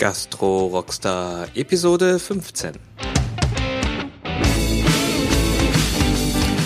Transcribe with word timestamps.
Gastro 0.00 0.68
Rockstar 0.68 1.48
Episode 1.54 2.18
15. 2.18 2.72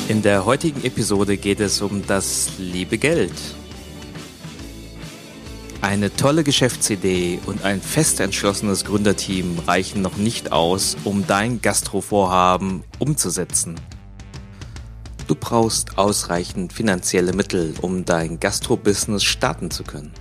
In 0.06 0.22
der 0.22 0.44
heutigen 0.44 0.84
Episode 0.84 1.36
geht 1.36 1.58
es 1.58 1.80
um 1.80 2.06
das 2.06 2.52
liebe 2.58 2.96
Geld. 2.96 3.32
Eine 5.80 6.14
tolle 6.14 6.44
Geschäftsidee 6.44 7.40
und 7.46 7.64
ein 7.64 7.80
fest 7.80 8.20
entschlossenes 8.20 8.84
Gründerteam 8.84 9.58
reichen 9.66 10.00
noch 10.00 10.16
nicht 10.16 10.52
aus, 10.52 10.96
um 11.02 11.26
dein 11.26 11.60
Gastrovorhaben 11.60 12.84
umzusetzen. 13.00 13.74
Du 15.26 15.34
brauchst 15.34 15.98
ausreichend 15.98 16.72
finanzielle 16.72 17.32
Mittel, 17.32 17.74
um 17.82 18.04
dein 18.04 18.38
Gastro-Business 18.38 19.24
starten 19.24 19.72
zu 19.72 19.82
können. 19.82 20.12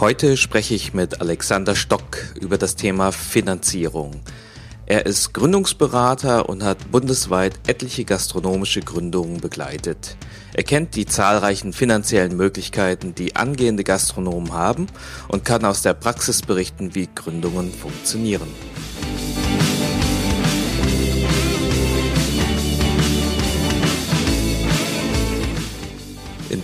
Heute 0.00 0.36
spreche 0.36 0.74
ich 0.74 0.94
mit 0.94 1.20
Alexander 1.20 1.74
Stock 1.74 2.18
über 2.40 2.56
das 2.56 2.76
Thema 2.76 3.10
Finanzierung. 3.10 4.20
Er 4.86 5.06
ist 5.06 5.34
Gründungsberater 5.34 6.48
und 6.48 6.62
hat 6.62 6.92
bundesweit 6.92 7.58
etliche 7.66 8.04
gastronomische 8.04 8.80
Gründungen 8.80 9.40
begleitet. 9.40 10.16
Er 10.54 10.62
kennt 10.62 10.94
die 10.94 11.04
zahlreichen 11.04 11.72
finanziellen 11.72 12.36
Möglichkeiten, 12.36 13.16
die 13.16 13.34
angehende 13.34 13.82
Gastronomen 13.82 14.52
haben 14.52 14.86
und 15.26 15.44
kann 15.44 15.64
aus 15.64 15.82
der 15.82 15.94
Praxis 15.94 16.42
berichten, 16.42 16.94
wie 16.94 17.08
Gründungen 17.12 17.72
funktionieren. 17.72 18.46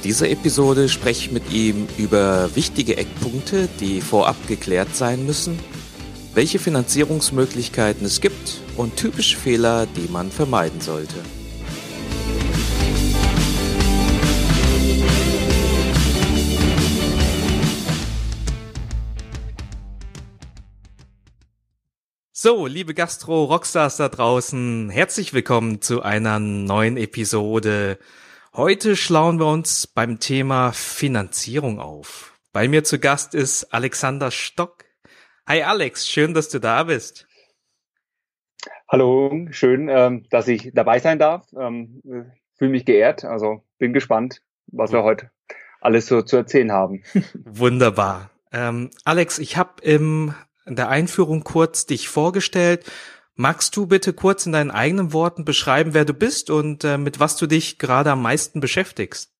Dieser 0.04 0.28
Episode 0.28 0.90
spreche 0.90 1.26
ich 1.26 1.32
mit 1.32 1.50
ihm 1.50 1.88
über 1.96 2.54
wichtige 2.54 2.98
Eckpunkte, 2.98 3.70
die 3.80 4.02
vorab 4.02 4.36
geklärt 4.46 4.94
sein 4.94 5.24
müssen, 5.24 5.58
welche 6.34 6.58
Finanzierungsmöglichkeiten 6.58 8.04
es 8.04 8.20
gibt 8.20 8.60
und 8.76 8.96
typische 8.96 9.38
Fehler, 9.38 9.86
die 9.86 10.12
man 10.12 10.30
vermeiden 10.30 10.82
sollte. 10.82 11.14
So, 22.32 22.66
liebe 22.66 22.92
Gastro-Rockstars 22.92 23.96
da 23.96 24.10
draußen, 24.10 24.90
herzlich 24.90 25.32
willkommen 25.32 25.80
zu 25.80 26.02
einer 26.02 26.38
neuen 26.40 26.98
Episode 26.98 27.98
Heute 28.56 28.94
schlauen 28.94 29.40
wir 29.40 29.46
uns 29.46 29.88
beim 29.88 30.20
Thema 30.20 30.70
Finanzierung 30.70 31.80
auf. 31.80 32.38
Bei 32.52 32.68
mir 32.68 32.84
zu 32.84 33.00
Gast 33.00 33.34
ist 33.34 33.74
Alexander 33.74 34.30
Stock. 34.30 34.84
Hi 35.48 35.64
Alex, 35.64 36.06
schön, 36.06 36.34
dass 36.34 36.50
du 36.50 36.60
da 36.60 36.84
bist. 36.84 37.26
Hallo, 38.88 39.48
schön, 39.50 39.88
ähm, 39.88 40.26
dass 40.30 40.46
ich 40.46 40.70
dabei 40.72 41.00
sein 41.00 41.18
darf. 41.18 41.52
Ähm, 41.58 42.00
Fühle 42.56 42.70
mich 42.70 42.84
geehrt, 42.84 43.24
also 43.24 43.64
bin 43.78 43.92
gespannt, 43.92 44.40
was 44.68 44.92
wir 44.92 45.02
heute 45.02 45.32
alles 45.80 46.06
so 46.06 46.22
zu 46.22 46.36
erzählen 46.36 46.70
haben. 46.70 47.02
Wunderbar. 47.44 48.30
Ähm, 48.52 48.90
Alex, 49.04 49.40
ich 49.40 49.56
habe 49.56 49.82
in 49.82 50.32
der 50.64 50.90
Einführung 50.90 51.42
kurz 51.42 51.86
dich 51.86 52.08
vorgestellt. 52.08 52.88
Magst 53.36 53.76
du 53.76 53.86
bitte 53.86 54.12
kurz 54.12 54.46
in 54.46 54.52
deinen 54.52 54.70
eigenen 54.70 55.12
Worten 55.12 55.44
beschreiben, 55.44 55.92
wer 55.92 56.04
du 56.04 56.14
bist 56.14 56.50
und 56.50 56.84
äh, 56.84 56.98
mit 56.98 57.18
was 57.18 57.36
du 57.36 57.46
dich 57.46 57.78
gerade 57.78 58.12
am 58.12 58.22
meisten 58.22 58.60
beschäftigst? 58.60 59.32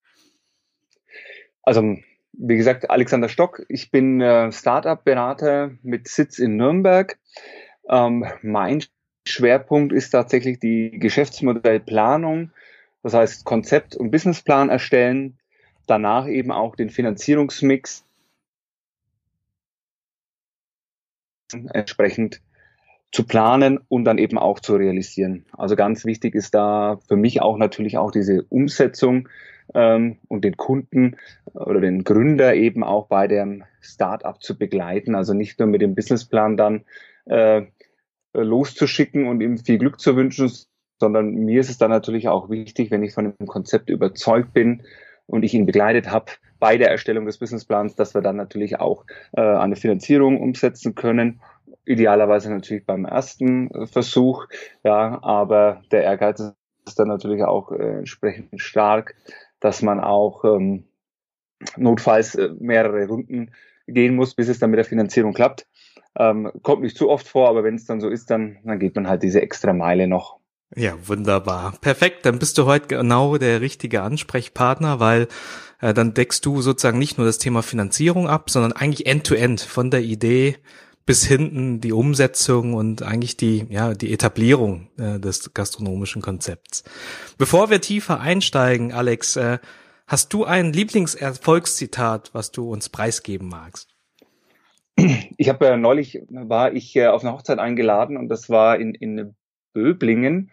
Also, 1.63 1.97
wie 2.33 2.57
gesagt, 2.57 2.91
Alexander 2.91 3.29
Stock. 3.29 3.65
Ich 3.69 3.93
bin 3.93 4.21
äh, 4.21 4.51
Startup-Berater 4.51 5.71
mit 5.83 6.09
Sitz 6.09 6.41
in 6.41 6.57
Nürnberg. 6.57 7.19
Ähm, 7.89 8.27
mein 8.43 8.85
Schwerpunkt 9.27 9.93
ist 9.93 10.11
tatsächlich 10.11 10.59
die 10.59 10.99
Geschäftsmodellplanung, 10.99 12.51
das 13.03 13.15
heißt 13.15 13.45
Konzept- 13.45 13.97
und 13.97 14.11
Businessplan 14.11 14.71
erstellen, 14.71 15.39
danach 15.87 16.27
eben 16.27 16.51
auch 16.51 16.75
den 16.77 16.91
Finanzierungsmix 16.91 18.05
entsprechend 21.73 22.43
zu 23.15 23.25
planen 23.25 23.79
und 23.87 24.05
dann 24.05 24.19
eben 24.19 24.39
auch 24.39 24.59
zu 24.59 24.75
realisieren. 24.75 25.47
Also 25.53 25.77
ganz 25.77 26.05
wichtig 26.05 26.35
ist 26.35 26.53
da 26.53 26.99
für 27.07 27.15
mich 27.15 27.41
auch 27.41 27.59
natürlich 27.59 27.97
auch 27.97 28.11
diese 28.11 28.43
Umsetzung 28.49 29.29
ähm, 29.73 30.19
und 30.27 30.45
den 30.45 30.57
Kunden 30.57 31.17
oder 31.53 31.81
den 31.81 32.03
Gründer 32.03 32.57
eben 32.57 32.83
auch 32.83 33.07
bei 33.07 33.29
dem 33.29 33.63
Startup 33.81 34.43
zu 34.43 34.59
begleiten. 34.59 35.15
Also 35.15 35.33
nicht 35.33 35.61
nur 35.61 35.69
mit 35.69 35.81
dem 35.81 35.95
Businessplan 35.95 36.57
dann 36.57 36.85
äh, 37.27 37.63
loszuschicken 38.33 39.29
und 39.29 39.41
ihm 39.43 39.59
viel 39.59 39.79
Glück 39.79 40.01
zu 40.01 40.17
wünschen, 40.17 40.51
sondern 40.99 41.35
mir 41.35 41.61
ist 41.61 41.71
es 41.71 41.79
dann 41.79 41.93
natürlich 41.93 42.27
auch 42.27 42.51
wichtig, 42.51 42.91
wenn 42.91 43.05
ich 43.05 43.15
von 43.15 43.33
dem 43.39 43.47
Konzept 43.47 43.91
überzeugt 43.91 44.53
bin 44.53 44.83
und 45.27 45.45
ich 45.45 45.55
ihn 45.55 45.67
begleitet 45.67 46.11
habe 46.11 46.33
bei 46.59 46.79
der 46.79 46.91
Erstellung 46.91 47.27
des 47.27 47.39
Businessplans, 47.39 47.95
dass 47.95 48.13
wir 48.13 48.23
dann 48.23 48.35
natürlich 48.35 48.81
auch 48.81 49.05
äh, 49.37 49.41
eine 49.41 49.77
Finanzierung 49.77 50.41
umsetzen 50.41 50.97
können 50.97 51.41
idealerweise 51.85 52.51
natürlich 52.51 52.87
beim 52.87 53.05
ersten 53.05 53.71
äh, 53.71 53.87
Versuch, 53.87 54.47
ja, 54.83 55.23
aber 55.23 55.83
der 55.91 56.05
Ehrgeiz 56.05 56.41
ist 56.87 56.99
dann 56.99 57.09
natürlich 57.09 57.43
auch 57.45 57.73
äh, 57.73 57.99
entsprechend 57.99 58.61
stark, 58.61 59.15
dass 59.61 59.83
man 59.83 60.01
auch 60.01 60.45
ähm, 60.45 60.85
notfalls 61.77 62.35
äh, 62.35 62.51
mehrere 62.59 63.07
Runden 63.07 63.53
gehen 63.87 64.15
muss, 64.15 64.35
bis 64.35 64.49
es 64.49 64.59
dann 64.59 64.71
mit 64.71 64.79
der 64.79 64.85
Finanzierung 64.85 65.33
klappt. 65.35 65.67
Ähm, 66.17 66.51
kommt 66.63 66.83
nicht 66.83 66.97
zu 66.97 67.11
oft 67.11 67.27
vor, 67.27 67.49
aber 67.49 67.65
wenn 67.65 67.75
es 67.75 67.87
dann 67.87 68.01
so 68.01 68.09
ist, 68.09 68.31
dann, 68.31 68.59
dann 68.65 68.79
geht 68.79 68.95
man 68.95 69.09
halt 69.09 69.23
diese 69.23 69.43
extra 69.43 69.73
Meile 69.73 70.07
noch. 70.07 70.39
Ja, 70.77 70.95
wunderbar. 71.07 71.75
Perfekt. 71.81 72.27
Dann 72.27 72.39
bist 72.39 72.59
du 72.59 72.67
heute 72.67 72.89
genau 72.89 73.37
der 73.37 73.61
richtige 73.61 74.03
Ansprechpartner, 74.03 75.01
weil 75.01 75.29
äh, 75.81 75.95
dann 75.95 76.15
deckst 76.15 76.45
du 76.47 76.63
sozusagen 76.63 76.99
nicht 76.99 77.19
nur 77.19 77.27
das 77.27 77.39
Thema 77.39 77.63
Finanzierung 77.63 78.29
ab, 78.29 78.51
sondern 78.51 78.73
eigentlich 78.73 79.07
end-to-end 79.07 79.61
-end 79.61 79.69
von 79.69 79.91
der 79.91 80.03
Idee 80.03 80.57
bis 81.07 81.25
hinten 81.25 81.81
die 81.81 81.93
Umsetzung 81.93 82.75
und 82.75 83.03
eigentlich 83.03 83.37
die, 83.37 83.67
ja, 83.69 83.95
die 83.95 84.13
Etablierung 84.13 84.89
äh, 84.99 85.21
des 85.21 85.53
gastronomischen 85.53 86.23
Konzepts. 86.23 86.85
Bevor 87.37 87.71
wir 87.71 87.81
tiefer 87.81 88.21
einsteigen, 88.21 88.93
Alex, 88.93 89.37
äh, 89.37 89.59
hast 90.07 90.33
du 90.33 90.45
ein 90.45 90.73
Lieblingserfolgszitat, 90.73 92.31
was 92.33 92.53
du 92.53 92.71
uns 92.71 92.89
preisgeben 92.89 93.49
magst? 93.49 93.95
Ich 95.37 95.49
habe 95.49 95.67
äh, 95.67 95.77
neulich 95.77 96.23
war 96.31 96.73
ich 96.73 96.95
äh, 96.97 97.09
auf 97.09 97.23
eine 97.23 97.33
Hochzeit 97.33 97.59
eingeladen 97.59 98.17
und 98.17 98.29
das 98.29 98.49
war 98.49 98.79
in, 98.79 98.95
in 98.95 99.35
Böblingen 99.73 100.53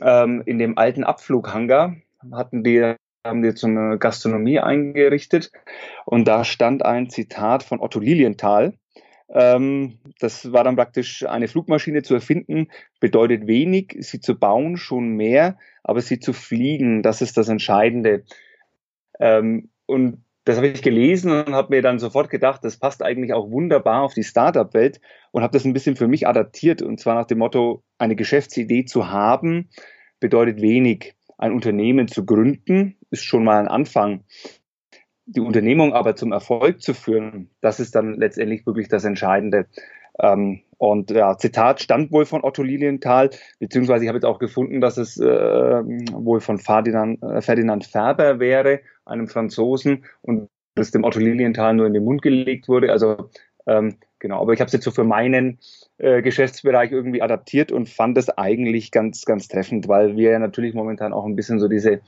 ähm, 0.00 0.42
in 0.46 0.58
dem 0.58 0.78
alten 0.78 1.04
Abflughangar 1.04 1.96
hatten 2.32 2.64
die 2.64 2.94
haben 3.24 3.42
die 3.42 3.54
zum 3.54 3.98
Gastronomie 3.98 4.60
eingerichtet 4.60 5.52
und 6.06 6.26
da 6.26 6.44
stand 6.44 6.84
ein 6.84 7.10
Zitat 7.10 7.62
von 7.62 7.80
Otto 7.80 8.00
Lilienthal 8.00 8.78
das 9.28 10.52
war 10.52 10.64
dann 10.64 10.76
praktisch 10.76 11.26
eine 11.26 11.48
Flugmaschine 11.48 12.02
zu 12.02 12.14
erfinden, 12.14 12.68
bedeutet 13.00 13.46
wenig, 13.46 13.96
sie 14.00 14.20
zu 14.20 14.38
bauen 14.38 14.76
schon 14.76 15.08
mehr, 15.10 15.58
aber 15.82 16.00
sie 16.00 16.20
zu 16.20 16.32
fliegen, 16.32 17.02
das 17.02 17.22
ist 17.22 17.36
das 17.36 17.48
Entscheidende. 17.48 18.24
Ähm, 19.18 19.70
und 19.86 20.24
das 20.44 20.56
habe 20.56 20.68
ich 20.68 20.80
gelesen 20.80 21.32
und 21.32 21.54
habe 21.54 21.74
mir 21.74 21.82
dann 21.82 21.98
sofort 21.98 22.30
gedacht, 22.30 22.64
das 22.64 22.76
passt 22.76 23.02
eigentlich 23.02 23.32
auch 23.32 23.50
wunderbar 23.50 24.02
auf 24.02 24.14
die 24.14 24.22
Startup-Welt 24.22 25.00
und 25.32 25.42
habe 25.42 25.52
das 25.52 25.64
ein 25.64 25.72
bisschen 25.72 25.96
für 25.96 26.06
mich 26.06 26.28
adaptiert 26.28 26.82
und 26.82 27.00
zwar 27.00 27.16
nach 27.16 27.26
dem 27.26 27.38
Motto, 27.38 27.82
eine 27.98 28.14
Geschäftsidee 28.14 28.84
zu 28.84 29.10
haben 29.10 29.70
bedeutet 30.20 30.62
wenig. 30.62 31.14
Ein 31.36 31.52
Unternehmen 31.52 32.08
zu 32.08 32.24
gründen 32.24 32.96
ist 33.10 33.24
schon 33.24 33.44
mal 33.44 33.58
ein 33.58 33.68
Anfang 33.68 34.24
die 35.26 35.40
Unternehmung 35.40 35.92
aber 35.92 36.16
zum 36.16 36.32
Erfolg 36.32 36.80
zu 36.80 36.94
führen, 36.94 37.50
das 37.60 37.80
ist 37.80 37.94
dann 37.94 38.14
letztendlich 38.14 38.64
wirklich 38.64 38.88
das 38.88 39.04
Entscheidende. 39.04 39.66
Ähm, 40.18 40.62
und 40.78 41.10
ja, 41.10 41.36
Zitat 41.36 41.80
stammt 41.80 42.12
wohl 42.12 42.26
von 42.26 42.44
Otto 42.44 42.62
Lilienthal, 42.62 43.30
beziehungsweise 43.58 44.04
ich 44.04 44.08
habe 44.08 44.18
jetzt 44.18 44.24
auch 44.24 44.38
gefunden, 44.38 44.80
dass 44.80 44.96
es 44.96 45.18
äh, 45.18 45.24
wohl 45.24 46.40
von 46.40 46.58
Ferdinand, 46.58 47.22
äh, 47.22 47.40
Ferdinand 47.40 47.84
Färber 47.84 48.38
wäre, 48.38 48.80
einem 49.04 49.28
Franzosen, 49.28 50.04
und 50.22 50.48
das 50.74 50.90
dem 50.90 51.04
Otto 51.04 51.18
Lilienthal 51.18 51.74
nur 51.74 51.86
in 51.86 51.94
den 51.94 52.04
Mund 52.04 52.22
gelegt 52.22 52.68
wurde. 52.68 52.92
Also 52.92 53.30
ähm, 53.66 53.96
genau, 54.18 54.40
aber 54.40 54.52
ich 54.52 54.60
habe 54.60 54.66
es 54.66 54.72
jetzt 54.72 54.84
so 54.84 54.90
für 54.90 55.04
meinen 55.04 55.58
äh, 55.98 56.22
Geschäftsbereich 56.22 56.92
irgendwie 56.92 57.22
adaptiert 57.22 57.72
und 57.72 57.88
fand 57.88 58.16
es 58.18 58.28
eigentlich 58.28 58.90
ganz, 58.92 59.24
ganz 59.24 59.48
treffend, 59.48 59.88
weil 59.88 60.16
wir 60.16 60.30
ja 60.32 60.38
natürlich 60.38 60.74
momentan 60.74 61.12
auch 61.12 61.24
ein 61.24 61.36
bisschen 61.36 61.58
so 61.58 61.68
diese 61.68 62.00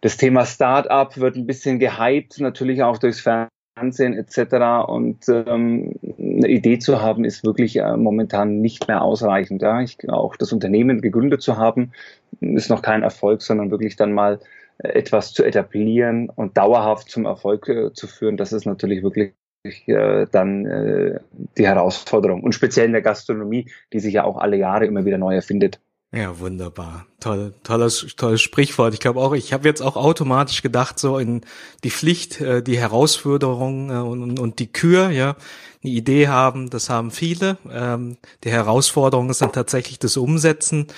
das 0.00 0.16
Thema 0.16 0.46
Startup 0.46 1.16
wird 1.16 1.36
ein 1.36 1.46
bisschen 1.46 1.78
gehypt, 1.78 2.40
natürlich 2.40 2.82
auch 2.82 2.98
durchs 2.98 3.20
Fernsehen 3.20 4.14
etc. 4.14 4.88
Und 4.88 5.28
ähm, 5.28 5.94
eine 6.18 6.48
Idee 6.48 6.78
zu 6.78 7.00
haben, 7.00 7.24
ist 7.24 7.44
wirklich 7.44 7.76
äh, 7.76 7.96
momentan 7.96 8.60
nicht 8.60 8.88
mehr 8.88 9.02
ausreichend. 9.02 9.62
Ja. 9.62 9.80
Ich, 9.80 9.96
auch 10.08 10.36
das 10.36 10.52
Unternehmen 10.52 11.00
gegründet 11.00 11.42
zu 11.42 11.56
haben, 11.56 11.92
ist 12.40 12.70
noch 12.70 12.82
kein 12.82 13.02
Erfolg, 13.02 13.42
sondern 13.42 13.70
wirklich 13.70 13.96
dann 13.96 14.12
mal 14.12 14.40
äh, 14.78 14.88
etwas 14.88 15.32
zu 15.32 15.44
etablieren 15.44 16.30
und 16.30 16.56
dauerhaft 16.56 17.10
zum 17.10 17.26
Erfolg 17.26 17.68
äh, 17.68 17.92
zu 17.92 18.06
führen, 18.06 18.36
das 18.36 18.52
ist 18.52 18.64
natürlich 18.64 19.02
wirklich 19.02 19.34
äh, 19.64 20.26
dann 20.32 20.64
äh, 20.64 21.20
die 21.58 21.66
Herausforderung. 21.66 22.42
Und 22.42 22.54
speziell 22.54 22.86
in 22.86 22.92
der 22.92 23.02
Gastronomie, 23.02 23.70
die 23.92 24.00
sich 24.00 24.14
ja 24.14 24.24
auch 24.24 24.38
alle 24.38 24.56
Jahre 24.56 24.86
immer 24.86 25.04
wieder 25.04 25.18
neu 25.18 25.34
erfindet. 25.34 25.80
Ja, 26.12 26.40
wunderbar. 26.40 27.06
Toll, 27.20 27.54
tolles, 27.62 28.04
tolles 28.16 28.40
Sprichwort. 28.40 28.94
Ich 28.94 29.00
glaube 29.00 29.20
auch, 29.20 29.32
ich 29.32 29.52
habe 29.52 29.68
jetzt 29.68 29.80
auch 29.80 29.96
automatisch 29.96 30.60
gedacht, 30.60 30.98
so 30.98 31.18
in 31.18 31.42
die 31.84 31.90
Pflicht, 31.90 32.40
äh, 32.40 32.62
die 32.64 32.78
Herausforderung 32.78 33.90
äh, 33.90 33.98
und, 33.98 34.40
und 34.40 34.58
die 34.58 34.72
Kür, 34.72 35.10
ja, 35.10 35.36
eine 35.82 35.92
Idee 35.92 36.26
haben, 36.26 36.68
das 36.68 36.90
haben 36.90 37.12
viele. 37.12 37.58
Ähm, 37.70 38.16
die 38.42 38.50
Herausforderung 38.50 39.30
ist 39.30 39.40
dann 39.40 39.52
tatsächlich 39.52 40.00
das 40.00 40.16
Umsetzen 40.16 40.88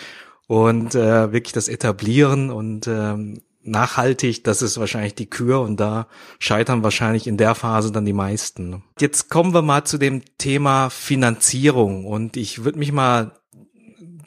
und 0.46 0.94
äh, 0.94 1.30
wirklich 1.30 1.52
das 1.52 1.68
Etablieren 1.68 2.50
und 2.50 2.86
ähm, 2.86 3.42
nachhaltig, 3.62 4.44
das 4.44 4.62
ist 4.62 4.80
wahrscheinlich 4.80 5.14
die 5.14 5.28
Kür 5.28 5.60
und 5.60 5.78
da 5.78 6.08
scheitern 6.38 6.82
wahrscheinlich 6.82 7.26
in 7.26 7.36
der 7.36 7.54
Phase 7.54 7.92
dann 7.92 8.06
die 8.06 8.12
meisten. 8.14 8.82
Jetzt 8.98 9.28
kommen 9.28 9.52
wir 9.52 9.62
mal 9.62 9.84
zu 9.84 9.98
dem 9.98 10.22
Thema 10.38 10.88
Finanzierung 10.88 12.06
und 12.06 12.36
ich 12.38 12.64
würde 12.64 12.78
mich 12.78 12.92
mal 12.92 13.32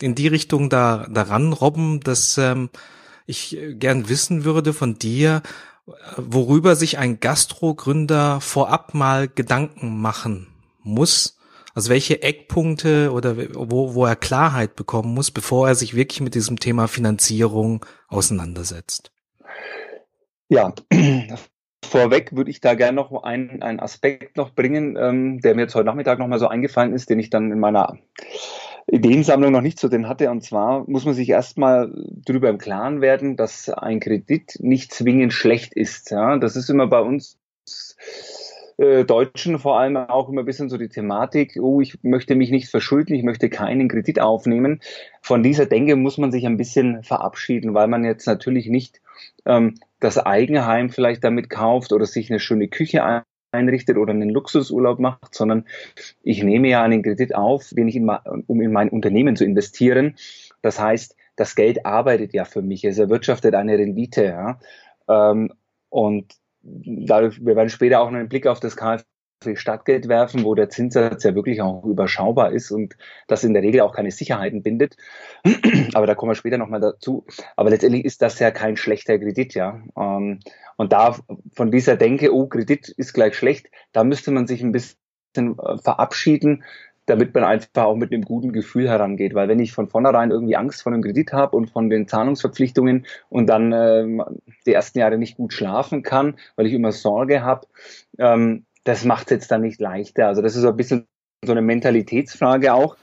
in 0.01 0.15
die 0.15 0.27
Richtung 0.27 0.69
da 0.69 1.07
daran 1.09 1.53
robben, 1.53 1.99
dass 1.99 2.37
ähm, 2.37 2.69
ich 3.25 3.57
gern 3.79 4.09
wissen 4.09 4.45
würde 4.45 4.73
von 4.73 4.97
dir, 4.97 5.41
worüber 6.17 6.75
sich 6.75 6.97
ein 6.97 7.19
Gastrogründer 7.19 8.41
vorab 8.41 8.93
mal 8.93 9.27
Gedanken 9.27 10.01
machen 10.01 10.47
muss. 10.81 11.37
Also 11.73 11.89
welche 11.89 12.21
Eckpunkte 12.21 13.11
oder 13.11 13.35
wo, 13.53 13.95
wo 13.95 14.05
er 14.05 14.15
Klarheit 14.15 14.75
bekommen 14.75 15.13
muss, 15.13 15.29
bevor 15.31 15.67
er 15.67 15.75
sich 15.75 15.93
wirklich 15.93 16.21
mit 16.21 16.33
diesem 16.33 16.57
Thema 16.57 16.87
Finanzierung 16.87 17.85
auseinandersetzt. 18.07 19.11
Ja, 20.47 20.73
vorweg 21.85 22.35
würde 22.35 22.49
ich 22.49 22.61
da 22.61 22.75
gerne 22.75 22.95
noch 22.95 23.23
einen, 23.23 23.61
einen 23.61 23.79
Aspekt 23.81 24.37
noch 24.37 24.55
bringen, 24.55 24.95
ähm, 24.97 25.41
der 25.41 25.55
mir 25.55 25.63
jetzt 25.63 25.75
heute 25.75 25.85
Nachmittag 25.85 26.17
nochmal 26.17 26.39
so 26.39 26.47
eingefallen 26.47 26.93
ist, 26.93 27.09
den 27.09 27.19
ich 27.19 27.29
dann 27.29 27.51
in 27.51 27.59
meiner 27.59 27.97
Ideensammlung 28.87 29.51
noch 29.51 29.61
nicht 29.61 29.79
so 29.79 29.87
drin 29.87 30.07
hatte. 30.07 30.29
Und 30.29 30.43
zwar 30.43 30.89
muss 30.89 31.05
man 31.05 31.13
sich 31.13 31.29
erstmal 31.29 31.91
darüber 32.25 32.49
im 32.49 32.57
Klaren 32.57 33.01
werden, 33.01 33.35
dass 33.35 33.69
ein 33.69 33.99
Kredit 33.99 34.57
nicht 34.59 34.93
zwingend 34.93 35.33
schlecht 35.33 35.73
ist. 35.73 36.11
Ja, 36.11 36.37
das 36.37 36.55
ist 36.55 36.69
immer 36.69 36.87
bei 36.87 36.99
uns 36.99 37.37
äh, 38.77 39.05
Deutschen 39.05 39.57
vor 39.57 39.79
allem 39.79 39.95
auch 39.97 40.29
immer 40.29 40.41
ein 40.41 40.45
bisschen 40.45 40.69
so 40.69 40.77
die 40.77 40.89
Thematik, 40.89 41.57
oh, 41.61 41.81
ich 41.81 42.03
möchte 42.03 42.35
mich 42.35 42.51
nicht 42.51 42.69
verschulden, 42.69 43.15
ich 43.15 43.23
möchte 43.23 43.49
keinen 43.49 43.87
Kredit 43.87 44.19
aufnehmen. 44.19 44.81
Von 45.21 45.43
dieser 45.43 45.65
Denke 45.65 45.95
muss 45.95 46.17
man 46.17 46.31
sich 46.31 46.45
ein 46.45 46.57
bisschen 46.57 47.01
verabschieden, 47.03 47.73
weil 47.73 47.87
man 47.87 48.03
jetzt 48.03 48.27
natürlich 48.27 48.67
nicht 48.67 49.01
ähm, 49.45 49.75
das 49.99 50.17
Eigenheim 50.17 50.89
vielleicht 50.89 51.23
damit 51.23 51.49
kauft 51.49 51.93
oder 51.93 52.05
sich 52.05 52.29
eine 52.29 52.39
schöne 52.39 52.67
Küche 52.67 53.03
einrichtet 53.55 53.97
oder 53.97 54.11
einen 54.11 54.29
Luxusurlaub 54.29 54.99
macht, 54.99 55.33
sondern 55.33 55.65
ich 56.23 56.43
nehme 56.43 56.69
ja 56.69 56.83
einen 56.83 57.03
Kredit 57.03 57.35
auf, 57.35 57.69
den 57.71 57.87
ich 57.87 57.95
in, 57.95 58.09
um 58.47 58.61
in 58.61 58.71
mein 58.71 58.89
Unternehmen 58.89 59.35
zu 59.35 59.45
investieren. 59.45 60.15
Das 60.61 60.79
heißt, 60.79 61.15
das 61.35 61.55
Geld 61.55 61.85
arbeitet 61.85 62.33
ja 62.33 62.45
für 62.45 62.61
mich, 62.61 62.83
es 62.85 62.97
erwirtschaftet 62.97 63.55
eine 63.55 63.77
Rendite. 63.77 64.23
Ja? 64.25 64.59
Ähm, 65.07 65.51
und 65.89 66.33
dadurch, 66.61 67.43
wir 67.45 67.55
werden 67.55 67.69
später 67.69 68.01
auch 68.01 68.11
noch 68.11 68.19
einen 68.19 68.29
Blick 68.29 68.47
auf 68.47 68.59
das 68.59 68.75
KfW 68.75 69.03
Stadtgeld 69.55 70.07
werfen, 70.07 70.43
wo 70.43 70.55
der 70.55 70.69
Zinssatz 70.69 71.23
ja 71.23 71.35
wirklich 71.35 71.61
auch 71.61 71.83
überschaubar 71.85 72.51
ist 72.51 72.71
und 72.71 72.95
das 73.27 73.43
in 73.43 73.53
der 73.53 73.61
Regel 73.61 73.81
auch 73.81 73.93
keine 73.93 74.11
Sicherheiten 74.11 74.63
bindet. 74.63 74.97
Aber 75.93 76.07
da 76.07 76.15
kommen 76.15 76.31
wir 76.31 76.35
später 76.35 76.57
nochmal 76.57 76.81
dazu. 76.81 77.25
Aber 77.55 77.69
letztendlich 77.69 78.05
ist 78.05 78.21
das 78.21 78.39
ja 78.39 78.51
kein 78.51 78.77
schlechter 78.77 79.19
Kredit, 79.19 79.53
ja. 79.53 79.81
Ähm, 79.97 80.39
und 80.77 80.91
da 80.93 81.15
von 81.53 81.71
dieser 81.71 81.95
Denke, 81.95 82.33
oh, 82.33 82.47
Kredit 82.47 82.89
ist 82.89 83.13
gleich 83.13 83.35
schlecht, 83.35 83.67
da 83.91 84.03
müsste 84.03 84.31
man 84.31 84.47
sich 84.47 84.61
ein 84.61 84.71
bisschen 84.71 84.97
äh, 85.37 85.77
verabschieden, 85.77 86.63
damit 87.05 87.35
man 87.35 87.43
einfach 87.43 87.83
auch 87.83 87.95
mit 87.95 88.11
einem 88.11 88.23
guten 88.23 88.51
Gefühl 88.51 88.89
herangeht. 88.89 89.35
Weil 89.35 89.47
wenn 89.47 89.59
ich 89.59 89.73
von 89.73 89.87
vornherein 89.87 90.31
irgendwie 90.31 90.55
Angst 90.55 90.81
vor 90.81 90.91
einem 90.91 91.03
Kredit 91.03 91.33
habe 91.33 91.55
und 91.55 91.69
von 91.69 91.89
den 91.89 92.07
Zahlungsverpflichtungen 92.07 93.05
und 93.29 93.47
dann 93.47 93.71
äh, 93.71 94.07
die 94.65 94.73
ersten 94.73 94.99
Jahre 94.99 95.17
nicht 95.17 95.37
gut 95.37 95.53
schlafen 95.53 96.01
kann, 96.01 96.35
weil 96.55 96.65
ich 96.65 96.73
immer 96.73 96.91
Sorge 96.91 97.43
habe, 97.43 97.67
ähm, 98.17 98.65
das 98.85 99.03
macht 99.03 99.27
es 99.27 99.31
jetzt 99.31 99.51
dann 99.51 99.61
nicht 99.61 99.81
leichter. 99.81 100.27
Also 100.27 100.41
das 100.41 100.55
ist 100.55 100.61
so 100.61 100.69
ein 100.69 100.77
bisschen 100.77 101.07
so 101.43 101.51
eine 101.51 101.61
Mentalitätsfrage 101.61 102.73
auch. 102.73 102.95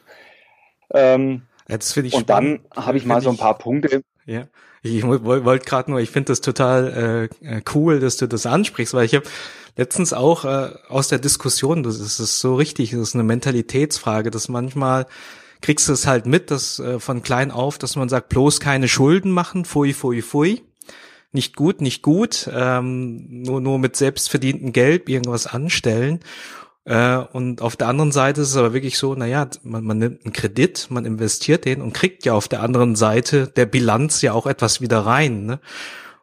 Ähm, 0.94 1.42
das 1.68 1.96
ich 1.96 2.14
und 2.14 2.30
dann 2.30 2.60
habe 2.74 2.96
ich 2.96 3.04
mal 3.04 3.20
so 3.20 3.30
ein 3.30 3.36
paar 3.36 3.58
Punkte. 3.58 4.02
Ja, 4.24 4.46
ich 4.82 5.04
wollte 5.04 5.64
gerade 5.64 5.90
nur, 5.90 6.00
ich 6.00 6.10
finde 6.10 6.32
das 6.32 6.40
total 6.40 7.28
äh, 7.40 7.60
cool, 7.74 8.00
dass 8.00 8.16
du 8.16 8.26
das 8.26 8.46
ansprichst, 8.46 8.94
weil 8.94 9.04
ich 9.04 9.14
habe 9.14 9.26
letztens 9.76 10.12
auch 10.12 10.44
äh, 10.44 10.70
aus 10.88 11.08
der 11.08 11.18
Diskussion, 11.18 11.82
das 11.82 11.94
ist, 11.96 12.18
das 12.18 12.20
ist 12.20 12.40
so 12.40 12.54
richtig, 12.54 12.90
das 12.90 13.00
ist 13.00 13.14
eine 13.14 13.24
Mentalitätsfrage, 13.24 14.30
dass 14.30 14.48
manchmal 14.48 15.06
kriegst 15.60 15.88
du 15.88 15.92
es 15.92 16.06
halt 16.06 16.26
mit, 16.26 16.50
dass 16.50 16.78
äh, 16.78 17.00
von 17.00 17.22
klein 17.22 17.50
auf, 17.50 17.78
dass 17.78 17.96
man 17.96 18.08
sagt, 18.08 18.28
bloß 18.28 18.60
keine 18.60 18.88
Schulden 18.88 19.30
machen, 19.30 19.64
fui, 19.64 19.92
fui, 19.92 20.22
fui 20.22 20.62
nicht 21.32 21.56
gut, 21.56 21.80
nicht 21.80 22.02
gut, 22.02 22.48
ähm, 22.52 23.42
nur, 23.42 23.60
nur 23.60 23.78
mit 23.78 23.96
selbstverdientem 23.96 24.72
Geld 24.72 25.08
irgendwas 25.08 25.46
anstellen. 25.46 26.20
Äh, 26.84 27.16
und 27.16 27.62
auf 27.62 27.76
der 27.76 27.88
anderen 27.88 28.12
Seite 28.12 28.40
ist 28.42 28.50
es 28.50 28.56
aber 28.56 28.74
wirklich 28.74 28.98
so, 28.98 29.14
naja, 29.14 29.48
man, 29.62 29.84
man 29.84 29.98
nimmt 29.98 30.24
einen 30.24 30.32
Kredit, 30.32 30.88
man 30.90 31.04
investiert 31.04 31.64
den 31.64 31.80
und 31.80 31.94
kriegt 31.94 32.24
ja 32.24 32.34
auf 32.34 32.48
der 32.48 32.62
anderen 32.62 32.96
Seite 32.96 33.46
der 33.48 33.66
Bilanz 33.66 34.20
ja 34.22 34.32
auch 34.32 34.46
etwas 34.46 34.80
wieder 34.80 35.00
rein. 35.00 35.46
Ne? 35.46 35.60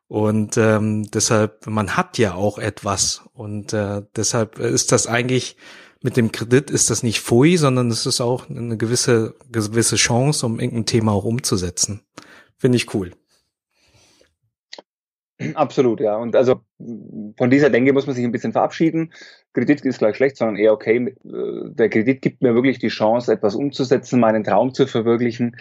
Und 0.08 0.58
ähm, 0.58 1.10
deshalb, 1.12 1.66
man 1.68 1.96
hat 1.96 2.18
ja 2.18 2.34
auch 2.34 2.58
etwas. 2.58 3.24
Und 3.34 3.74
äh, 3.74 4.02
deshalb 4.16 4.60
ist 4.60 4.92
das 4.92 5.08
eigentlich, 5.08 5.56
mit 6.02 6.18
dem 6.18 6.32
Kredit 6.32 6.72
ist 6.72 6.90
das 6.90 7.04
nicht 7.04 7.22
Pfui, 7.22 7.58
sondern 7.58 7.90
es 7.90 8.06
ist 8.06 8.22
auch 8.22 8.50
eine 8.50 8.78
gewisse, 8.78 9.36
gewisse 9.52 9.98
Chance, 9.98 10.46
um 10.46 10.60
irgendein 10.60 10.86
Thema 10.86 11.12
auch 11.12 11.26
umzusetzen. 11.26 12.02
Finde 12.58 12.78
ich 12.78 12.94
cool. 12.94 13.12
Absolut, 15.54 16.02
ja. 16.02 16.18
Und 16.18 16.36
also 16.36 16.62
von 17.38 17.50
dieser 17.50 17.70
Denke 17.70 17.94
muss 17.94 18.08
man 18.08 18.16
sich 18.16 18.26
ein 18.26 18.32
bisschen 18.32 18.52
verabschieden. 18.52 19.14
Kredit 19.54 19.82
ist 19.86 20.00
gleich 20.00 20.18
schlecht, 20.18 20.38
sondern 20.38 20.58
eher 20.58 20.74
okay. 20.74 20.98
Äh, 20.98 21.74
der 21.74 21.90
Kredit 21.90 22.22
gibt 22.22 22.42
mir 22.42 22.56
wirklich 22.56 22.80
die 22.80 22.90
Chance, 22.90 23.32
etwas 23.32 23.56
umzusetzen, 23.56 24.20
meinen 24.20 24.44
Traum 24.44 24.74
zu 24.74 24.86
verwirklichen. 24.86 25.56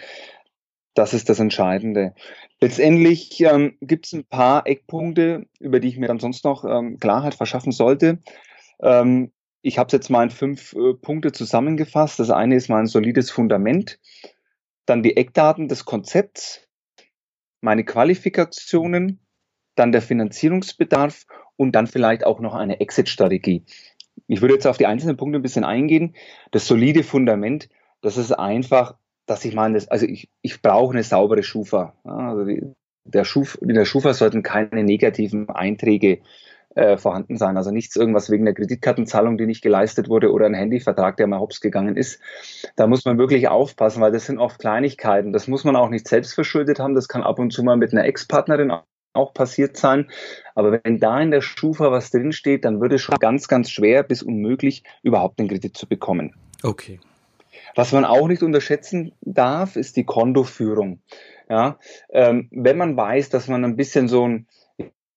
Das 0.95 1.13
ist 1.13 1.29
das 1.29 1.39
Entscheidende. 1.39 2.13
Letztendlich 2.59 3.39
ähm, 3.41 3.77
gibt 3.79 4.07
es 4.07 4.13
ein 4.13 4.25
paar 4.25 4.67
Eckpunkte, 4.67 5.45
über 5.59 5.79
die 5.79 5.87
ich 5.87 5.97
mir 5.97 6.07
dann 6.07 6.19
sonst 6.19 6.43
noch 6.43 6.65
ähm, 6.65 6.97
Klarheit 6.99 7.35
verschaffen 7.35 7.71
sollte. 7.71 8.19
Ähm, 8.81 9.31
ich 9.61 9.77
habe 9.77 9.87
es 9.87 9.93
jetzt 9.93 10.09
mal 10.09 10.23
in 10.23 10.29
fünf 10.29 10.73
äh, 10.73 10.93
Punkte 10.93 11.31
zusammengefasst. 11.31 12.19
Das 12.19 12.31
eine 12.31 12.55
ist 12.55 12.69
mal 12.69 12.79
ein 12.79 12.87
solides 12.87 13.31
Fundament, 13.31 13.99
dann 14.85 15.03
die 15.03 15.15
Eckdaten 15.15 15.69
des 15.69 15.85
Konzepts, 15.85 16.67
meine 17.61 17.85
Qualifikationen, 17.85 19.19
dann 19.79 19.91
der 19.91 20.01
Finanzierungsbedarf 20.01 21.25
und 21.55 21.73
dann 21.73 21.87
vielleicht 21.87 22.25
auch 22.25 22.39
noch 22.39 22.53
eine 22.53 22.79
Exit-Strategie. 22.79 23.63
Ich 24.27 24.41
würde 24.41 24.53
jetzt 24.53 24.67
auf 24.67 24.77
die 24.77 24.85
einzelnen 24.85 25.17
Punkte 25.17 25.39
ein 25.39 25.41
bisschen 25.41 25.63
eingehen. 25.63 26.15
Das 26.51 26.67
solide 26.67 27.03
Fundament, 27.03 27.69
das 28.01 28.17
ist 28.17 28.31
einfach, 28.31 28.95
dass 29.25 29.45
ich 29.45 29.55
meine, 29.55 29.79
also 29.89 30.05
ich, 30.05 30.29
ich 30.41 30.61
brauche 30.61 30.93
eine 30.93 31.03
saubere 31.03 31.43
Schufa. 31.43 31.95
Also 32.03 32.45
die, 32.45 32.63
der 33.05 33.23
Schuf, 33.23 33.57
in 33.61 33.73
der 33.73 33.85
Schufa 33.85 34.13
sollten 34.13 34.43
keine 34.43 34.83
negativen 34.83 35.49
Einträge 35.49 36.19
äh, 36.75 36.97
vorhanden 36.97 37.37
sein. 37.37 37.57
Also 37.57 37.71
nichts 37.71 37.95
irgendwas 37.95 38.29
wegen 38.29 38.45
der 38.45 38.53
Kreditkartenzahlung, 38.53 39.37
die 39.37 39.45
nicht 39.45 39.61
geleistet 39.61 40.09
wurde 40.09 40.31
oder 40.31 40.45
ein 40.45 40.53
Handyvertrag, 40.53 41.17
der 41.17 41.27
mal 41.27 41.39
hops 41.39 41.61
gegangen 41.61 41.97
ist. 41.97 42.21
Da 42.75 42.87
muss 42.87 43.05
man 43.05 43.17
wirklich 43.17 43.47
aufpassen, 43.47 44.01
weil 44.01 44.11
das 44.11 44.25
sind 44.25 44.37
oft 44.37 44.59
Kleinigkeiten. 44.59 45.33
Das 45.33 45.47
muss 45.47 45.63
man 45.63 45.75
auch 45.75 45.89
nicht 45.89 46.07
selbst 46.07 46.33
verschuldet 46.33 46.79
haben. 46.79 46.95
Das 46.95 47.07
kann 47.07 47.23
ab 47.23 47.39
und 47.39 47.51
zu 47.51 47.63
mal 47.63 47.77
mit 47.77 47.91
einer 47.91 48.05
Ex-Partnerin 48.05 48.71
auch 49.13 49.33
passiert 49.33 49.77
sein. 49.77 50.09
Aber 50.55 50.79
wenn 50.83 50.99
da 50.99 51.19
in 51.19 51.31
der 51.31 51.41
Schufa 51.41 51.91
was 51.91 52.11
drinsteht, 52.11 52.65
dann 52.65 52.81
würde 52.81 52.95
es 52.95 53.01
schon 53.01 53.17
ganz, 53.19 53.47
ganz 53.47 53.69
schwer 53.69 54.03
bis 54.03 54.23
unmöglich, 54.23 54.83
überhaupt 55.03 55.39
den 55.39 55.47
Kredit 55.47 55.75
zu 55.77 55.87
bekommen. 55.87 56.35
Okay. 56.63 56.99
Was 57.75 57.91
man 57.91 58.05
auch 58.05 58.27
nicht 58.27 58.43
unterschätzen 58.43 59.13
darf, 59.21 59.75
ist 59.75 59.95
die 59.95 60.05
Kontoführung. 60.05 61.01
Ja, 61.49 61.79
ähm, 62.11 62.47
wenn 62.51 62.77
man 62.77 62.95
weiß, 62.95 63.29
dass 63.29 63.47
man 63.47 63.65
ein 63.65 63.75
bisschen 63.75 64.07
so 64.07 64.27
ein, 64.27 64.47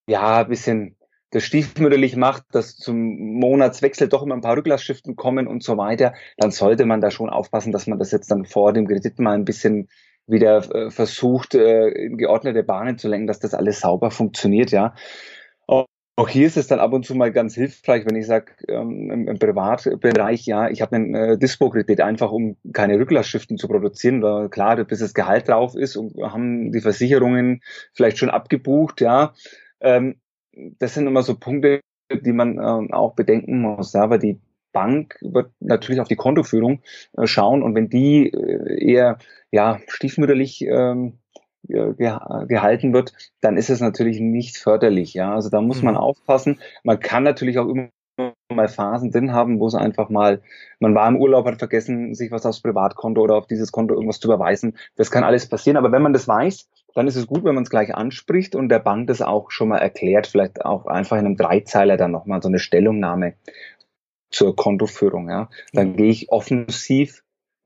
ja, 0.07 0.41
ein 0.41 0.49
bisschen 0.49 0.97
das 1.31 1.45
stiefmütterlich 1.45 2.17
macht, 2.17 2.45
dass 2.53 2.77
zum 2.77 3.17
Monatswechsel 3.39 4.09
doch 4.09 4.23
immer 4.23 4.35
ein 4.35 4.43
paar 4.43 4.57
Rücklassschriften 4.57 5.17
kommen 5.17 5.47
und 5.47 5.63
so 5.63 5.77
weiter, 5.79 6.15
dann 6.37 6.51
sollte 6.51 6.85
man 6.85 7.01
da 7.01 7.11
schon 7.11 7.31
aufpassen, 7.31 7.73
dass 7.73 7.87
man 7.87 7.99
das 7.99 8.13
jetzt 8.13 8.31
dann 8.31 8.45
vor 8.45 8.73
dem 8.73 8.87
Kredit 8.87 9.19
mal 9.19 9.35
ein 9.35 9.47
bisschen 9.47 9.89
wieder 10.33 10.59
äh, 10.75 10.91
versucht, 10.91 11.55
äh, 11.55 11.89
in 11.91 12.19
geordnete 12.19 12.65
Bahnen 12.65 12.99
zu 12.99 13.09
lenken, 13.09 13.29
dass 13.29 13.39
das 13.39 13.55
alles 13.55 13.81
sauber 13.81 14.11
funktioniert, 14.11 14.73
ja. 14.73 14.95
Auch 16.15 16.29
hier 16.29 16.47
ist 16.47 16.59
es 16.59 16.67
dann 16.67 16.79
ab 16.79 16.93
und 16.93 17.07
zu 17.07 17.15
mal 17.15 17.33
ganz 17.33 17.55
hilfreich, 17.55 18.05
wenn 18.05 18.17
ich 18.17 18.27
sage, 18.27 18.53
ähm, 18.69 19.27
im, 19.27 19.39
Privatbereich, 19.39 20.45
ja, 20.45 20.69
ich 20.69 20.83
habe 20.83 20.97
einen 20.97 21.15
äh, 21.15 21.39
Dispo-Kredit 21.39 22.03
einfach, 22.03 22.31
um 22.31 22.57
keine 22.75 22.99
Rücklassschriften 22.99 23.57
zu 23.57 23.67
produzieren, 23.67 24.23
weil 24.23 24.51
klar, 24.51 24.77
bis 24.85 24.99
das 24.99 25.15
Gehalt 25.15 25.49
drauf 25.49 25.75
ist 25.75 25.97
und 25.97 26.15
haben 26.23 26.71
die 26.71 26.83
Versicherungen 26.83 27.62
vielleicht 27.95 28.19
schon 28.19 28.29
abgebucht, 28.29 29.01
ja. 29.01 29.33
Ähm, 29.81 30.21
das 30.53 30.93
sind 30.93 31.07
immer 31.07 31.23
so 31.23 31.35
Punkte, 31.35 31.81
die 32.12 32.33
man 32.33 32.59
äh, 32.59 32.93
auch 32.93 33.15
bedenken 33.15 33.61
muss. 33.61 33.95
Ja, 33.95 34.11
weil 34.11 34.19
die 34.19 34.39
Bank 34.73 35.19
wird 35.21 35.50
natürlich 35.61 36.00
auf 36.00 36.09
die 36.09 36.17
Kontoführung 36.17 36.83
äh, 37.17 37.26
schauen 37.26 37.62
und 37.62 37.75
wenn 37.75 37.88
die 37.88 38.29
äh, 38.29 38.93
eher 38.93 39.19
ja 39.50 39.79
stiefmütterlich 39.88 40.62
ähm, 40.62 41.19
gehalten 41.69 42.93
wird, 42.93 43.12
dann 43.41 43.57
ist 43.57 43.71
es 43.71 43.81
natürlich 43.81 44.19
nicht 44.19 44.57
förderlich. 44.59 45.14
Ja, 45.14 45.33
also 45.33 45.49
da 45.49 45.61
muss 45.61 45.79
mhm. 45.79 45.87
man 45.87 45.97
aufpassen. 45.97 46.59
Man 46.83 46.99
kann 46.99 47.23
natürlich 47.23 47.59
auch 47.61 47.69
immer 47.69 47.91
mal 48.52 48.69
Phasen 48.69 49.11
drin 49.11 49.33
haben, 49.33 49.59
wo 49.61 49.67
es 49.67 49.75
einfach 49.75 50.09
mal, 50.09 50.43
man 50.81 50.95
war 50.95 51.09
im 51.09 51.17
Urlaub, 51.17 51.47
hat 51.47 51.59
vergessen, 51.59 52.14
sich 52.14 52.31
was 52.31 52.45
aufs 52.45 52.61
Privatkonto 52.61 53.21
oder 53.23 53.37
auf 53.37 53.47
dieses 53.47 53.73
Konto 53.73 53.95
irgendwas 53.95 54.21
zu 54.21 54.29
überweisen. 54.29 54.76
Das 54.97 55.11
kann 55.11 55.25
alles 55.25 55.49
passieren. 55.49 55.76
Aber 55.76 55.93
wenn 55.93 56.02
man 56.02 56.12
das 56.12 56.29
weiß, 56.29 56.69
dann 56.95 57.07
ist 57.07 57.17
es 57.17 57.26
gut, 57.26 57.45
wenn 57.45 57.55
man 57.55 57.64
es 57.64 57.71
gleich 57.71 57.95
anspricht 57.95 58.55
und 58.55 58.69
der 58.69 58.79
Bank 58.79 59.07
das 59.07 59.23
auch 59.23 59.50
schon 59.50 59.69
mal 59.69 59.79
erklärt, 59.79 60.26
vielleicht 60.26 60.64
auch 60.64 60.87
einfach 60.87 61.17
in 61.17 61.26
einem 61.26 61.37
Dreizeiler 61.37 61.97
dann 61.97 62.11
nochmal 62.11 62.43
so 62.43 62.49
eine 62.49 62.59
Stellungnahme 62.59 63.35
zur 64.33 64.57
Kontoführung. 64.57 65.29
Ja. 65.29 65.49
Dann 65.73 65.91
mhm. 65.91 65.97
gehe 65.97 66.11
ich 66.11 66.31
offensiv, 66.31 67.23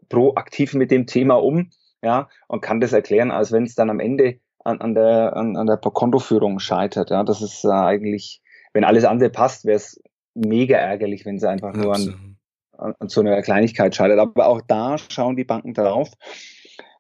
proaktiv 0.08 0.75
mit 0.75 0.90
dem 0.90 1.06
Thema 1.06 1.35
um 1.42 1.70
ja, 2.02 2.28
und 2.49 2.61
kann 2.61 2.80
das 2.80 2.92
erklären, 2.92 3.30
als 3.30 3.52
wenn 3.52 3.64
es 3.64 3.75
dann 3.75 3.90
am 3.90 4.00
Ende 4.00 4.38
an, 4.62 4.80
an 4.80 4.94
der, 4.94 5.37
an, 5.37 5.56
an 5.56 5.66
der 5.66 5.78
Kontoführung 5.78 6.58
scheitert. 6.58 7.11
Ja. 7.11 7.25
Das 7.25 7.40
ist 7.40 7.64
äh, 7.64 7.68
eigentlich, 7.68 8.42
wenn 8.73 8.85
alles 8.85 9.04
andere 9.04 9.30
passt, 9.30 9.64
wäre 9.64 9.76
es 9.76 10.00
mega 10.35 10.76
ärgerlich, 10.76 11.25
wenn 11.25 11.38
sie 11.38 11.49
einfach 11.49 11.73
nur 11.73 11.94
an, 11.94 12.37
an, 12.76 12.94
an 12.99 13.08
so 13.08 13.20
einer 13.20 13.40
Kleinigkeit 13.42 13.94
scheitert. 13.94 14.18
Aber 14.18 14.46
auch 14.49 14.61
da 14.61 14.99
schauen 14.99 15.37
die 15.37 15.44
Banken 15.44 15.73
drauf. 15.73 16.11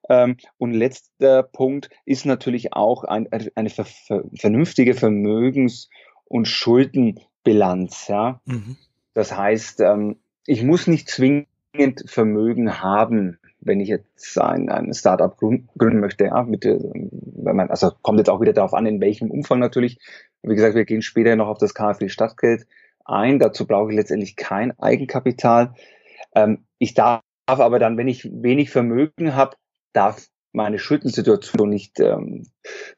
Ähm, 0.08 0.36
und 0.58 0.72
letzter 0.72 1.42
Punkt 1.42 1.90
ist 2.04 2.26
natürlich 2.26 2.72
auch 2.72 3.04
ein, 3.04 3.28
eine 3.54 3.70
ver, 3.70 3.84
ver, 3.84 4.24
vernünftige 4.38 4.94
Vermögens- 4.94 5.88
und 6.24 6.46
Schuldenbilanz. 6.46 8.08
Ja? 8.08 8.40
Mhm. 8.44 8.76
Das 9.16 9.34
heißt, 9.34 9.80
ähm, 9.80 10.16
ich 10.44 10.62
muss 10.62 10.86
nicht 10.86 11.08
zwingend 11.08 11.48
Vermögen 12.04 12.82
haben, 12.82 13.38
wenn 13.60 13.80
ich 13.80 13.88
jetzt 13.88 14.38
ein, 14.38 14.68
ein 14.68 14.92
Startup 14.92 15.34
gründen 15.38 16.00
möchte. 16.00 16.26
Ja? 16.26 16.42
Mit, 16.42 16.66
wenn 16.66 17.56
man, 17.56 17.70
also 17.70 17.92
kommt 18.02 18.18
jetzt 18.18 18.28
auch 18.28 18.42
wieder 18.42 18.52
darauf 18.52 18.74
an, 18.74 18.84
in 18.84 19.00
welchem 19.00 19.30
Umfang 19.30 19.58
natürlich. 19.58 19.98
Wie 20.42 20.54
gesagt, 20.54 20.74
wir 20.74 20.84
gehen 20.84 21.00
später 21.00 21.34
noch 21.34 21.48
auf 21.48 21.56
das 21.56 21.72
KfW 21.72 22.10
Stadtgeld 22.10 22.66
ein. 23.06 23.38
Dazu 23.38 23.66
brauche 23.66 23.90
ich 23.90 23.96
letztendlich 23.96 24.36
kein 24.36 24.78
Eigenkapital. 24.78 25.72
Ähm, 26.34 26.66
ich 26.76 26.92
darf 26.92 27.22
aber 27.46 27.78
dann, 27.78 27.96
wenn 27.96 28.08
ich 28.08 28.30
wenig 28.30 28.68
Vermögen 28.68 29.34
habe, 29.34 29.56
darf 29.94 30.26
meine 30.56 30.78
Schuldensituation 30.78 31.68
nicht 31.68 32.00
ähm, 32.00 32.46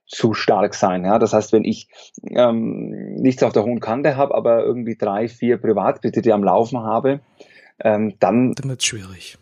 zu 0.06 0.32
stark 0.32 0.74
sein. 0.74 1.04
Ja? 1.04 1.18
Das 1.18 1.32
heißt, 1.32 1.52
wenn 1.52 1.64
ich 1.64 1.88
ähm, 2.30 3.14
nichts 3.16 3.42
auf 3.42 3.52
der 3.52 3.64
hohen 3.64 3.80
Kante 3.80 4.16
habe, 4.16 4.34
aber 4.34 4.64
irgendwie 4.64 4.96
drei, 4.96 5.28
vier 5.28 5.58
Privatkredite 5.58 6.32
am 6.32 6.44
Laufen 6.44 6.78
habe, 6.78 7.20
ähm, 7.80 8.14
dann, 8.20 8.52
dann 8.52 8.70
wird 8.70 8.84
schwierig. 8.84 9.38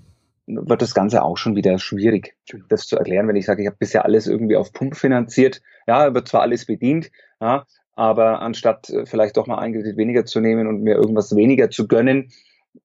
Wird 0.47 0.81
das 0.81 0.95
Ganze 0.95 1.23
auch 1.23 1.37
schon 1.37 1.57
wieder 1.57 1.79
schwierig, 1.79 2.37
das 2.69 2.87
zu 2.87 2.97
erklären, 2.97 3.29
wenn 3.29 3.37
ich 3.37 3.47
sage, 3.47 3.63
ich 3.63 3.69
habe 3.69 3.79
bisher 3.79 4.05
alles 4.05 4.27
irgendwie 4.27 4.57
auf 4.57 4.73
Pump 4.73 4.97
finanziert. 4.97 5.61
Ja, 5.87 6.15
wird 6.15 6.29
zwar 6.29 6.43
alles 6.43 6.67
bedient, 6.67 7.11
ja, 7.41 7.65
aber 7.95 8.41
anstatt 8.41 8.89
äh, 8.91 9.07
vielleicht 9.07 9.37
doch 9.37 9.47
mal 9.47 9.59
ein 9.59 9.73
Kredit 9.73 9.97
weniger 9.97 10.25
zu 10.25 10.41
nehmen 10.41 10.69
und 10.69 10.83
mir 10.83 10.95
irgendwas 10.95 11.35
weniger 11.35 11.69
zu 11.69 11.87
gönnen 11.87 12.31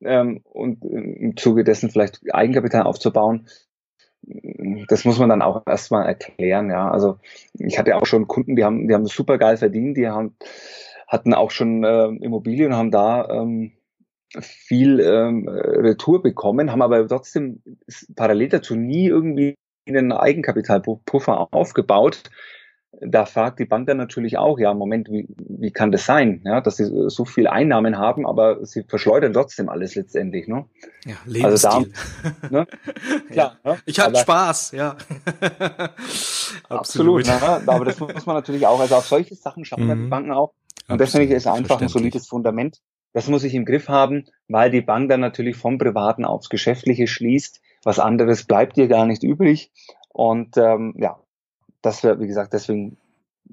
ähm, 0.02 0.42
und 0.44 0.84
im 0.84 1.38
Zuge 1.38 1.64
dessen 1.64 1.90
vielleicht 1.90 2.22
Eigenkapital 2.34 2.84
aufzubauen, 2.84 3.48
das 4.88 5.06
muss 5.06 5.20
man 5.20 5.30
dann 5.30 5.42
auch 5.42 5.64
erstmal 5.66 6.06
erklären, 6.06 6.70
ja. 6.70 6.90
Also 6.90 7.18
ich 7.54 7.80
hatte 7.80 7.96
auch 7.96 8.06
schon 8.06 8.28
Kunden, 8.28 8.56
die 8.56 8.64
haben, 8.64 8.88
die 8.88 8.94
haben 8.94 9.06
super 9.06 9.38
geil 9.38 9.58
verdient, 9.58 9.98
die 9.98 10.08
haben, 10.08 10.36
hatten 11.08 11.34
auch 11.34 11.52
schon 11.52 11.84
äh, 11.84 12.08
Immobilien 12.24 12.72
und 12.72 12.78
haben 12.78 12.92
da 12.92 13.28
ähm, 13.30 13.72
viel 14.40 15.00
ähm, 15.00 15.48
Retour 15.48 16.22
bekommen, 16.22 16.72
haben 16.72 16.82
aber 16.82 17.08
trotzdem 17.08 17.62
parallel 18.16 18.50
dazu 18.50 18.76
nie 18.76 19.08
irgendwie 19.08 19.56
einen 19.88 20.12
Eigenkapitalpuffer 20.12 21.48
aufgebaut, 21.52 22.24
da 23.00 23.26
fragt 23.26 23.60
die 23.60 23.66
Bank 23.66 23.88
dann 23.88 23.98
natürlich 23.98 24.38
auch, 24.38 24.60
ja, 24.60 24.74
Moment, 24.74 25.10
wie, 25.10 25.28
wie 25.38 25.72
kann 25.72 25.92
das 25.92 26.06
sein, 26.06 26.42
ja, 26.44 26.60
dass 26.60 26.78
sie 26.78 27.10
so 27.10 27.26
viel 27.26 27.48
Einnahmen 27.48 27.98
haben, 27.98 28.28
aber 28.28 28.66
sie 28.66 28.84
verschleudern 28.84 29.34
trotzdem 29.34 29.70
alles 29.70 29.96
letztendlich, 29.96 30.48
ne? 30.48 30.66
Ja, 31.06 31.16
Lebensstil. 31.26 31.70
Also 31.70 31.90
da, 32.42 32.50
ne? 32.50 32.68
Klar, 33.30 33.58
ja. 33.64 33.72
Ne? 33.72 33.78
Ich 33.86 34.00
hatte 34.00 34.18
Spaß, 34.18 34.72
ja. 34.74 34.98
absolut, 36.70 37.26
ne? 37.26 37.42
aber 37.66 37.86
das 37.86 38.00
muss 38.00 38.26
man 38.26 38.36
natürlich 38.36 38.68
auch, 38.68 38.80
also 38.80 38.96
auf 38.96 39.08
solche 39.08 39.36
Sachen 39.36 39.64
schauen 39.64 39.88
mhm. 39.88 40.04
die 40.04 40.10
Banken 40.10 40.32
auch. 40.32 40.54
Und 40.88 41.00
das 41.00 41.12
finde 41.12 41.28
ich 41.28 41.32
ist 41.32 41.48
einfach 41.48 41.82
ein 41.82 41.88
solides 41.88 42.28
Fundament. 42.28 42.82
Das 43.14 43.28
muss 43.28 43.44
ich 43.44 43.54
im 43.54 43.66
Griff 43.66 43.88
haben, 43.88 44.26
weil 44.48 44.72
die 44.72 44.82
Bank 44.82 45.10
dann 45.10 45.22
natürlich 45.22 45.56
vom 45.56 45.78
Privaten 45.78 46.26
aufs 46.26 46.50
Geschäftliche 46.50 47.08
schließt. 47.08 47.62
Was 47.84 48.00
anderes 48.00 48.44
bleibt 48.44 48.78
dir 48.78 48.88
gar 48.88 49.06
nicht 49.06 49.24
übrig. 49.24 49.72
Und 50.10 50.58
ähm, 50.58 50.94
ja, 50.98 51.21
das 51.82 52.04
wäre, 52.04 52.20
wie 52.20 52.28
gesagt, 52.28 52.54
deswegen 52.54 52.98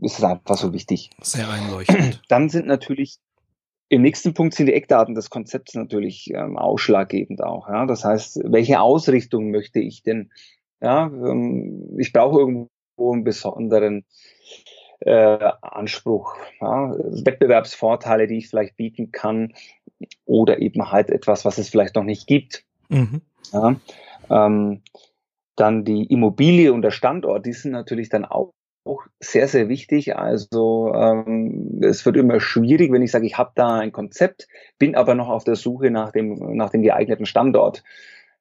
ist 0.00 0.18
es 0.18 0.24
einfach 0.24 0.56
so 0.56 0.72
wichtig. 0.72 1.10
Sehr 1.22 1.48
einleuchtend. 1.48 2.22
Dann 2.28 2.48
sind 2.48 2.66
natürlich 2.66 3.18
im 3.90 4.02
nächsten 4.02 4.34
Punkt 4.34 4.54
sind 4.54 4.66
die 4.66 4.74
Eckdaten 4.74 5.14
des 5.14 5.30
Konzepts 5.30 5.74
natürlich 5.74 6.30
ähm, 6.34 6.58
ausschlaggebend 6.58 7.42
auch. 7.42 7.68
Ja? 7.68 7.86
Das 7.86 8.04
heißt, 8.04 8.40
welche 8.44 8.80
Ausrichtung 8.80 9.50
möchte 9.50 9.80
ich 9.80 10.02
denn? 10.02 10.30
Ja, 10.80 11.06
ähm, 11.06 11.96
ich 11.98 12.12
brauche 12.12 12.38
irgendwo 12.38 12.68
einen 13.12 13.24
besonderen 13.24 14.04
äh, 15.00 15.38
Anspruch, 15.62 16.36
ja? 16.60 16.92
Wettbewerbsvorteile, 16.98 18.26
die 18.26 18.38
ich 18.38 18.48
vielleicht 18.48 18.76
bieten 18.76 19.10
kann, 19.10 19.54
oder 20.24 20.60
eben 20.60 20.90
halt 20.90 21.10
etwas, 21.10 21.44
was 21.44 21.58
es 21.58 21.68
vielleicht 21.68 21.94
noch 21.94 22.04
nicht 22.04 22.26
gibt. 22.26 22.64
Mhm. 22.88 23.22
Ja? 23.52 23.76
Ähm, 24.30 24.82
dann 25.60 25.84
die 25.84 26.04
Immobilie 26.04 26.72
und 26.72 26.82
der 26.82 26.90
Standort, 26.90 27.46
die 27.46 27.52
sind 27.52 27.72
natürlich 27.72 28.08
dann 28.08 28.24
auch 28.24 28.52
sehr, 29.20 29.48
sehr 29.48 29.68
wichtig. 29.68 30.16
Also 30.16 30.92
ähm, 30.94 31.80
es 31.82 32.06
wird 32.06 32.16
immer 32.16 32.40
schwierig, 32.40 32.92
wenn 32.92 33.02
ich 33.02 33.10
sage, 33.10 33.26
ich 33.26 33.36
habe 33.36 33.52
da 33.54 33.78
ein 33.78 33.92
Konzept, 33.92 34.48
bin 34.78 34.94
aber 34.94 35.14
noch 35.14 35.28
auf 35.28 35.44
der 35.44 35.56
Suche 35.56 35.90
nach 35.90 36.12
dem, 36.12 36.56
nach 36.56 36.70
dem 36.70 36.82
geeigneten 36.82 37.26
Standort. 37.26 37.82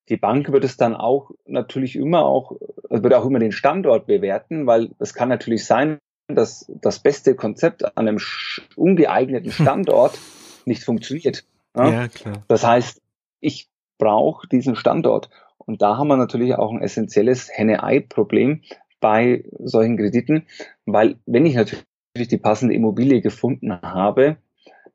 Die 0.10 0.18
Bank 0.18 0.52
wird 0.52 0.64
es 0.64 0.78
dann 0.78 0.96
auch 0.96 1.32
natürlich 1.46 1.96
immer 1.96 2.26
auch, 2.26 2.54
wird 2.90 3.14
auch 3.14 3.26
immer 3.26 3.40
den 3.40 3.52
Standort 3.52 4.08
bewerten, 4.08 4.66
weil 4.66 4.92
es 5.00 5.14
kann 5.14 5.28
natürlich 5.28 5.66
sein, 5.66 6.00
dass 6.28 6.72
das 6.82 7.00
beste 7.00 7.36
Konzept 7.36 7.84
an 7.86 8.08
einem 8.08 8.20
ungeeigneten 8.76 9.52
Standort 9.52 10.18
nicht 10.66 10.84
funktioniert. 10.84 11.44
Ja? 11.76 11.92
ja, 11.92 12.08
klar. 12.08 12.44
Das 12.48 12.66
heißt, 12.66 13.02
ich 13.40 13.68
brauche 13.98 14.48
diesen 14.48 14.76
Standort. 14.76 15.30
Und 15.68 15.82
da 15.82 15.98
haben 15.98 16.08
wir 16.08 16.18
natürlich 16.18 16.56
auch 16.56 16.72
ein 16.72 16.82
essentielles 16.82 17.50
Henne-Ei-Problem 17.52 18.62
bei 19.00 19.44
solchen 19.60 19.98
Krediten, 19.98 20.48
weil 20.86 21.18
wenn 21.26 21.46
ich 21.46 21.56
natürlich 21.56 21.84
die 22.16 22.38
passende 22.38 22.74
Immobilie 22.74 23.22
gefunden 23.22 23.80
habe, 23.82 24.38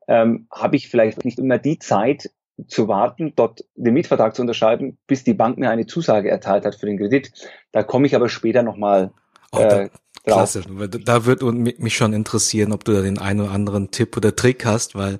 ähm, 0.07 0.47
habe 0.51 0.75
ich 0.75 0.89
vielleicht 0.89 1.23
nicht 1.23 1.39
immer 1.39 1.59
die 1.59 1.79
Zeit 1.79 2.31
zu 2.67 2.87
warten, 2.87 3.33
dort 3.35 3.63
den 3.75 3.93
Mietvertrag 3.93 4.35
zu 4.35 4.41
unterschreiben, 4.41 4.97
bis 5.07 5.23
die 5.23 5.33
Bank 5.33 5.57
mir 5.57 5.69
eine 5.69 5.85
Zusage 5.85 6.29
erteilt 6.29 6.65
hat 6.65 6.75
für 6.75 6.87
den 6.87 6.97
Kredit. 6.97 7.31
Da 7.71 7.83
komme 7.83 8.07
ich 8.07 8.15
aber 8.15 8.27
später 8.27 8.63
nochmal 8.63 9.11
oh, 9.51 9.59
äh, 9.59 9.89
Klasse. 10.23 10.63
Da 11.05 11.25
wird 11.25 11.43
mich 11.43 11.95
schon 11.95 12.13
interessieren, 12.13 12.71
ob 12.71 12.83
du 12.83 12.93
da 12.93 13.01
den 13.01 13.19
einen 13.19 13.41
oder 13.41 13.51
anderen 13.51 13.91
Tipp 13.91 14.17
oder 14.17 14.35
Trick 14.35 14.65
hast, 14.65 14.95
weil 14.95 15.17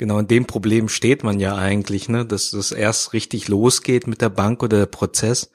Genau, 0.00 0.18
in 0.18 0.28
dem 0.28 0.46
Problem 0.46 0.88
steht 0.88 1.24
man 1.24 1.40
ja 1.40 1.56
eigentlich, 1.56 2.08
ne, 2.08 2.24
dass 2.24 2.52
das 2.52 2.72
erst 2.72 3.12
richtig 3.12 3.48
losgeht 3.48 4.06
mit 4.06 4.22
der 4.22 4.30
Bank 4.30 4.62
oder 4.62 4.78
der 4.78 4.86
Prozess, 4.86 5.52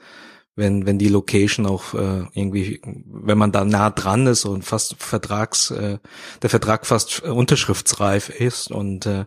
wenn 0.55 0.85
wenn 0.85 0.99
die 0.99 1.07
Location 1.07 1.65
auch 1.65 1.95
äh, 1.95 2.25
irgendwie, 2.35 2.79
wenn 2.83 3.39
man 3.39 3.51
da 3.51 3.65
nah 3.65 3.89
dran 3.89 4.27
ist 4.27 4.45
und 4.45 4.63
fast 4.63 4.97
Vertrags, 5.01 5.71
äh, 5.71 5.97
der 6.43 6.49
Vertrag 6.51 6.85
fast 6.85 7.23
unterschriftsreif 7.23 8.29
ist 8.29 8.69
und 8.69 9.07
äh, 9.07 9.25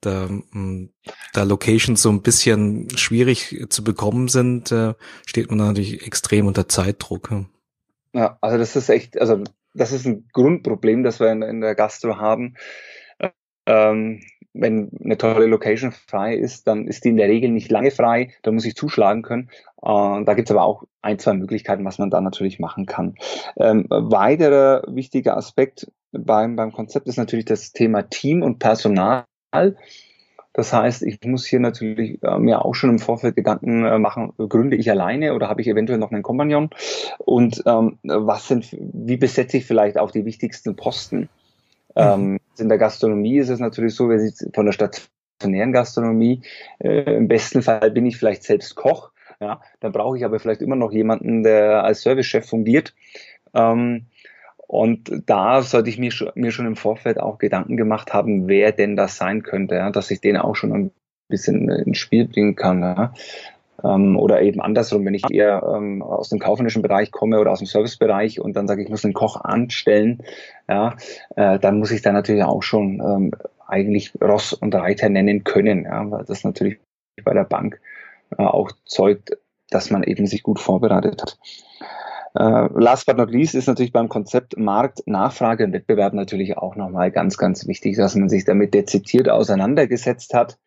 da, 0.00 0.26
hm, 0.26 0.90
da 1.34 1.44
Locations 1.44 2.02
so 2.02 2.10
ein 2.10 2.22
bisschen 2.22 2.88
schwierig 2.96 3.64
zu 3.68 3.84
bekommen 3.84 4.26
sind, 4.26 4.72
äh, 4.72 4.94
steht 5.24 5.50
man 5.50 5.58
natürlich 5.58 6.04
extrem 6.04 6.48
unter 6.48 6.68
Zeitdruck. 6.68 7.30
Ja, 8.12 8.38
also 8.40 8.58
das 8.58 8.74
ist 8.74 8.88
echt, 8.88 9.20
also 9.20 9.44
das 9.72 9.92
ist 9.92 10.04
ein 10.04 10.28
Grundproblem, 10.32 11.04
das 11.04 11.20
wir 11.20 11.30
in, 11.30 11.42
in 11.42 11.60
der 11.60 11.76
Gastro 11.76 12.16
haben. 12.16 12.56
Ähm, 13.66 14.20
wenn 14.54 14.90
eine 15.02 15.18
tolle 15.18 15.46
Location 15.46 15.92
frei 15.92 16.34
ist, 16.34 16.66
dann 16.66 16.86
ist 16.86 17.04
die 17.04 17.10
in 17.10 17.16
der 17.16 17.28
Regel 17.28 17.50
nicht 17.50 17.70
lange 17.70 17.90
frei, 17.90 18.32
da 18.42 18.50
muss 18.50 18.64
ich 18.64 18.74
zuschlagen 18.74 19.22
können. 19.22 19.50
Äh, 19.82 20.24
da 20.24 20.34
gibt 20.34 20.48
es 20.48 20.56
aber 20.56 20.64
auch 20.64 20.84
ein, 21.02 21.18
zwei 21.18 21.34
Möglichkeiten, 21.34 21.84
was 21.84 21.98
man 21.98 22.10
da 22.10 22.20
natürlich 22.20 22.58
machen 22.58 22.86
kann. 22.86 23.14
Ähm, 23.56 23.86
weiterer 23.88 24.82
wichtiger 24.88 25.36
Aspekt 25.36 25.90
beim, 26.12 26.56
beim 26.56 26.72
Konzept 26.72 27.06
ist 27.06 27.18
natürlich 27.18 27.44
das 27.44 27.72
Thema 27.72 28.02
Team 28.02 28.42
und 28.42 28.58
Personal. 28.58 29.24
Das 30.52 30.72
heißt, 30.72 31.02
ich 31.02 31.20
muss 31.24 31.46
hier 31.46 31.60
natürlich 31.60 32.20
äh, 32.22 32.38
mir 32.38 32.64
auch 32.64 32.74
schon 32.74 32.90
im 32.90 32.98
Vorfeld 32.98 33.36
Gedanken 33.36 33.84
äh, 33.84 33.98
machen, 33.98 34.32
gründe 34.36 34.76
ich 34.76 34.90
alleine 34.90 35.34
oder 35.34 35.48
habe 35.48 35.60
ich 35.60 35.68
eventuell 35.68 35.98
noch 35.98 36.10
einen 36.10 36.22
Kompagnon? 36.22 36.70
Und 37.18 37.62
ähm, 37.66 37.98
was 38.02 38.48
sind, 38.48 38.66
wie 38.72 39.16
besetze 39.16 39.58
ich 39.58 39.66
vielleicht 39.66 39.98
auch 39.98 40.10
die 40.10 40.24
wichtigsten 40.24 40.74
Posten? 40.74 41.28
Ähm, 41.98 42.38
in 42.58 42.68
der 42.68 42.78
Gastronomie 42.78 43.38
ist 43.38 43.48
es 43.48 43.60
natürlich 43.60 43.94
so, 43.94 44.08
wir 44.08 44.18
sind 44.20 44.54
von 44.54 44.66
der 44.66 44.72
stationären 44.72 45.72
Gastronomie, 45.72 46.42
äh, 46.78 47.16
im 47.16 47.28
besten 47.28 47.62
Fall 47.62 47.90
bin 47.90 48.06
ich 48.06 48.16
vielleicht 48.16 48.44
selbst 48.44 48.74
Koch, 48.76 49.10
ja, 49.40 49.60
dann 49.80 49.92
brauche 49.92 50.16
ich 50.16 50.24
aber 50.24 50.38
vielleicht 50.38 50.62
immer 50.62 50.76
noch 50.76 50.92
jemanden, 50.92 51.42
der 51.42 51.84
als 51.84 52.02
Servicechef 52.02 52.48
fungiert. 52.48 52.94
Ähm, 53.54 54.06
und 54.68 55.22
da 55.26 55.62
sollte 55.62 55.88
ich 55.88 55.98
mir 55.98 56.10
schon, 56.10 56.30
mir 56.34 56.50
schon 56.50 56.66
im 56.66 56.76
Vorfeld 56.76 57.18
auch 57.18 57.38
Gedanken 57.38 57.76
gemacht 57.76 58.12
haben, 58.12 58.48
wer 58.48 58.72
denn 58.72 58.96
das 58.96 59.16
sein 59.16 59.42
könnte, 59.42 59.76
ja, 59.76 59.90
dass 59.90 60.10
ich 60.10 60.20
den 60.20 60.36
auch 60.36 60.56
schon 60.56 60.72
ein 60.72 60.90
bisschen 61.28 61.70
ins 61.70 61.98
Spiel 61.98 62.28
bringen 62.28 62.54
kann. 62.54 62.82
Ja. 62.82 63.14
Ähm, 63.84 64.16
oder 64.16 64.42
eben 64.42 64.60
andersrum, 64.60 65.04
wenn 65.04 65.14
ich 65.14 65.24
eher 65.30 65.62
ähm, 65.74 66.02
aus 66.02 66.30
dem 66.30 66.38
kaufmännischen 66.38 66.82
Bereich 66.82 67.10
komme 67.12 67.38
oder 67.38 67.52
aus 67.52 67.58
dem 67.58 67.66
Servicebereich 67.66 68.40
und 68.40 68.54
dann 68.56 68.66
sage 68.66 68.82
ich, 68.82 68.88
muss 68.88 69.04
einen 69.04 69.14
Koch 69.14 69.36
anstellen, 69.36 70.22
ja, 70.68 70.96
äh, 71.36 71.58
dann 71.58 71.78
muss 71.78 71.92
ich 71.92 72.02
da 72.02 72.12
natürlich 72.12 72.44
auch 72.44 72.62
schon 72.62 73.00
ähm, 73.00 73.30
eigentlich 73.66 74.12
Ross 74.20 74.52
und 74.52 74.74
Reiter 74.74 75.08
nennen 75.08 75.44
können, 75.44 75.84
ja, 75.84 76.10
weil 76.10 76.24
das 76.24 76.42
natürlich 76.42 76.78
bei 77.24 77.34
der 77.34 77.44
Bank 77.44 77.80
äh, 78.36 78.42
auch 78.42 78.72
zeugt, 78.84 79.36
dass 79.70 79.90
man 79.90 80.02
eben 80.02 80.26
sich 80.26 80.42
gut 80.42 80.58
vorbereitet 80.58 81.22
hat. 81.22 81.38
Uh, 82.38 82.68
last 82.78 83.06
but 83.06 83.16
not 83.16 83.30
least 83.30 83.54
ist 83.54 83.66
natürlich 83.66 83.92
beim 83.92 84.08
Konzept 84.08 84.56
Markt, 84.56 85.02
Nachfrage 85.06 85.64
und 85.64 85.72
Wettbewerb 85.72 86.12
natürlich 86.12 86.56
auch 86.56 86.76
nochmal 86.76 87.10
ganz, 87.10 87.36
ganz 87.36 87.66
wichtig, 87.66 87.96
dass 87.96 88.14
man 88.14 88.28
sich 88.28 88.44
damit 88.44 88.74
dezidiert 88.74 89.28
auseinandergesetzt 89.28 90.34
hat, 90.34 90.58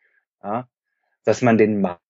ja, 0.43 0.67
dass 1.23 1.41
man 1.41 1.57
den 1.57 1.79
Markt 1.79 2.01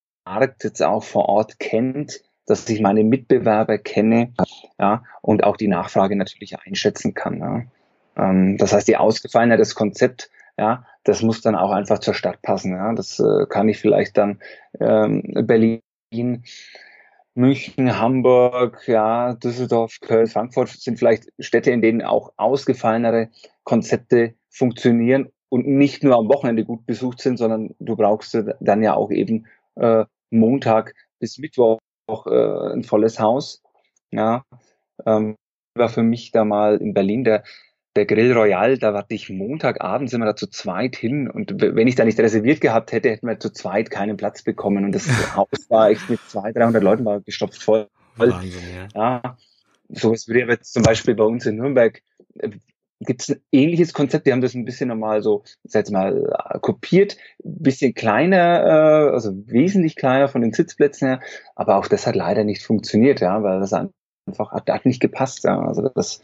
jetzt 0.62 0.82
auch 0.82 1.02
vor 1.02 1.28
Ort 1.28 1.58
kennt, 1.58 2.20
dass 2.46 2.68
ich 2.68 2.80
meine 2.80 3.04
Mitbewerber 3.04 3.78
kenne 3.78 4.32
ja, 4.78 5.02
und 5.20 5.44
auch 5.44 5.56
die 5.56 5.68
Nachfrage 5.68 6.16
natürlich 6.16 6.58
einschätzen 6.58 7.14
kann. 7.14 7.38
Ja. 7.38 7.62
Ähm, 8.16 8.58
das 8.58 8.72
heißt, 8.72 8.88
die 8.88 8.96
Ausgefallenheit 8.96 9.60
des 9.60 9.74
Konzept, 9.74 10.30
ja, 10.58 10.84
das 11.04 11.22
muss 11.22 11.40
dann 11.40 11.54
auch 11.54 11.70
einfach 11.70 11.98
zur 11.98 12.14
Stadt 12.14 12.42
passen. 12.42 12.72
Ja. 12.72 12.92
Das 12.94 13.18
äh, 13.20 13.46
kann 13.48 13.68
ich 13.68 13.78
vielleicht 13.78 14.16
dann 14.18 14.40
ähm, 14.80 15.22
Berlin, 15.46 15.82
München, 17.34 17.98
Hamburg, 17.98 18.86
ja, 18.86 19.34
Düsseldorf, 19.34 20.00
Köln, 20.00 20.26
Frankfurt 20.26 20.68
sind 20.68 20.98
vielleicht 20.98 21.32
Städte, 21.38 21.70
in 21.70 21.80
denen 21.80 22.02
auch 22.02 22.32
ausgefallenere 22.36 23.30
Konzepte 23.64 24.34
funktionieren 24.50 25.30
und 25.48 25.66
nicht 25.66 26.04
nur 26.04 26.16
am 26.16 26.28
Wochenende 26.28 26.64
gut 26.64 26.84
besucht 26.84 27.20
sind, 27.20 27.38
sondern 27.38 27.74
du 27.78 27.96
brauchst 27.96 28.36
dann 28.60 28.82
ja 28.82 28.94
auch 28.94 29.10
eben 29.10 29.46
äh, 29.76 30.04
Montag 30.30 30.94
bis 31.18 31.38
Mittwoch 31.38 31.78
äh, 32.08 32.72
ein 32.72 32.84
volles 32.84 33.18
Haus. 33.20 33.62
Ja, 34.10 34.44
ähm, 35.06 35.36
war 35.74 35.88
für 35.88 36.02
mich 36.02 36.32
da 36.32 36.44
mal 36.44 36.76
in 36.76 36.94
Berlin 36.94 37.24
der 37.24 37.44
der 37.96 38.06
Grill 38.06 38.32
Royal, 38.32 38.78
da 38.78 38.94
warte 38.94 39.14
ich 39.14 39.28
Montagabend, 39.28 40.08
sind 40.08 40.20
wir 40.20 40.26
da 40.26 40.36
zu 40.36 40.46
zweit 40.46 40.96
hin 40.96 41.28
und 41.28 41.60
wenn 41.60 41.86
ich 41.86 41.94
da 41.94 42.04
nicht 42.04 42.18
reserviert 42.18 42.60
gehabt 42.60 42.92
hätte, 42.92 43.10
hätten 43.10 43.26
wir 43.26 43.38
zu 43.38 43.50
zweit 43.50 43.90
keinen 43.90 44.16
Platz 44.16 44.42
bekommen 44.42 44.84
und 44.84 44.92
das 44.92 45.06
Haus 45.36 45.68
war 45.68 45.90
echt 45.90 46.08
mit 46.08 46.20
200, 46.28 46.56
300 46.56 46.82
Leuten 46.82 47.04
war 47.04 47.20
gestopft 47.20 47.62
voll. 47.62 47.88
Wahnsinn, 48.16 48.62
ja. 48.94 49.20
ja. 49.22 49.36
Sowas 49.88 50.26
würde 50.26 50.40
jetzt 50.40 50.72
zum 50.72 50.82
Beispiel 50.82 51.14
bei 51.14 51.24
uns 51.24 51.44
in 51.44 51.56
Nürnberg 51.56 52.02
äh, 52.38 52.50
gibt 53.04 53.22
es 53.22 53.30
ein 53.30 53.40
ähnliches 53.52 53.92
Konzept, 53.92 54.26
die 54.26 54.32
haben 54.32 54.40
das 54.40 54.54
ein 54.54 54.64
bisschen 54.64 54.88
nochmal 54.88 55.22
so, 55.22 55.42
sag 55.64 55.80
jetzt 55.80 55.90
mal, 55.90 56.32
äh, 56.50 56.58
kopiert, 56.60 57.16
bisschen 57.42 57.94
kleiner, 57.94 58.64
äh, 58.64 59.12
also 59.12 59.32
wesentlich 59.46 59.96
kleiner 59.96 60.28
von 60.28 60.42
den 60.42 60.52
Sitzplätzen 60.52 61.08
her, 61.08 61.20
aber 61.54 61.76
auch 61.76 61.88
das 61.88 62.06
hat 62.06 62.16
leider 62.16 62.44
nicht 62.44 62.62
funktioniert, 62.62 63.20
ja, 63.20 63.42
weil 63.42 63.60
das 63.60 63.72
einfach 63.72 64.52
hat, 64.52 64.70
hat 64.70 64.86
nicht 64.86 65.00
gepasst, 65.00 65.44
ja, 65.44 65.60
also 65.60 65.88
das, 65.88 66.20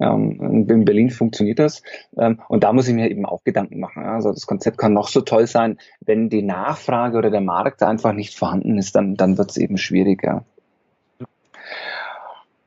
ähm, 0.00 0.66
in 0.68 0.84
Berlin 0.84 1.10
funktioniert 1.10 1.58
das. 1.58 1.82
Ähm, 2.16 2.40
und 2.48 2.64
da 2.64 2.72
muss 2.72 2.88
ich 2.88 2.94
mir 2.94 3.10
eben 3.10 3.24
auch 3.24 3.42
Gedanken 3.44 3.80
machen. 3.80 4.02
Ja. 4.02 4.14
Also 4.14 4.32
das 4.32 4.46
Konzept 4.46 4.78
kann 4.78 4.92
noch 4.92 5.08
so 5.08 5.22
toll 5.22 5.46
sein, 5.46 5.78
wenn 6.00 6.28
die 6.28 6.42
Nachfrage 6.42 7.16
oder 7.16 7.30
der 7.30 7.40
Markt 7.40 7.82
einfach 7.82 8.12
nicht 8.12 8.36
vorhanden 8.36 8.78
ist, 8.78 8.94
dann, 8.94 9.14
dann 9.14 9.38
wird 9.38 9.50
es 9.50 9.56
eben 9.56 9.78
schwieriger. 9.78 10.44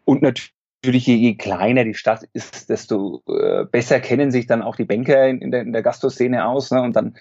Und 0.06 0.22
natürlich 0.22 0.54
natürlich, 0.82 1.06
je, 1.06 1.16
je 1.16 1.36
kleiner 1.36 1.84
die 1.84 1.94
Stadt 1.94 2.28
ist, 2.34 2.70
desto 2.70 3.22
äh, 3.28 3.66
besser 3.66 4.00
kennen 4.00 4.32
sich 4.32 4.48
dann 4.48 4.64
auch 4.64 4.76
die 4.76 4.86
Banker 4.86 5.28
in, 5.28 5.40
in 5.40 5.52
der, 5.52 5.62
in 5.62 5.74
der 5.74 5.84
Gastoszene 5.84 6.46
aus. 6.48 6.72
Ne? 6.72 6.82
Und 6.82 6.96
dann 6.96 7.16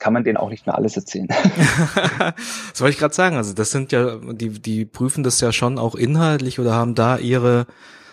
kann 0.00 0.12
man 0.12 0.24
denen 0.24 0.36
auch 0.36 0.50
nicht 0.50 0.66
mehr 0.66 0.74
alles 0.74 0.96
erzählen. 0.96 1.28
das 2.18 2.80
wollte 2.80 2.92
ich 2.92 2.98
gerade 2.98 3.14
sagen. 3.14 3.36
Also 3.36 3.54
das 3.54 3.70
sind 3.70 3.92
ja, 3.92 4.16
die, 4.32 4.50
die 4.50 4.84
prüfen 4.84 5.22
das 5.22 5.40
ja 5.40 5.52
schon 5.52 5.78
auch 5.78 5.94
inhaltlich 5.94 6.58
oder 6.58 6.74
haben 6.74 6.96
da 6.96 7.16
ihre 7.18 7.66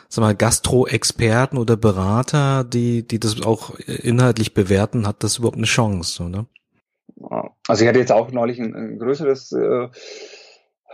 sag 0.10 0.22
mal, 0.22 0.36
Gastro-Experten 0.36 1.58
oder 1.58 1.76
Berater, 1.76 2.64
die, 2.64 3.08
die 3.08 3.20
das 3.20 3.42
auch 3.42 3.80
inhaltlich 3.80 4.54
bewerten, 4.54 5.08
hat 5.08 5.24
das 5.24 5.40
überhaupt 5.40 5.58
eine 5.58 5.66
Chance, 5.66 6.24
oder? 6.24 6.46
Also 7.68 7.84
ich 7.84 7.90
hatte 7.90 8.00
jetzt 8.00 8.12
auch 8.12 8.32
neulich 8.32 8.60
ein, 8.60 8.76
ein 8.76 9.00
größeres 9.00 9.54
äh, 9.54 9.60
äh, 9.60 9.90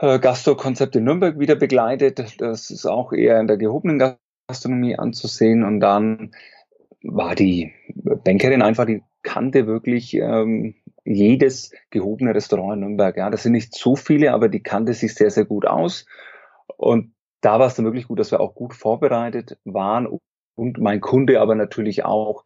Gastro-Konzept 0.02 0.96
in 0.96 1.04
Nürnberg 1.04 1.40
wieder 1.40 1.56
begleitet. 1.56 2.40
Das 2.40 2.70
ist 2.70 2.86
auch 2.86 3.12
eher 3.12 3.40
in 3.40 3.48
der 3.48 3.58
gehobenen 3.58 4.18
Gastronomie 4.48 4.98
anzusehen. 4.98 5.64
Und 5.64 5.80
dann 5.80 6.32
war 7.04 7.36
die 7.36 7.74
Bankerin 8.24 8.62
einfach, 8.62 8.86
die 8.86 9.04
kannte 9.24 9.68
wirklich 9.68 10.14
ähm, 10.16 10.76
jedes 11.04 11.72
gehobene 11.90 12.34
Restaurant 12.34 12.76
in 12.76 12.80
Nürnberg. 12.82 13.18
Ja, 13.18 13.30
das 13.30 13.44
sind 13.44 13.52
nicht 13.52 13.76
so 13.76 13.96
viele, 13.96 14.34
aber 14.34 14.48
die 14.48 14.64
kannte 14.64 14.94
sich 14.94 15.14
sehr, 15.16 15.32
sehr 15.32 15.46
gut 15.46 15.66
aus. 15.66 16.06
Und 16.78 17.14
da 17.42 17.60
war 17.60 17.68
es 17.68 17.76
dann 17.76 17.86
wirklich 17.86 18.08
gut, 18.08 18.20
dass 18.20 18.32
wir 18.32 18.40
auch 18.40 18.56
gut 18.56 18.74
vorbereitet 18.74 19.58
waren 19.66 20.20
und 20.56 20.78
mein 20.78 21.00
Kunde 21.00 21.40
aber 21.40 21.56
natürlich 21.56 22.04
auch 22.04 22.44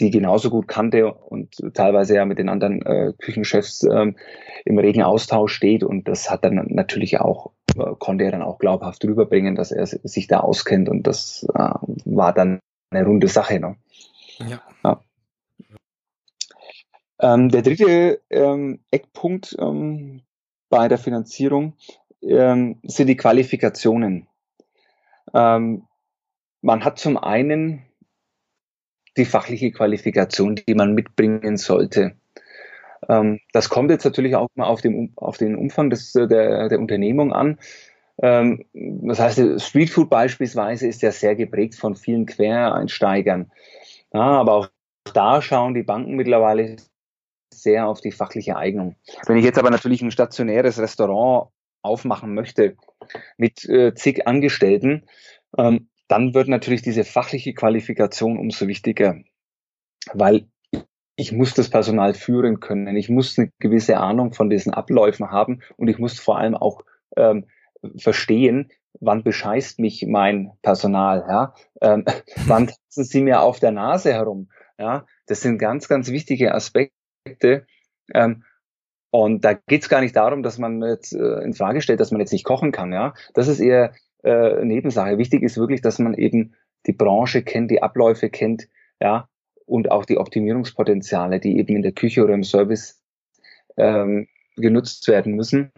die 0.00 0.10
genauso 0.10 0.50
gut 0.50 0.66
kannte 0.66 1.12
und 1.12 1.56
teilweise 1.74 2.16
ja 2.16 2.24
mit 2.24 2.38
den 2.38 2.48
anderen 2.48 2.82
äh, 2.82 3.12
Küchenchefs 3.18 3.84
ähm, 3.84 4.16
im 4.64 4.78
regen 4.78 5.02
Austausch 5.02 5.54
steht. 5.54 5.84
Und 5.84 6.08
das 6.08 6.30
hat 6.30 6.44
dann 6.44 6.66
natürlich 6.70 7.20
auch, 7.20 7.52
äh, 7.76 7.92
konnte 7.98 8.24
er 8.24 8.32
dann 8.32 8.42
auch 8.42 8.58
glaubhaft 8.58 9.04
rüberbringen, 9.04 9.54
dass 9.54 9.70
er 9.70 9.86
sich 9.86 10.26
da 10.26 10.40
auskennt. 10.40 10.88
Und 10.88 11.06
das 11.06 11.46
äh, 11.54 11.74
war 12.04 12.32
dann 12.32 12.58
eine 12.90 13.06
runde 13.06 13.28
Sache. 13.28 13.60
Ne? 13.60 13.76
Ja. 14.38 14.62
ja. 14.82 15.00
Ähm, 17.20 17.48
der 17.50 17.62
dritte 17.62 18.20
ähm, 18.30 18.80
Eckpunkt 18.90 19.56
ähm, 19.60 20.22
bei 20.68 20.88
der 20.88 20.98
Finanzierung 20.98 21.74
ähm, 22.20 22.80
sind 22.82 23.06
die 23.06 23.16
Qualifikationen. 23.16 24.26
Ähm, 25.32 25.86
man 26.62 26.84
hat 26.84 26.98
zum 26.98 27.16
einen 27.16 27.82
die 29.16 29.24
fachliche 29.24 29.70
Qualifikation, 29.70 30.56
die 30.56 30.74
man 30.74 30.94
mitbringen 30.94 31.56
sollte. 31.56 32.16
Ähm, 33.08 33.40
das 33.52 33.68
kommt 33.68 33.90
jetzt 33.90 34.04
natürlich 34.04 34.36
auch 34.36 34.48
mal 34.54 34.66
auf 34.66 34.80
den, 34.80 35.12
auf 35.16 35.38
den 35.38 35.56
Umfang 35.56 35.90
des, 35.90 36.14
äh, 36.14 36.26
der, 36.26 36.68
der 36.68 36.78
Unternehmung 36.78 37.32
an. 37.32 37.58
Ähm, 38.22 38.64
das 38.72 39.18
heißt, 39.18 39.60
Streetfood 39.60 40.08
beispielsweise 40.08 40.86
ist 40.86 41.02
ja 41.02 41.12
sehr 41.12 41.34
geprägt 41.34 41.74
von 41.74 41.96
vielen 41.96 42.26
Quereinsteigern. 42.26 43.50
Ja, 44.12 44.20
aber 44.20 44.52
auch 44.54 44.68
da 45.12 45.42
schauen 45.42 45.74
die 45.74 45.82
Banken 45.82 46.14
mittlerweile 46.14 46.76
sehr 47.52 47.86
auf 47.86 48.00
die 48.00 48.12
fachliche 48.12 48.56
Eignung. 48.56 48.96
Wenn 49.26 49.36
ich 49.36 49.44
jetzt 49.44 49.58
aber 49.58 49.70
natürlich 49.70 50.02
ein 50.02 50.10
stationäres 50.10 50.78
Restaurant 50.78 51.50
aufmachen 51.82 52.34
möchte 52.34 52.76
mit 53.36 53.68
äh, 53.68 53.94
zig 53.94 54.26
Angestellten, 54.26 55.04
ähm, 55.58 55.88
dann 56.08 56.34
wird 56.34 56.48
natürlich 56.48 56.82
diese 56.82 57.04
fachliche 57.04 57.54
Qualifikation 57.54 58.38
umso 58.38 58.68
wichtiger, 58.68 59.16
weil 60.12 60.46
ich 61.16 61.32
muss 61.32 61.54
das 61.54 61.70
Personal 61.70 62.14
führen 62.14 62.60
können. 62.60 62.96
Ich 62.96 63.08
muss 63.08 63.38
eine 63.38 63.50
gewisse 63.58 63.98
Ahnung 63.98 64.32
von 64.32 64.50
diesen 64.50 64.74
Abläufen 64.74 65.30
haben 65.30 65.60
und 65.76 65.88
ich 65.88 65.98
muss 65.98 66.18
vor 66.18 66.38
allem 66.38 66.54
auch 66.54 66.82
ähm, 67.16 67.46
verstehen, 67.96 68.70
wann 69.00 69.22
bescheißt 69.22 69.78
mich 69.78 70.04
mein 70.06 70.52
Personal, 70.62 71.24
ja? 71.28 71.54
Ähm, 71.80 72.04
wann 72.46 72.66
tanzen 72.66 73.04
sie 73.04 73.22
mir 73.22 73.42
auf 73.42 73.60
der 73.60 73.72
Nase 73.72 74.12
herum, 74.12 74.50
ja? 74.78 75.06
Das 75.26 75.40
sind 75.40 75.58
ganz, 75.58 75.88
ganz 75.88 76.10
wichtige 76.10 76.54
Aspekte. 76.54 77.66
Ähm, 78.12 78.44
und 79.10 79.44
da 79.44 79.52
geht 79.54 79.82
es 79.82 79.88
gar 79.88 80.00
nicht 80.00 80.16
darum, 80.16 80.42
dass 80.42 80.58
man 80.58 80.82
jetzt 80.82 81.14
äh, 81.14 81.40
in 81.42 81.54
Frage 81.54 81.80
stellt, 81.80 82.00
dass 82.00 82.10
man 82.10 82.20
jetzt 82.20 82.32
nicht 82.32 82.44
kochen 82.44 82.72
kann, 82.72 82.92
ja? 82.92 83.14
Das 83.34 83.46
ist 83.48 83.60
eher 83.60 83.94
äh, 84.24 84.64
Nebensache. 84.64 85.18
Wichtig 85.18 85.42
ist 85.42 85.56
wirklich, 85.56 85.80
dass 85.80 85.98
man 85.98 86.14
eben 86.14 86.54
die 86.86 86.92
Branche 86.92 87.42
kennt, 87.42 87.70
die 87.70 87.82
Abläufe 87.82 88.30
kennt, 88.30 88.68
ja, 89.00 89.28
und 89.66 89.90
auch 89.90 90.04
die 90.04 90.18
Optimierungspotenziale, 90.18 91.40
die 91.40 91.58
eben 91.58 91.76
in 91.76 91.82
der 91.82 91.92
Küche 91.92 92.22
oder 92.22 92.34
im 92.34 92.44
Service 92.44 93.02
ähm, 93.76 94.28
genutzt 94.56 95.08
werden 95.08 95.34
müssen. 95.34 95.72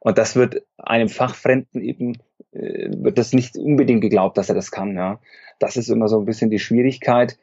Und 0.00 0.18
das 0.18 0.36
wird 0.36 0.62
einem 0.76 1.08
Fachfremden 1.08 1.80
eben, 1.80 2.18
äh, 2.52 2.90
wird 2.90 3.18
das 3.18 3.32
nicht 3.32 3.56
unbedingt 3.56 4.00
geglaubt, 4.00 4.38
dass 4.38 4.48
er 4.48 4.54
das 4.54 4.70
kann. 4.70 4.96
Ja. 4.96 5.20
Das 5.58 5.76
ist 5.76 5.88
immer 5.88 6.08
so 6.08 6.18
ein 6.18 6.26
bisschen 6.26 6.50
die 6.50 6.58
Schwierigkeit. 6.58 7.38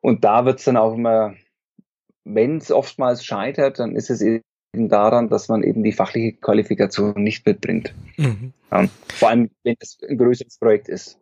Und 0.00 0.24
da 0.24 0.44
wird 0.44 0.58
es 0.58 0.64
dann 0.64 0.76
auch 0.76 0.94
immer, 0.94 1.34
wenn 2.24 2.56
es 2.56 2.70
oftmals 2.70 3.24
scheitert, 3.24 3.78
dann 3.78 3.96
ist 3.96 4.10
es 4.10 4.22
eben 4.22 4.43
daran, 4.88 5.28
dass 5.28 5.48
man 5.48 5.62
eben 5.62 5.82
die 5.82 5.92
fachliche 5.92 6.32
Qualifikation 6.32 7.14
nicht 7.22 7.46
mitbringt. 7.46 7.94
Mhm. 8.16 8.52
Ja, 8.70 8.88
vor 9.14 9.28
allem, 9.28 9.50
wenn 9.62 9.76
es 9.80 9.98
ein 10.08 10.18
größeres 10.18 10.58
Projekt 10.58 10.88
ist. 10.88 11.18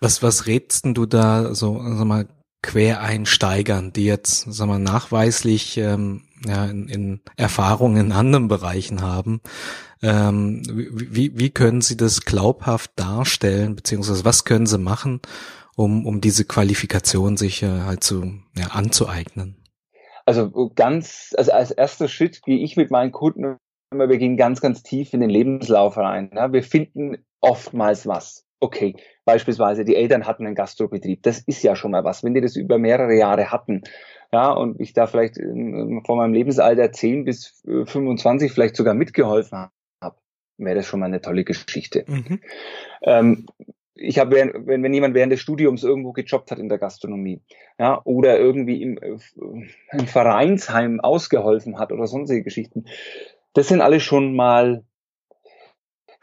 Was, 0.00 0.22
was 0.22 0.46
rätst 0.46 0.84
du 0.84 1.06
da 1.06 1.54
so, 1.54 1.80
sag 1.82 2.06
mal, 2.06 2.26
Quereinsteigern, 2.62 3.92
die 3.92 4.06
jetzt, 4.06 4.46
sag 4.48 4.68
mal, 4.68 4.78
nachweislich 4.78 5.76
ähm, 5.76 6.22
ja, 6.46 6.64
in, 6.64 6.88
in 6.88 7.20
Erfahrungen 7.36 8.06
in 8.06 8.12
anderen 8.12 8.48
Bereichen 8.48 9.02
haben? 9.02 9.40
Ähm, 10.00 10.62
wie, 10.66 11.38
wie 11.38 11.50
können 11.50 11.80
sie 11.80 11.96
das 11.96 12.22
glaubhaft 12.22 12.92
darstellen, 12.96 13.76
beziehungsweise 13.76 14.24
was 14.24 14.44
können 14.44 14.66
sie 14.66 14.78
machen, 14.78 15.20
um, 15.76 16.06
um 16.06 16.20
diese 16.20 16.44
Qualifikation 16.44 17.36
sich 17.36 17.62
äh, 17.62 17.82
halt 17.82 18.04
zu, 18.04 18.40
ja, 18.56 18.68
anzueignen? 18.68 19.56
Also 20.26 20.70
ganz, 20.74 21.34
also 21.36 21.52
als 21.52 21.70
erster 21.70 22.08
Schritt 22.08 22.42
gehe 22.42 22.58
ich 22.58 22.76
mit 22.76 22.90
meinen 22.90 23.12
Kunden 23.12 23.58
immer, 23.90 24.08
wir 24.08 24.18
gehen 24.18 24.36
ganz, 24.36 24.60
ganz 24.60 24.82
tief 24.82 25.12
in 25.12 25.20
den 25.20 25.30
Lebenslauf 25.30 25.96
rein. 25.96 26.30
Ja? 26.34 26.52
Wir 26.52 26.62
finden 26.62 27.24
oftmals 27.40 28.06
was. 28.06 28.44
Okay, 28.60 28.96
beispielsweise 29.26 29.84
die 29.84 29.96
Eltern 29.96 30.26
hatten 30.26 30.46
einen 30.46 30.54
Gastrobetrieb. 30.54 31.22
Das 31.22 31.40
ist 31.40 31.62
ja 31.62 31.76
schon 31.76 31.90
mal 31.90 32.04
was. 32.04 32.24
Wenn 32.24 32.34
die 32.34 32.40
das 32.40 32.56
über 32.56 32.78
mehrere 32.78 33.14
Jahre 33.14 33.50
hatten, 33.50 33.82
ja, 34.32 34.50
und 34.50 34.80
ich 34.80 34.94
da 34.94 35.06
vielleicht 35.06 35.36
von 35.36 36.16
meinem 36.16 36.32
Lebensalter 36.32 36.90
10 36.90 37.24
bis 37.24 37.62
25 37.64 38.52
vielleicht 38.52 38.76
sogar 38.76 38.94
mitgeholfen 38.94 39.68
habe, 40.02 40.16
wäre 40.56 40.76
das 40.76 40.86
schon 40.86 41.00
mal 41.00 41.06
eine 41.06 41.20
tolle 41.20 41.44
Geschichte. 41.44 42.04
Mhm. 42.06 42.40
Ähm, 43.02 43.46
ich 43.94 44.18
habe, 44.18 44.36
wenn, 44.66 44.82
wenn 44.82 44.94
jemand 44.94 45.14
während 45.14 45.32
des 45.32 45.40
Studiums 45.40 45.84
irgendwo 45.84 46.12
gejobbt 46.12 46.50
hat 46.50 46.58
in 46.58 46.68
der 46.68 46.78
Gastronomie, 46.78 47.42
ja, 47.78 48.00
oder 48.04 48.38
irgendwie 48.38 48.82
im, 48.82 48.98
äh, 48.98 49.18
im 49.92 50.06
Vereinsheim 50.06 51.00
ausgeholfen 51.00 51.78
hat 51.78 51.92
oder 51.92 52.06
sonstige 52.06 52.42
Geschichten, 52.42 52.86
das 53.52 53.68
sind 53.68 53.80
alles 53.80 54.02
schon 54.02 54.34
mal 54.34 54.84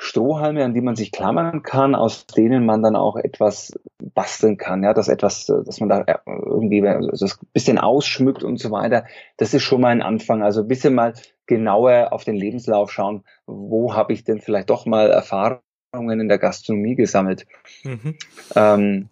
Strohhalme, 0.03 0.65
an 0.65 0.73
die 0.73 0.81
man 0.81 0.95
sich 0.95 1.12
klammern 1.12 1.62
kann, 1.62 1.93
aus 1.93 2.25
denen 2.25 2.65
man 2.65 2.81
dann 2.81 2.95
auch 2.95 3.17
etwas 3.17 3.71
basteln 3.99 4.57
kann, 4.57 4.84
ja, 4.84 4.95
dass 4.95 5.07
etwas, 5.07 5.45
dass 5.45 5.79
man 5.79 5.89
da 5.89 6.03
irgendwie 6.25 6.81
das 6.81 7.39
bisschen 7.53 7.77
ausschmückt 7.77 8.43
und 8.43 8.57
so 8.57 8.71
weiter. 8.71 9.05
Das 9.38 9.53
ist 9.53 9.62
schon 9.62 9.79
mal 9.79 9.89
ein 9.89 10.01
Anfang. 10.01 10.41
Also 10.41 10.62
ein 10.62 10.67
bisschen 10.67 10.95
mal 10.95 11.13
genauer 11.45 12.12
auf 12.13 12.23
den 12.23 12.36
Lebenslauf 12.36 12.91
schauen, 12.91 13.23
wo 13.45 13.93
habe 13.93 14.13
ich 14.13 14.23
denn 14.23 14.41
vielleicht 14.41 14.71
doch 14.71 14.88
mal 14.88 15.12
Erfahrungen 15.12 15.62
in 15.93 16.30
der 16.30 16.38
Gastronomie 16.38 16.95
gesammelt. 16.95 17.45
Mhm. 17.84 18.15
Ähm, 18.56 19.10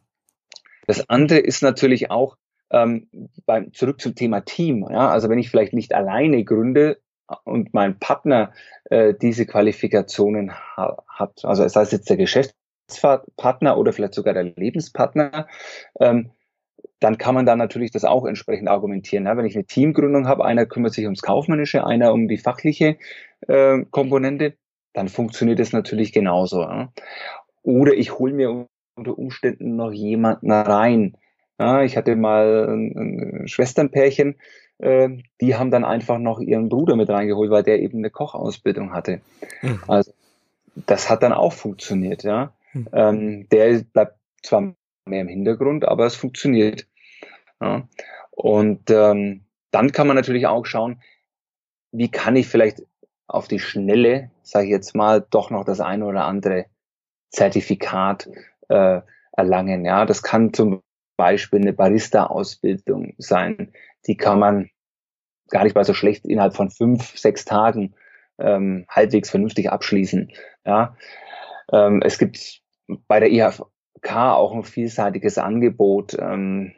das 0.87 1.09
andere 1.09 1.39
ist 1.39 1.61
natürlich 1.61 2.09
auch 2.09 2.37
ähm, 2.71 3.07
beim, 3.45 3.73
zurück 3.73 3.99
zum 3.99 4.15
Thema 4.15 4.41
Team. 4.41 4.87
Ja, 4.89 5.09
also 5.09 5.29
wenn 5.29 5.39
ich 5.39 5.49
vielleicht 5.49 5.73
nicht 5.73 5.93
alleine 5.93 6.43
gründe, 6.43 6.97
und 7.43 7.73
mein 7.73 7.99
Partner 7.99 8.53
äh, 8.85 9.13
diese 9.13 9.45
Qualifikationen 9.45 10.51
ha 10.51 10.97
hat, 11.07 11.45
also 11.45 11.67
sei 11.67 11.81
es 11.81 11.91
jetzt 11.91 12.09
der 12.09 12.17
Geschäftspartner 12.17 13.77
oder 13.77 13.93
vielleicht 13.93 14.15
sogar 14.15 14.33
der 14.33 14.43
Lebenspartner, 14.43 15.47
ähm, 15.99 16.31
dann 16.99 17.17
kann 17.17 17.35
man 17.35 17.45
da 17.45 17.55
natürlich 17.55 17.91
das 17.91 18.03
auch 18.03 18.25
entsprechend 18.25 18.67
argumentieren. 18.67 19.25
Ja? 19.25 19.37
Wenn 19.37 19.45
ich 19.45 19.55
eine 19.55 19.65
Teamgründung 19.65 20.27
habe, 20.27 20.45
einer 20.45 20.65
kümmert 20.65 20.93
sich 20.93 21.05
ums 21.05 21.21
Kaufmännische, 21.21 21.85
einer 21.85 22.13
um 22.13 22.27
die 22.27 22.37
fachliche 22.37 22.97
äh, 23.47 23.85
Komponente, 23.91 24.55
dann 24.99 25.07
funktioniert 25.07 25.61
es 25.61 25.71
natürlich 25.71 26.11
genauso. 26.11 26.61
Ja? 26.61 26.91
Oder 27.63 27.93
ich 27.93 28.19
hole 28.19 28.33
mir 28.33 28.67
unter 28.95 29.17
Umständen 29.17 29.77
noch 29.77 29.93
jemanden 29.93 30.51
rein. 30.51 31.15
Ja, 31.57 31.83
ich 31.83 31.95
hatte 31.95 32.17
mal 32.17 32.67
ein, 32.69 33.43
ein 33.43 33.47
Schwesternpärchen, 33.47 34.35
äh, 34.79 35.09
die 35.39 35.55
haben 35.55 35.71
dann 35.71 35.85
einfach 35.85 36.17
noch 36.19 36.41
ihren 36.41 36.67
Bruder 36.67 36.97
mit 36.97 37.09
reingeholt, 37.09 37.49
weil 37.49 37.63
der 37.63 37.79
eben 37.79 37.99
eine 37.99 38.09
Kochausbildung 38.09 38.91
hatte. 38.91 39.21
Mhm. 39.61 39.79
Also 39.87 40.11
das 40.75 41.09
hat 41.09 41.23
dann 41.23 41.33
auch 41.33 41.53
funktioniert, 41.53 42.23
ja. 42.23 42.53
Mhm. 42.73 42.87
Ähm, 42.91 43.49
der 43.49 43.81
bleibt 43.93 44.17
zwar 44.43 44.73
mehr 45.05 45.21
im 45.21 45.29
Hintergrund, 45.29 45.85
aber 45.85 46.07
es 46.07 46.15
funktioniert. 46.15 46.87
Ja. 47.61 47.87
Und 48.31 48.89
ähm, 48.89 49.45
dann 49.71 49.93
kann 49.93 50.07
man 50.07 50.17
natürlich 50.17 50.47
auch 50.47 50.65
schauen, 50.65 51.01
wie 51.93 52.09
kann 52.09 52.35
ich 52.35 52.47
vielleicht 52.47 52.83
auf 53.29 53.47
die 53.47 53.59
Schnelle, 53.59 54.31
sage 54.41 54.65
ich 54.65 54.71
jetzt 54.71 54.95
mal, 54.95 55.25
doch 55.29 55.51
noch 55.51 55.63
das 55.63 55.79
eine 55.79 56.05
oder 56.05 56.25
andere 56.25 56.65
Zertifikat 57.29 58.29
äh, 58.69 59.01
erlangen. 59.31 59.85
Ja, 59.85 60.05
das 60.05 60.23
kann 60.23 60.53
zum 60.53 60.81
Beispiel 61.15 61.61
eine 61.61 61.73
Barista-Ausbildung 61.73 63.13
sein. 63.17 63.71
Die 64.07 64.17
kann 64.17 64.39
man 64.39 64.69
gar 65.49 65.63
nicht 65.63 65.75
mal 65.75 65.85
so 65.85 65.93
schlecht 65.93 66.25
innerhalb 66.25 66.55
von 66.55 66.69
fünf, 66.69 67.17
sechs 67.17 67.45
Tagen 67.45 67.93
ähm, 68.39 68.85
halbwegs 68.89 69.29
vernünftig 69.29 69.69
abschließen. 69.69 70.31
Ja, 70.65 70.95
ähm, 71.71 72.01
es 72.03 72.17
gibt 72.17 72.61
bei 73.07 73.19
der 73.19 73.31
IHK 73.31 74.15
auch 74.15 74.53
ein 74.53 74.63
vielseitiges 74.63 75.37
Angebot, 75.37 76.17
ähm, 76.19 76.73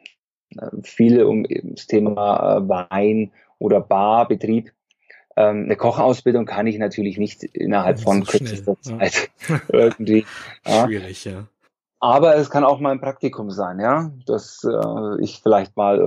viele 0.83 1.27
um 1.27 1.45
das 1.47 1.87
Thema 1.87 2.57
äh, 2.57 2.67
Wein 2.67 3.31
oder 3.57 3.79
Barbetrieb. 3.79 4.73
Ähm, 5.37 5.65
eine 5.65 5.75
Kochausbildung 5.75 6.45
kann 6.45 6.67
ich 6.67 6.77
natürlich 6.77 7.17
nicht 7.17 7.43
innerhalb 7.43 7.99
von 7.99 8.23
so 8.23 8.31
kürzester 8.31 8.79
Zeit 8.81 9.29
ja. 9.47 9.61
irgendwie. 9.69 10.25
Ja. 10.65 10.85
Schwierig, 10.85 11.25
ja. 11.25 11.47
Aber 11.99 12.35
es 12.35 12.49
kann 12.49 12.63
auch 12.63 12.79
mal 12.79 12.91
ein 12.91 12.99
Praktikum 12.99 13.51
sein, 13.51 13.79
ja, 13.79 14.11
dass 14.25 14.63
äh, 14.63 15.23
ich 15.23 15.39
vielleicht 15.41 15.77
mal 15.77 15.97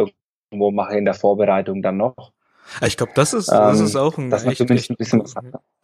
irgendwo 0.50 0.70
mache 0.72 0.96
in 0.96 1.04
der 1.04 1.14
Vorbereitung 1.14 1.82
dann 1.82 1.96
noch. 1.96 2.32
Ich 2.84 2.96
glaube, 2.96 3.12
das 3.14 3.34
ist, 3.34 3.48
das 3.48 3.78
ist 3.80 3.94
ähm, 3.94 4.00
auch 4.00 4.18
ein, 4.18 4.32
echt, 4.32 4.60
echt, 4.60 4.90
ein 4.90 4.96
bisschen 4.96 5.22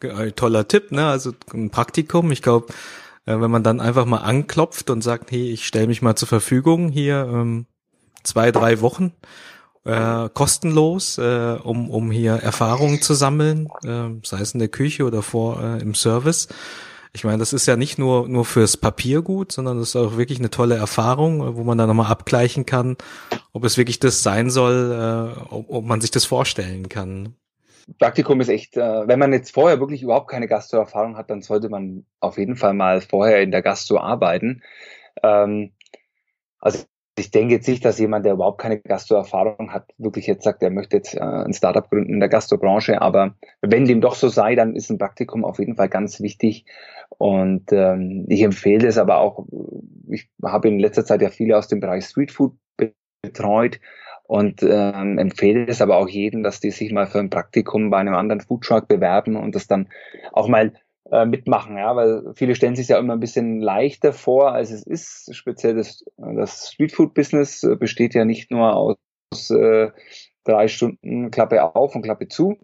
ein 0.03 0.35
toller 0.35 0.67
Tipp, 0.67 0.93
ne? 0.93 1.07
Also 1.07 1.33
ein 1.53 1.71
Praktikum. 1.71 2.33
Ich 2.33 2.43
glaube, 2.43 2.73
äh, 3.27 3.41
wenn 3.41 3.51
man 3.51 3.63
dann 3.63 3.81
einfach 3.81 4.07
mal 4.07 4.19
anklopft 4.19 4.91
und 4.91 5.03
sagt, 5.03 5.31
hey, 5.31 5.51
ich 5.51 5.67
stelle 5.67 5.87
mich 5.87 6.03
mal 6.03 6.17
zur 6.17 6.29
Verfügung 6.29 6.89
hier 6.89 7.29
ähm, 7.31 7.67
zwei, 8.23 8.51
drei 8.51 8.81
Wochen 8.81 9.13
äh, 9.85 10.29
kostenlos, 10.33 11.19
äh, 11.19 11.57
um, 11.63 11.91
um 11.91 12.11
hier 12.11 12.35
Erfahrungen 12.35 13.03
zu 13.03 13.15
sammeln, 13.15 13.69
äh, 13.85 14.11
sei 14.25 14.41
es 14.41 14.53
in 14.53 14.61
der 14.61 14.69
Küche 14.69 15.05
oder 15.05 15.23
vor 15.23 15.63
äh, 15.63 15.81
im 15.81 15.95
Service 15.95 16.49
ich 17.13 17.25
meine, 17.25 17.39
das 17.39 17.53
ist 17.53 17.67
ja 17.67 17.77
nicht 17.77 17.99
nur, 17.99 18.29
nur 18.29 18.45
fürs 18.45 18.77
Papier 18.77 19.23
gut, 19.23 19.51
sondern 19.51 19.79
das 19.79 19.91
ist 19.91 19.97
auch 19.97 20.17
wirklich 20.17 20.39
eine 20.39 20.51
tolle 20.51 20.77
Erfahrung, 20.77 21.57
wo 21.57 21.65
man 21.65 21.77
dann 21.77 21.89
nochmal 21.89 22.11
abgleichen 22.11 22.67
kann, 22.67 22.97
ob 23.53 23.65
es 23.65 23.77
wirklich 23.77 23.99
das 23.99 24.23
sein 24.23 24.49
soll, 24.49 24.93
äh, 24.93 25.41
ob, 25.53 25.71
ob 25.71 25.85
man 25.85 26.01
sich 26.01 26.13
das 26.13 26.25
vorstellen 26.25 26.89
kann. 26.89 27.35
Praktikum 27.99 28.41
ist 28.41 28.49
echt, 28.49 28.77
äh, 28.77 29.09
wenn 29.09 29.19
man 29.19 29.33
jetzt 29.33 29.53
vorher 29.53 29.81
wirklich 29.81 30.03
überhaupt 30.03 30.31
keine 30.31 30.47
Gastro-Erfahrung 30.47 31.17
hat, 31.17 31.31
dann 31.31 31.43
sollte 31.43 31.69
man 31.69 32.07
auf 32.21 32.39
jeden 32.39 32.55
Fall 32.55 32.75
mal 32.75 33.01
vorher 33.01 33.43
in 33.43 33.51
der 33.51 33.63
Gastro 33.63 33.99
arbeiten. 33.99 34.63
Ähm, 35.25 35.73
also 36.61 36.85
ich 37.21 37.31
denke 37.31 37.55
jetzt 37.55 37.69
nicht, 37.69 37.85
dass 37.85 37.99
jemand, 37.99 38.25
der 38.25 38.33
überhaupt 38.33 38.61
keine 38.61 38.81
Gastro-Erfahrung 38.81 39.73
hat, 39.73 39.91
wirklich 39.99 40.27
jetzt 40.27 40.45
sagt, 40.45 40.63
er 40.63 40.71
möchte 40.71 40.97
jetzt 40.97 41.15
äh, 41.15 41.21
ein 41.21 41.53
Startup 41.53 41.89
gründen 41.89 42.15
in 42.15 42.21
der 42.21 42.29
Gastrobranche. 42.29 43.01
Aber 43.01 43.35
wenn 43.61 43.85
dem 43.85 44.01
doch 44.01 44.15
so 44.15 44.29
sei, 44.29 44.55
dann 44.55 44.75
ist 44.75 44.91
ein 44.91 44.99
Praktikum 44.99 45.45
auf 45.45 45.59
jeden 45.59 45.77
Fall 45.77 45.89
ganz 45.89 46.21
wichtig. 46.21 46.65
Und 47.19 47.73
ähm, 47.73 48.27
ich 48.29 48.43
empfehle 48.43 48.89
es 48.89 48.99
aber 48.99 49.19
auch, 49.19 49.47
ich 50.09 50.29
habe 50.43 50.69
in 50.69 50.79
letzter 50.79 51.05
Zeit 51.05 51.23
ja 51.23 51.29
viele 51.29 51.57
aus 51.57 51.69
dem 51.69 51.81
Bereich 51.81 52.05
Streetfood 52.05 52.55
betreut 53.23 53.81
und 54.25 54.63
ähm, 54.63 55.19
empfehle 55.19 55.67
es 55.67 55.83
aber 55.83 55.97
auch 55.97 56.09
jedem, 56.09 56.43
dass 56.43 56.61
die 56.61 56.71
sich 56.71 56.93
mal 56.93 57.07
für 57.07 57.19
ein 57.19 57.31
Praktikum 57.31 57.91
bei 57.91 57.99
einem 57.99 58.15
anderen 58.15 58.41
Foodtruck 58.41 58.89
bewerben 58.89 59.37
und 59.37 59.55
das 59.55 59.67
dann 59.67 59.89
auch 60.33 60.49
mal 60.49 60.73
äh, 61.11 61.25
mitmachen, 61.25 61.77
ja, 61.77 61.97
weil 61.97 62.33
viele 62.35 62.55
stellen 62.55 62.77
sich 62.77 62.89
ja 62.89 62.99
immer 62.99 63.15
ein 63.15 63.21
bisschen 63.21 63.61
leichter 63.61 64.13
vor, 64.13 64.53
als 64.53 64.71
es 64.71 64.87
ist. 64.87 65.35
Speziell 65.35 65.77
das, 65.77 66.05
das 66.17 66.73
Streetfood-Business 66.73 67.63
äh, 67.63 67.77
besteht 67.77 68.15
ja 68.15 68.25
nicht 68.25 68.51
nur 68.51 68.75
aus 68.75 68.97
äh, 69.51 69.91
drei 70.45 70.69
Stunden 70.69 71.31
Klappe 71.31 71.75
auf 71.75 71.95
und 71.95 72.03
Klappe 72.03 72.29
zu, 72.29 72.59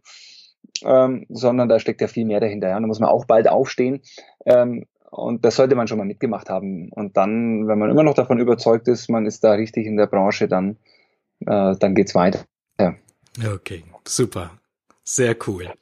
ähm, 0.85 1.27
sondern 1.29 1.69
da 1.69 1.79
steckt 1.79 2.01
ja 2.01 2.09
viel 2.09 2.27
mehr 2.27 2.41
dahinter. 2.41 2.69
Ja. 2.69 2.81
Da 2.81 2.87
muss 2.87 3.01
man 3.01 3.11
auch 3.11 3.25
bald 3.25 3.49
aufstehen. 3.49 4.03
Ähm, 4.45 4.87
und 5.11 5.45
das 5.45 5.57
sollte 5.57 5.77
man 5.77 5.89
schon 5.89 5.99
mal 5.99 6.05
mitgemacht 6.05 6.51
haben. 6.51 6.91
Und 6.91 7.17
dann, 7.17 7.67
wenn 7.69 7.79
man 7.79 7.91
immer 7.91 8.03
noch 8.03 8.15
davon 8.15 8.39
überzeugt 8.39 8.87
ist, 8.89 9.09
man 9.09 9.25
ist 9.25 9.45
da 9.45 9.53
richtig 9.53 9.87
in 9.87 9.97
der 9.97 10.07
Branche, 10.07 10.49
dann, 10.49 10.77
äh, 11.41 11.75
dann 11.79 11.95
geht's 11.95 12.15
weiter. 12.15 12.41
Ja. 12.79 12.95
Okay, 13.55 13.85
super. 14.07 14.51
Sehr 15.05 15.37
cool. 15.47 15.73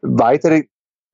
Weitere 0.00 0.64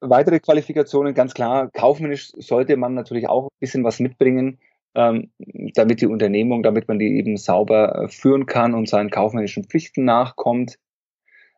weitere 0.01 0.41
Qualifikationen, 0.41 1.15
ganz 1.15 1.35
klar, 1.35 1.71
kaufmännisch 1.71 2.33
sollte 2.37 2.77
man 2.77 2.95
natürlich 2.95 3.29
auch 3.29 3.45
ein 3.45 3.61
bisschen 3.61 3.85
was 3.85 4.01
mitbringen, 4.01 4.59
ähm, 4.95 5.31
damit 5.75 6.01
die 6.01 6.07
Unternehmung, 6.07 6.63
damit 6.63 6.89
man 6.89 6.99
die 6.99 7.19
eben 7.19 7.37
sauber 7.37 8.05
äh, 8.05 8.09
führen 8.09 8.47
kann 8.47 8.75
und 8.75 8.89
seinen 8.89 9.11
kaufmännischen 9.11 9.65
Pflichten 9.65 10.05
nachkommt. 10.05 10.79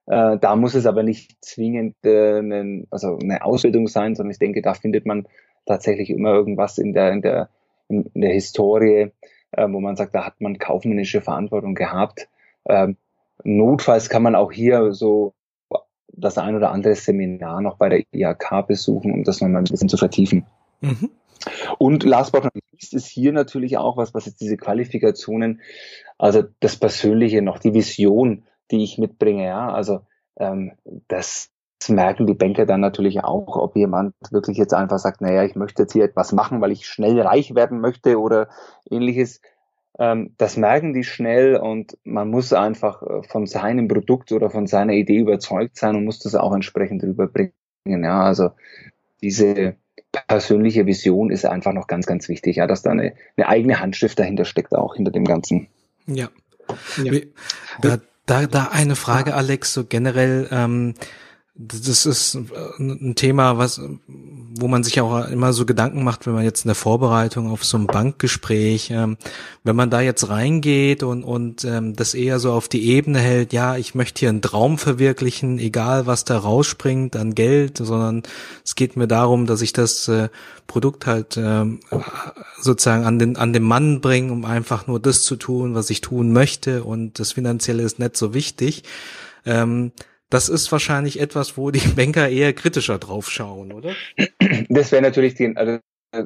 Äh, 0.06 0.38
da 0.38 0.56
muss 0.56 0.74
es 0.74 0.86
aber 0.86 1.02
nicht 1.02 1.36
zwingend 1.40 1.96
äh, 2.04 2.38
eine, 2.38 2.84
also 2.90 3.18
eine 3.18 3.44
Ausbildung 3.44 3.86
sein, 3.86 4.14
sondern 4.14 4.32
ich 4.32 4.38
denke, 4.38 4.60
da 4.60 4.74
findet 4.74 5.06
man 5.06 5.26
tatsächlich 5.64 6.10
immer 6.10 6.32
irgendwas 6.32 6.78
in 6.78 6.92
der, 6.92 7.12
in 7.12 7.22
der, 7.22 7.48
in 7.88 8.10
der 8.14 8.32
Historie, 8.32 9.12
äh, 9.52 9.68
wo 9.68 9.80
man 9.80 9.96
sagt, 9.96 10.14
da 10.14 10.26
hat 10.26 10.40
man 10.40 10.58
kaufmännische 10.58 11.20
Verantwortung 11.20 11.74
gehabt. 11.74 12.28
Ähm, 12.68 12.96
notfalls 13.44 14.08
kann 14.08 14.22
man 14.22 14.34
auch 14.34 14.52
hier 14.52 14.92
so 14.92 15.34
das 16.12 16.38
ein 16.38 16.54
oder 16.54 16.70
andere 16.70 16.94
Seminar 16.94 17.60
noch 17.60 17.76
bei 17.76 17.88
der 17.88 18.02
IHK 18.12 18.66
besuchen, 18.66 19.12
um 19.12 19.24
das 19.24 19.40
nochmal 19.40 19.62
ein 19.62 19.64
bisschen 19.64 19.88
zu 19.88 19.96
vertiefen. 19.96 20.46
Mhm. 20.80 21.10
Und 21.78 22.04
last 22.04 22.32
but 22.32 22.44
not 22.44 22.52
least 22.72 22.94
ist 22.94 23.06
hier 23.06 23.32
natürlich 23.32 23.76
auch 23.76 23.96
was, 23.96 24.14
was 24.14 24.26
jetzt 24.26 24.40
diese 24.40 24.56
Qualifikationen, 24.56 25.60
also 26.18 26.44
das 26.60 26.76
Persönliche 26.76 27.42
noch, 27.42 27.58
die 27.58 27.74
Vision, 27.74 28.44
die 28.70 28.84
ich 28.84 28.98
mitbringe, 28.98 29.46
ja, 29.46 29.72
also 29.72 30.00
ähm, 30.36 30.72
das 31.08 31.50
merken 31.88 32.26
die 32.26 32.34
Banker 32.34 32.64
dann 32.64 32.80
natürlich 32.80 33.24
auch, 33.24 33.56
ob 33.56 33.74
jemand 33.76 34.14
wirklich 34.30 34.56
jetzt 34.56 34.74
einfach 34.74 34.98
sagt, 34.98 35.20
naja, 35.20 35.42
ich 35.42 35.56
möchte 35.56 35.82
jetzt 35.82 35.92
hier 35.92 36.04
etwas 36.04 36.32
machen, 36.32 36.60
weil 36.60 36.70
ich 36.70 36.86
schnell 36.86 37.20
reich 37.20 37.54
werden 37.54 37.80
möchte 37.80 38.20
oder 38.20 38.48
ähnliches. 38.88 39.40
Ähm, 39.98 40.34
das 40.38 40.56
merken 40.56 40.94
die 40.94 41.04
schnell 41.04 41.56
und 41.56 41.98
man 42.04 42.28
muss 42.28 42.52
einfach 42.52 43.02
äh, 43.02 43.22
von 43.22 43.46
seinem 43.46 43.88
Produkt 43.88 44.32
oder 44.32 44.50
von 44.50 44.66
seiner 44.66 44.94
Idee 44.94 45.18
überzeugt 45.18 45.76
sein 45.76 45.96
und 45.96 46.04
muss 46.04 46.18
das 46.20 46.34
auch 46.34 46.54
entsprechend 46.54 47.02
rüberbringen. 47.02 47.52
Ja, 47.84 48.22
also 48.22 48.50
diese 49.22 49.76
persönliche 50.28 50.86
Vision 50.86 51.30
ist 51.30 51.44
einfach 51.44 51.72
noch 51.72 51.86
ganz, 51.86 52.06
ganz 52.06 52.28
wichtig, 52.28 52.56
ja, 52.56 52.66
dass 52.66 52.82
da 52.82 52.90
eine, 52.90 53.14
eine 53.36 53.48
eigene 53.48 53.80
Handschrift 53.80 54.18
dahinter 54.18 54.44
steckt, 54.44 54.74
auch 54.74 54.94
hinter 54.94 55.10
dem 55.10 55.24
Ganzen. 55.24 55.68
Ja. 56.06 56.28
ja. 57.02 57.20
Da, 57.80 57.98
da, 58.26 58.46
da 58.46 58.68
eine 58.72 58.96
Frage, 58.96 59.34
Alex, 59.34 59.72
so 59.74 59.84
generell, 59.84 60.48
ähm, 60.50 60.94
das 61.54 62.06
ist 62.06 62.34
ein 62.34 63.14
Thema, 63.14 63.58
was, 63.58 63.78
wo 64.08 64.68
man 64.68 64.82
sich 64.84 65.02
auch 65.02 65.28
immer 65.28 65.52
so 65.52 65.66
Gedanken 65.66 66.02
macht, 66.02 66.26
wenn 66.26 66.32
man 66.32 66.44
jetzt 66.44 66.64
in 66.64 66.68
der 66.68 66.74
Vorbereitung 66.74 67.50
auf 67.50 67.62
so 67.62 67.76
ein 67.76 67.86
Bankgespräch, 67.86 68.90
ähm, 68.90 69.18
wenn 69.62 69.76
man 69.76 69.90
da 69.90 70.00
jetzt 70.00 70.30
reingeht 70.30 71.02
und, 71.02 71.24
und 71.24 71.64
ähm, 71.64 71.94
das 71.94 72.14
eher 72.14 72.38
so 72.38 72.52
auf 72.52 72.68
die 72.68 72.88
Ebene 72.88 73.18
hält, 73.18 73.52
ja, 73.52 73.76
ich 73.76 73.94
möchte 73.94 74.20
hier 74.20 74.30
einen 74.30 74.40
Traum 74.40 74.78
verwirklichen, 74.78 75.58
egal 75.58 76.06
was 76.06 76.24
da 76.24 76.38
rausspringt 76.38 77.16
an 77.16 77.34
Geld, 77.34 77.76
sondern 77.76 78.22
es 78.64 78.74
geht 78.74 78.96
mir 78.96 79.06
darum, 79.06 79.44
dass 79.44 79.60
ich 79.60 79.74
das 79.74 80.08
äh, 80.08 80.30
Produkt 80.66 81.06
halt 81.06 81.36
äh, 81.36 81.66
sozusagen 82.60 83.04
an 83.04 83.18
den, 83.18 83.36
an 83.36 83.52
den 83.52 83.62
Mann 83.62 84.00
bringe, 84.00 84.32
um 84.32 84.46
einfach 84.46 84.86
nur 84.86 85.00
das 85.00 85.22
zu 85.22 85.36
tun, 85.36 85.74
was 85.74 85.90
ich 85.90 86.00
tun 86.00 86.32
möchte 86.32 86.82
und 86.82 87.18
das 87.18 87.32
Finanzielle 87.32 87.82
ist 87.82 87.98
nicht 87.98 88.16
so 88.16 88.32
wichtig. 88.32 88.84
Ähm, 89.44 89.92
das 90.32 90.48
ist 90.48 90.72
wahrscheinlich 90.72 91.20
etwas, 91.20 91.56
wo 91.56 91.70
die 91.70 91.86
Banker 91.96 92.28
eher 92.28 92.52
kritischer 92.52 92.98
drauf 92.98 93.30
schauen, 93.30 93.72
oder? 93.72 93.92
Das 94.68 94.92
wäre 94.92 95.02
natürlich 95.02 95.34
die, 95.34 95.56
also 95.56 95.78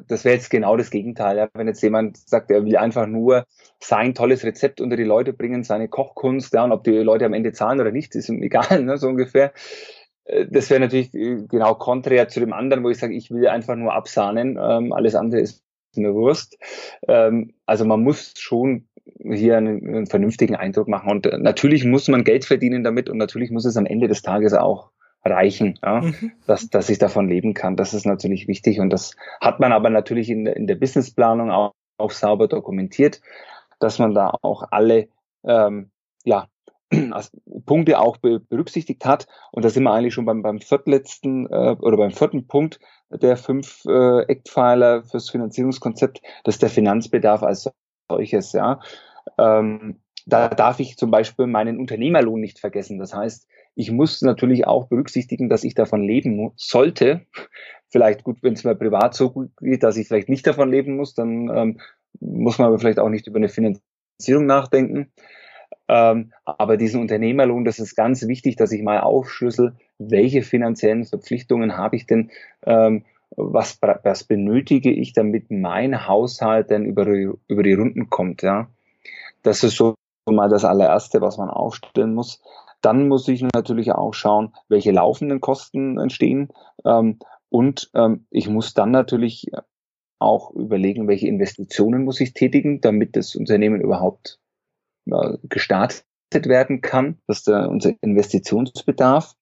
das 0.08 0.24
wäre 0.24 0.34
jetzt 0.34 0.50
genau 0.50 0.76
das 0.76 0.90
Gegenteil. 0.90 1.36
Ja. 1.36 1.48
Wenn 1.54 1.68
jetzt 1.68 1.82
jemand 1.82 2.16
sagt, 2.16 2.50
er 2.50 2.64
will 2.64 2.76
einfach 2.76 3.06
nur 3.06 3.44
sein 3.80 4.14
tolles 4.14 4.44
Rezept 4.44 4.80
unter 4.80 4.96
die 4.96 5.04
Leute 5.04 5.32
bringen, 5.32 5.64
seine 5.64 5.88
Kochkunst, 5.88 6.52
ja, 6.54 6.64
und 6.64 6.72
ob 6.72 6.84
die 6.84 6.90
Leute 6.90 7.24
am 7.24 7.32
Ende 7.32 7.52
zahlen 7.52 7.80
oder 7.80 7.92
nicht, 7.92 8.14
ist 8.14 8.28
ihm 8.28 8.42
egal, 8.42 8.82
ne, 8.82 8.96
so 8.98 9.08
ungefähr. 9.08 9.52
Äh, 10.24 10.46
das 10.50 10.70
wäre 10.70 10.80
natürlich 10.80 11.14
äh, 11.14 11.42
genau 11.48 11.74
konträr 11.74 12.28
zu 12.28 12.40
dem 12.40 12.52
anderen, 12.52 12.84
wo 12.84 12.90
ich 12.90 12.98
sage, 12.98 13.14
ich 13.14 13.30
will 13.30 13.48
einfach 13.48 13.76
nur 13.76 13.92
absahnen, 13.92 14.58
ähm, 14.60 14.92
alles 14.92 15.14
andere 15.14 15.40
ist 15.40 15.62
mir 15.94 16.14
Wurst. 16.14 16.58
Ähm, 17.08 17.54
also 17.64 17.84
man 17.84 18.02
muss 18.02 18.34
schon 18.36 18.86
hier 19.22 19.56
einen, 19.56 19.86
einen 19.86 20.06
vernünftigen 20.06 20.56
Eindruck 20.56 20.88
machen. 20.88 21.10
Und 21.10 21.26
äh, 21.26 21.38
natürlich 21.38 21.84
muss 21.84 22.08
man 22.08 22.24
Geld 22.24 22.44
verdienen 22.44 22.84
damit 22.84 23.08
und 23.08 23.18
natürlich 23.18 23.50
muss 23.50 23.64
es 23.64 23.76
am 23.76 23.86
Ende 23.86 24.08
des 24.08 24.22
Tages 24.22 24.52
auch 24.52 24.90
reichen, 25.24 25.78
ja, 25.82 26.00
mhm. 26.00 26.32
dass, 26.46 26.68
dass 26.70 26.88
ich 26.88 26.98
davon 26.98 27.28
leben 27.28 27.54
kann. 27.54 27.76
Das 27.76 27.94
ist 27.94 28.06
natürlich 28.06 28.48
wichtig 28.48 28.80
und 28.80 28.90
das 28.90 29.16
hat 29.40 29.60
man 29.60 29.72
aber 29.72 29.90
natürlich 29.90 30.30
in, 30.30 30.46
in 30.46 30.66
der 30.66 30.76
Businessplanung 30.76 31.50
auch, 31.50 31.72
auch 31.98 32.10
sauber 32.10 32.48
dokumentiert, 32.48 33.20
dass 33.80 33.98
man 33.98 34.14
da 34.14 34.32
auch 34.42 34.64
alle 34.70 35.08
ähm, 35.44 35.90
ja, 36.24 36.46
Punkte 37.66 37.98
auch 37.98 38.18
berücksichtigt 38.18 39.04
hat. 39.04 39.26
Und 39.52 39.64
da 39.64 39.70
sind 39.70 39.82
wir 39.82 39.92
eigentlich 39.92 40.14
schon 40.14 40.26
beim, 40.26 40.42
beim 40.42 40.60
viertletzten 40.60 41.46
äh, 41.46 41.76
oder 41.80 41.96
beim 41.96 42.12
vierten 42.12 42.46
Punkt 42.46 42.78
der 43.10 43.36
fünf 43.36 43.84
äh, 43.86 44.22
Eckpfeiler 44.22 45.04
fürs 45.04 45.30
Finanzierungskonzept, 45.30 46.22
das 46.44 46.56
ist 46.56 46.62
der 46.62 46.70
Finanzbedarf 46.70 47.42
als 47.42 47.70
solches, 48.08 48.52
ja. 48.52 48.80
Ähm, 49.38 49.96
da 50.26 50.48
darf 50.48 50.80
ich 50.80 50.96
zum 50.96 51.10
Beispiel 51.10 51.46
meinen 51.46 51.78
Unternehmerlohn 51.78 52.40
nicht 52.40 52.58
vergessen. 52.58 52.98
Das 52.98 53.14
heißt, 53.14 53.46
ich 53.76 53.92
muss 53.92 54.22
natürlich 54.22 54.66
auch 54.66 54.88
berücksichtigen, 54.88 55.48
dass 55.48 55.64
ich 55.64 55.74
davon 55.74 56.02
leben 56.02 56.52
sollte. 56.56 57.26
Vielleicht 57.88 58.24
gut, 58.24 58.42
wenn 58.42 58.54
es 58.54 58.64
mir 58.64 58.74
privat 58.74 59.14
so 59.14 59.30
gut 59.30 59.50
geht, 59.60 59.82
dass 59.82 59.96
ich 59.96 60.08
vielleicht 60.08 60.28
nicht 60.28 60.46
davon 60.46 60.70
leben 60.70 60.96
muss, 60.96 61.14
dann 61.14 61.48
ähm, 61.54 61.80
muss 62.18 62.58
man 62.58 62.68
aber 62.68 62.78
vielleicht 62.78 62.98
auch 62.98 63.08
nicht 63.08 63.26
über 63.26 63.36
eine 63.36 63.48
Finanzierung 63.48 64.46
nachdenken. 64.46 65.12
Ähm, 65.88 66.32
aber 66.44 66.76
diesen 66.76 67.00
Unternehmerlohn, 67.00 67.64
das 67.64 67.78
ist 67.78 67.94
ganz 67.94 68.26
wichtig, 68.26 68.56
dass 68.56 68.72
ich 68.72 68.82
mal 68.82 69.00
aufschlüssel, 69.00 69.76
welche 69.98 70.42
finanziellen 70.42 71.04
Verpflichtungen 71.04 71.76
habe 71.76 71.96
ich 71.96 72.06
denn, 72.06 72.30
ähm, 72.64 73.04
was, 73.36 73.78
was 73.80 74.24
benötige 74.24 74.90
ich, 74.90 75.12
damit 75.12 75.50
mein 75.50 76.06
Haushalt 76.06 76.70
denn 76.70 76.84
über 76.84 77.04
die, 77.04 77.30
über 77.48 77.62
die 77.62 77.74
Runden 77.74 78.08
kommt, 78.10 78.42
ja. 78.42 78.68
Das 79.42 79.62
ist 79.62 79.76
so 79.76 79.94
mal 80.28 80.48
das 80.48 80.64
allererste, 80.64 81.20
was 81.20 81.38
man 81.38 81.50
aufstellen 81.50 82.14
muss. 82.14 82.40
Dann 82.80 83.08
muss 83.08 83.28
ich 83.28 83.42
natürlich 83.42 83.92
auch 83.92 84.12
schauen, 84.12 84.54
welche 84.68 84.92
laufenden 84.92 85.40
Kosten 85.40 85.98
entstehen. 85.98 86.48
Ähm, 86.84 87.18
und 87.48 87.90
ähm, 87.94 88.26
ich 88.30 88.48
muss 88.48 88.74
dann 88.74 88.90
natürlich 88.90 89.46
auch 90.18 90.50
überlegen, 90.52 91.08
welche 91.08 91.28
Investitionen 91.28 92.04
muss 92.04 92.20
ich 92.20 92.32
tätigen, 92.32 92.80
damit 92.80 93.16
das 93.16 93.36
Unternehmen 93.36 93.80
überhaupt 93.80 94.40
äh, 95.06 95.38
gestartet 95.44 96.04
werden 96.32 96.80
kann. 96.80 97.18
Das 97.26 97.38
ist 97.38 97.48
der, 97.48 97.68
unser 97.68 97.92
Investitionsbedarf. 98.00 99.34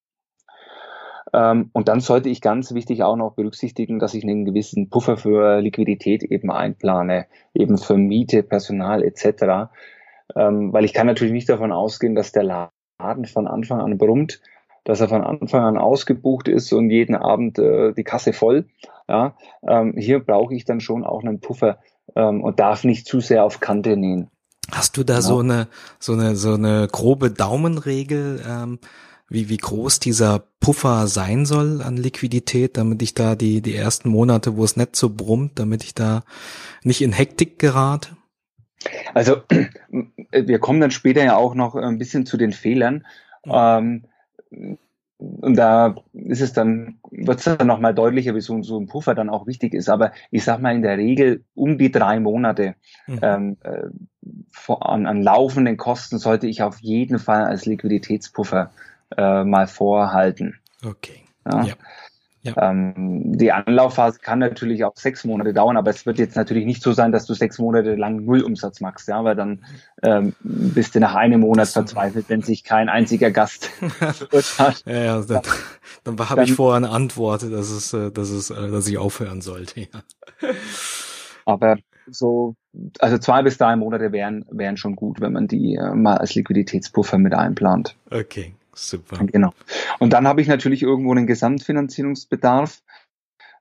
Ähm, 1.35 1.71
und 1.73 1.89
dann 1.89 1.99
sollte 1.99 2.29
ich 2.29 2.41
ganz 2.41 2.75
wichtig 2.75 3.03
auch 3.03 3.17
noch 3.17 3.33
berücksichtigen, 3.33 3.99
dass 3.99 4.15
ich 4.15 4.23
einen 4.23 4.45
gewissen 4.45 4.89
Puffer 4.89 5.17
für 5.17 5.61
Liquidität 5.61 6.23
eben 6.23 6.53
einplane, 6.53 7.27
eben 7.55 7.77
für 7.77 7.97
Miete, 7.97 8.45
Personal 8.45 9.03
etc. 9.03 9.73
Ähm, 10.37 10.73
weil 10.73 10.85
ich 10.85 10.95
kann 10.95 11.09
natürlich 11.09 11.33
nicht 11.33 11.49
davon 11.49 11.73
ausgehen, 11.73 12.15
dass 12.15 12.31
der 12.31 12.45
Laden 12.45 13.25
von 13.25 13.49
Anfang 13.49 13.81
an 13.81 13.99
brummt, 13.99 14.41
dass 14.85 15.01
er 15.01 15.09
von 15.09 15.25
Anfang 15.25 15.65
an 15.65 15.77
ausgebucht 15.77 16.47
ist 16.47 16.73
und 16.73 16.91
jeden 16.91 17.17
Abend 17.17 17.59
äh, 17.59 17.93
die 17.95 18.05
Kasse 18.05 18.33
voll. 18.33 18.67
Ja, 19.09 19.37
ähm, 19.67 19.95
hier 19.99 20.21
brauche 20.21 20.55
ich 20.55 20.65
dann 20.65 20.81
schon 20.81 21.05
auch 21.05 21.23
einen 21.23 21.41
Puffer 21.41 21.79
und 22.17 22.61
darf 22.61 22.85
nicht 22.85 23.07
zu 23.07 23.21
sehr 23.21 23.45
auf 23.45 23.61
Kante 23.61 23.97
nähen. 23.97 24.29
Hast 24.71 24.99
du 24.99 25.05
da 25.05 25.15
genau. 25.15 25.27
so 25.27 25.39
eine 25.39 25.69
so 25.99 26.13
eine 26.13 26.37
so 26.37 26.53
eine 26.53 26.87
grobe 26.87 27.31
Daumenregel? 27.31 28.43
Ähm, 28.47 28.79
wie, 29.35 29.49
wie 29.51 29.59
groß 29.59 30.01
dieser 30.01 30.45
Puffer 30.61 31.07
sein 31.09 31.45
soll 31.45 31.83
an 31.83 31.99
Liquidität, 31.99 32.79
damit 32.79 33.03
ich 33.03 33.13
da 33.13 33.35
die, 33.35 33.61
die 33.61 33.75
ersten 33.75 34.09
Monate, 34.09 34.57
wo 34.57 34.65
es 34.65 34.77
nicht 34.77 34.97
so 34.97 35.11
brummt, 35.11 35.59
damit 35.59 35.85
ich 35.85 35.95
da 35.95 36.23
nicht 36.83 37.03
in 37.03 37.13
Hektik 37.13 37.59
gerate? 37.59 38.17
Also 39.13 39.43
wir 40.33 40.59
kommen 40.59 40.81
dann 40.81 40.91
später 40.91 41.23
ja 41.23 41.37
auch 41.37 41.55
noch 41.55 41.75
ein 41.75 41.99
bisschen 41.99 42.25
zu 42.25 42.37
den 42.37 42.53
Fehlern. 42.53 43.05
Ähm, 43.45 44.05
und 45.19 45.57
da 45.57 45.95
ist 46.13 46.41
es 46.41 46.53
dann, 46.53 46.99
wird 47.11 47.39
es 47.39 47.45
dann 47.45 47.67
nochmal 47.67 47.95
deutlicher, 47.95 48.35
wie 48.35 48.41
so, 48.41 48.63
so, 48.63 48.79
ein 48.79 48.87
Puffer 48.87 49.15
dann 49.15 49.31
auch 49.31 49.47
wichtig 49.47 49.75
ist. 49.75 49.89
Aber 49.89 50.13
ich 50.31 50.45
sag 50.45 50.61
mal 50.61 50.75
in 50.75 50.83
der 50.83 50.99
Regel 50.99 51.45
um 51.55 51.79
die 51.79 51.91
drei 51.91 52.21
Monate 52.21 52.75
mhm. 53.07 53.19
ähm, 53.23 53.57
äh, 53.63 53.89
an, 54.81 55.07
an 55.07 55.23
laufenden 55.23 55.77
Kosten 55.77 56.19
sollte 56.19 56.47
ich 56.47 56.63
auf 56.63 56.79
jeden 56.81 57.19
Fall 57.19 57.45
als 57.45 57.67
Liquiditätspuffer 57.67 58.71
äh, 59.17 59.45
mal 59.45 59.67
vorhalten. 59.67 60.59
Okay. 60.85 61.23
Ja. 61.51 61.65
ja. 61.65 61.75
ja. 62.43 62.71
Ähm, 62.71 63.37
die 63.39 63.53
Anlaufphase 63.53 64.19
kann 64.21 64.39
natürlich 64.39 64.85
auch 64.85 64.97
sechs 64.97 65.25
Monate 65.25 65.53
dauern, 65.53 65.77
aber 65.77 65.91
es 65.91 66.07
wird 66.07 66.19
jetzt 66.19 66.37
natürlich 66.37 66.67
nicht 66.67 66.83
so 66.83 66.93
sein, 66.93 67.13
dass 67.13 67.27
du 67.27 67.35
sechs 67.35 67.59
Monate 67.59 67.95
lang 67.95 68.25
Nullumsatz 68.25 68.81
machst, 68.81 69.09
ja, 69.09 69.25
weil 69.25 69.37
dann 69.37 69.65
ähm, 70.03 70.35
bist 70.41 70.95
du 70.95 71.01
nach 71.01 71.15
einem 71.15 71.41
Monat 71.41 71.69
verzweifelt, 71.69 72.27
wenn 72.29 72.43
sich 72.43 72.65
kein 72.65 72.89
einziger 72.89 73.31
Gast 73.31 73.71
hat. 74.59 74.83
ja, 74.87 75.05
ja, 75.05 75.23
dann, 75.23 75.43
dann, 76.05 76.17
dann 76.17 76.31
habe 76.31 76.45
ich 76.45 76.53
vorher 76.53 76.77
eine 76.77 76.91
Antwort, 76.91 77.43
dass 77.43 77.71
es, 77.71 77.93
äh, 77.93 78.11
dass 78.11 78.31
es, 78.31 78.51
äh, 78.51 78.71
dass 78.71 78.87
ich 78.87 78.99
aufhören 78.99 79.41
sollte. 79.41 79.81
Ja. 79.81 80.51
Aber 81.47 81.77
so, 82.07 82.55
also 82.99 83.19
zwei 83.19 83.43
bis 83.43 83.59
drei 83.59 83.77
Monate 83.77 84.13
wären, 84.13 84.45
wären 84.51 84.77
schon 84.77 84.97
gut, 84.97 85.21
wenn 85.21 85.33
man 85.33 85.49
die 85.49 85.77
äh, 85.77 85.95
mal 85.95 86.19
als 86.19 86.35
Liquiditätspuffer 86.35 87.19
mit 87.19 87.35
einplant. 87.35 87.97
Okay, 88.11 88.55
Super. 88.75 89.25
Genau. 89.27 89.53
Und 89.99 90.13
dann 90.13 90.27
habe 90.27 90.41
ich 90.41 90.49
natürlich 90.49 90.83
irgendwo 90.83 91.13
einen 91.13 91.27
Gesamtfinanzierungsbedarf 91.27 92.83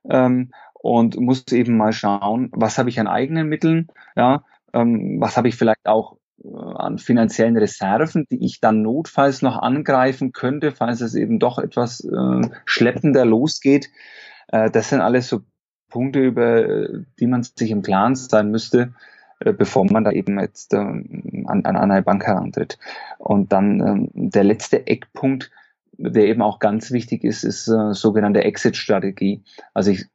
ähm, 0.08 0.52
und 0.74 1.18
muss 1.18 1.44
eben 1.52 1.76
mal 1.76 1.92
schauen, 1.92 2.50
was 2.52 2.78
habe 2.78 2.88
ich 2.88 3.00
an 3.00 3.06
eigenen 3.06 3.48
Mitteln, 3.48 3.88
ja, 4.16 4.44
ähm, 4.72 5.20
was 5.20 5.36
habe 5.36 5.48
ich 5.48 5.56
vielleicht 5.56 5.86
auch 5.86 6.18
äh, 6.42 6.48
an 6.48 6.98
finanziellen 6.98 7.56
Reserven, 7.56 8.26
die 8.30 8.44
ich 8.44 8.60
dann 8.60 8.82
notfalls 8.82 9.42
noch 9.42 9.56
angreifen 9.56 10.32
könnte, 10.32 10.72
falls 10.72 11.00
es 11.00 11.14
eben 11.14 11.38
doch 11.38 11.58
etwas 11.58 12.00
äh, 12.00 12.48
schleppender 12.64 13.24
losgeht. 13.24 13.90
Äh, 14.48 14.70
das 14.70 14.90
sind 14.90 15.00
alles 15.00 15.28
so 15.28 15.40
Punkte, 15.88 16.20
über 16.20 16.64
äh, 16.64 17.04
die 17.20 17.26
man 17.26 17.44
sich 17.44 17.70
im 17.70 17.82
Klaren 17.82 18.16
sein 18.16 18.50
müsste, 18.50 18.92
bevor 19.40 19.84
man 19.90 20.04
da 20.04 20.10
eben 20.10 20.38
jetzt 20.38 20.74
ähm, 20.74 21.44
an, 21.46 21.64
an 21.64 21.76
eine 21.76 22.02
Bank 22.02 22.26
herantritt. 22.26 22.78
Und 23.18 23.52
dann 23.52 23.80
ähm, 23.80 24.10
der 24.14 24.44
letzte 24.44 24.86
Eckpunkt, 24.86 25.50
der 25.96 26.26
eben 26.26 26.42
auch 26.42 26.58
ganz 26.58 26.90
wichtig 26.90 27.24
ist, 27.24 27.44
ist 27.44 27.68
äh, 27.68 27.94
sogenannte 27.94 28.44
Exit-Strategie. 28.44 29.42
Also 29.72 29.90
ich 29.90 30.06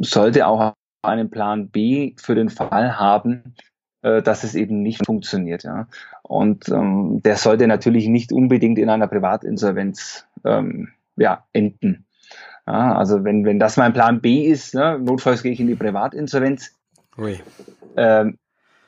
sollte 0.00 0.46
auch 0.46 0.74
einen 1.02 1.30
Plan 1.30 1.68
B 1.68 2.14
für 2.16 2.34
den 2.34 2.48
Fall 2.48 2.98
haben, 2.98 3.54
äh, 4.02 4.22
dass 4.22 4.44
es 4.44 4.54
eben 4.54 4.82
nicht 4.82 5.04
funktioniert. 5.04 5.64
Ja. 5.64 5.88
Und 6.22 6.68
ähm, 6.68 7.20
der 7.24 7.36
sollte 7.36 7.66
natürlich 7.66 8.08
nicht 8.08 8.32
unbedingt 8.32 8.78
in 8.78 8.88
einer 8.88 9.08
Privatinsolvenz 9.08 10.26
ähm, 10.44 10.88
ja, 11.16 11.44
enden. 11.52 12.06
Ja, 12.66 12.96
also 12.96 13.24
wenn, 13.24 13.44
wenn 13.44 13.58
das 13.58 13.76
mein 13.76 13.92
Plan 13.92 14.20
B 14.20 14.46
ist, 14.46 14.74
ne, 14.74 14.98
notfalls 14.98 15.42
gehe 15.42 15.52
ich 15.52 15.60
in 15.60 15.66
die 15.66 15.74
Privatinsolvenz. 15.74 16.76
Ähm, 17.96 18.38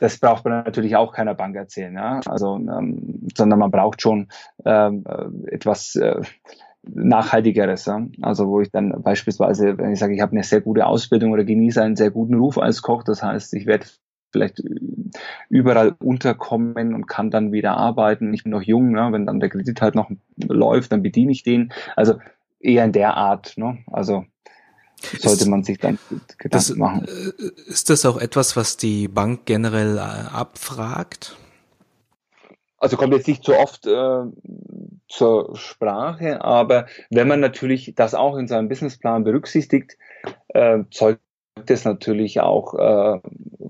das 0.00 0.18
braucht 0.18 0.44
man 0.44 0.64
natürlich 0.64 0.96
auch 0.96 1.12
keiner 1.12 1.34
Bank 1.34 1.56
erzählen, 1.56 1.94
ja? 1.94 2.20
also, 2.26 2.56
ähm, 2.56 3.28
sondern 3.34 3.58
man 3.58 3.70
braucht 3.70 4.02
schon 4.02 4.28
ähm, 4.64 5.04
äh, 5.08 5.54
etwas 5.54 5.94
äh, 5.96 6.20
Nachhaltigeres. 6.82 7.86
Ja? 7.86 8.06
Also 8.20 8.48
wo 8.48 8.60
ich 8.60 8.70
dann 8.70 9.02
beispielsweise, 9.02 9.78
wenn 9.78 9.92
ich 9.92 9.98
sage, 9.98 10.14
ich 10.14 10.20
habe 10.20 10.32
eine 10.32 10.42
sehr 10.42 10.60
gute 10.60 10.86
Ausbildung 10.86 11.32
oder 11.32 11.44
genieße 11.44 11.82
einen 11.82 11.96
sehr 11.96 12.10
guten 12.10 12.34
Ruf 12.34 12.58
als 12.58 12.82
Koch, 12.82 13.02
das 13.04 13.22
heißt, 13.22 13.54
ich 13.54 13.66
werde 13.66 13.86
vielleicht 14.32 14.62
überall 15.48 15.94
unterkommen 16.02 16.92
und 16.92 17.06
kann 17.06 17.30
dann 17.30 17.52
wieder 17.52 17.76
arbeiten. 17.76 18.34
Ich 18.34 18.42
bin 18.42 18.50
noch 18.50 18.62
jung, 18.62 18.90
ne? 18.90 19.08
wenn 19.12 19.26
dann 19.26 19.38
der 19.38 19.48
Kredit 19.48 19.80
halt 19.80 19.94
noch 19.94 20.10
läuft, 20.36 20.90
dann 20.90 21.02
bediene 21.02 21.30
ich 21.30 21.44
den. 21.44 21.72
Also 21.94 22.16
eher 22.58 22.84
in 22.84 22.92
der 22.92 23.16
Art. 23.16 23.56
Ne? 23.56 23.78
Also 23.92 24.24
sollte 25.18 25.44
ist, 25.44 25.48
man 25.48 25.62
sich 25.62 25.78
dann 25.78 25.98
Gedanken 26.38 26.50
das, 26.50 26.74
machen. 26.76 27.06
Äh, 27.06 27.70
ist 27.70 27.90
das 27.90 28.04
auch 28.06 28.18
etwas, 28.18 28.56
was 28.56 28.76
die 28.76 29.08
Bank 29.08 29.46
generell 29.46 29.98
äh, 29.98 30.00
abfragt? 30.00 31.36
Also 32.84 32.98
kommt 32.98 33.14
jetzt 33.14 33.28
nicht 33.28 33.44
so 33.44 33.56
oft 33.56 33.86
äh, 33.86 34.24
zur 35.08 35.56
Sprache, 35.56 36.44
aber 36.44 36.86
wenn 37.08 37.28
man 37.28 37.40
natürlich 37.40 37.94
das 37.96 38.14
auch 38.14 38.36
in 38.36 38.46
seinem 38.46 38.68
Businessplan 38.68 39.24
berücksichtigt, 39.24 39.96
äh, 40.48 40.80
zeugt 40.90 41.20
es 41.66 41.86
natürlich 41.86 42.40
auch 42.40 42.74
äh, 42.74 43.20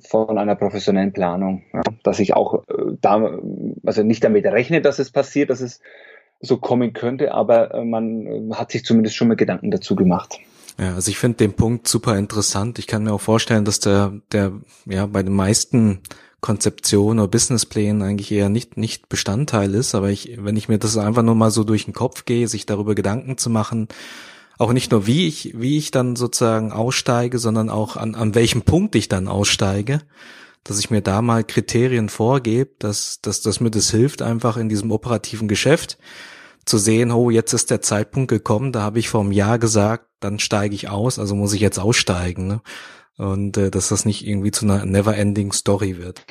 von 0.09 0.37
einer 0.37 0.57
professionellen 0.57 1.13
Planung, 1.13 1.63
ja, 1.73 1.83
dass 2.03 2.19
ich 2.19 2.35
auch 2.35 2.65
äh, 2.67 2.97
da, 3.01 3.39
also 3.85 4.03
nicht 4.03 4.25
damit 4.25 4.47
rechne, 4.47 4.81
dass 4.81 4.99
es 4.99 5.13
passiert, 5.13 5.51
dass 5.51 5.61
es 5.61 5.81
so 6.41 6.57
kommen 6.57 6.93
könnte, 6.93 7.33
aber 7.33 7.85
man 7.85 8.53
hat 8.55 8.73
sich 8.73 8.85
zumindest 8.85 9.17
schon 9.17 9.29
mal 9.29 9.37
Gedanken 9.37 9.71
dazu 9.71 9.95
gemacht. 9.95 10.41
Ja, 10.79 10.95
also 10.95 11.11
ich 11.11 11.19
finde 11.19 11.39
den 11.39 11.55
Punkt 11.55 11.87
super 11.87 12.19
interessant. 12.19 12.79
Ich 12.79 12.87
kann 12.87 13.05
mir 13.05 13.13
auch 13.13 13.21
vorstellen, 13.21 13.65
dass 13.65 13.79
der, 13.79 14.13
der 14.33 14.53
ja 14.87 15.07
bei 15.07 15.23
den 15.23 15.35
meisten 15.35 16.01
Konzeptionen 16.41 17.21
oder 17.21 17.29
Businessplänen 17.29 18.03
eigentlich 18.03 18.31
eher 18.33 18.49
nicht, 18.49 18.77
nicht 18.77 19.09
Bestandteil 19.09 19.75
ist. 19.75 19.95
Aber 19.95 20.11
ich, 20.11 20.37
wenn 20.39 20.57
ich 20.57 20.69
mir 20.69 20.79
das 20.79 20.99
einfach 20.99 21.23
nur 21.23 21.37
mal 21.37 21.51
so 21.51 21.65
durch 21.65 21.85
den 21.85 21.95
Kopf 21.95 22.25
gehe, 22.25 22.49
sich 22.49 22.67
darüber 22.67 22.95
Gedanken 22.95 23.39
zu 23.39 23.51
machen, 23.51 23.89
auch 24.59 24.73
nicht 24.73 24.93
nur 24.93 25.07
wie 25.07 25.27
ich, 25.27 25.55
wie 25.59 25.79
ich 25.79 25.91
dann 25.91 26.17
sozusagen 26.17 26.73
aussteige, 26.73 27.39
sondern 27.39 27.71
auch 27.71 27.97
an, 27.97 28.15
an 28.15 28.35
welchem 28.35 28.63
Punkt 28.63 28.95
ich 28.95 29.09
dann 29.09 29.29
aussteige, 29.29 30.03
dass 30.65 30.79
ich 30.79 30.91
mir 30.91 31.03
da 31.03 31.23
mal 31.23 31.45
Kriterien 31.45 32.09
vorgebe, 32.09 32.71
dass, 32.79 33.21
dass, 33.21 33.41
dass 33.41 33.61
mir 33.61 33.71
das 33.71 33.91
hilft, 33.91 34.23
einfach 34.23 34.57
in 34.57 34.69
diesem 34.69 34.91
operativen 34.91 35.49
Geschäft 35.49 35.99
zu 36.65 36.79
sehen, 36.79 37.11
oh, 37.13 37.31
jetzt 37.31 37.53
ist 37.53 37.71
der 37.71 37.81
Zeitpunkt 37.81 38.29
gekommen, 38.29 38.73
da 38.73 38.83
habe 38.83 38.99
ich 38.99 39.09
vor 39.09 39.21
einem 39.21 39.33
Jahr 39.33 39.59
gesagt, 39.59 40.07
dann 40.21 40.39
steige 40.39 40.75
ich 40.75 40.89
aus, 40.89 41.19
also 41.19 41.35
muss 41.35 41.53
ich 41.53 41.61
jetzt 41.61 41.79
aussteigen. 41.79 42.47
Ne? 42.47 42.61
Und 43.17 43.57
äh, 43.57 43.71
dass 43.71 43.91
das 43.91 44.05
nicht 44.05 44.27
irgendwie 44.27 44.51
zu 44.51 44.65
einer 44.65 44.85
never-ending 44.85 45.53
Story 45.53 45.99
wird. 45.99 46.27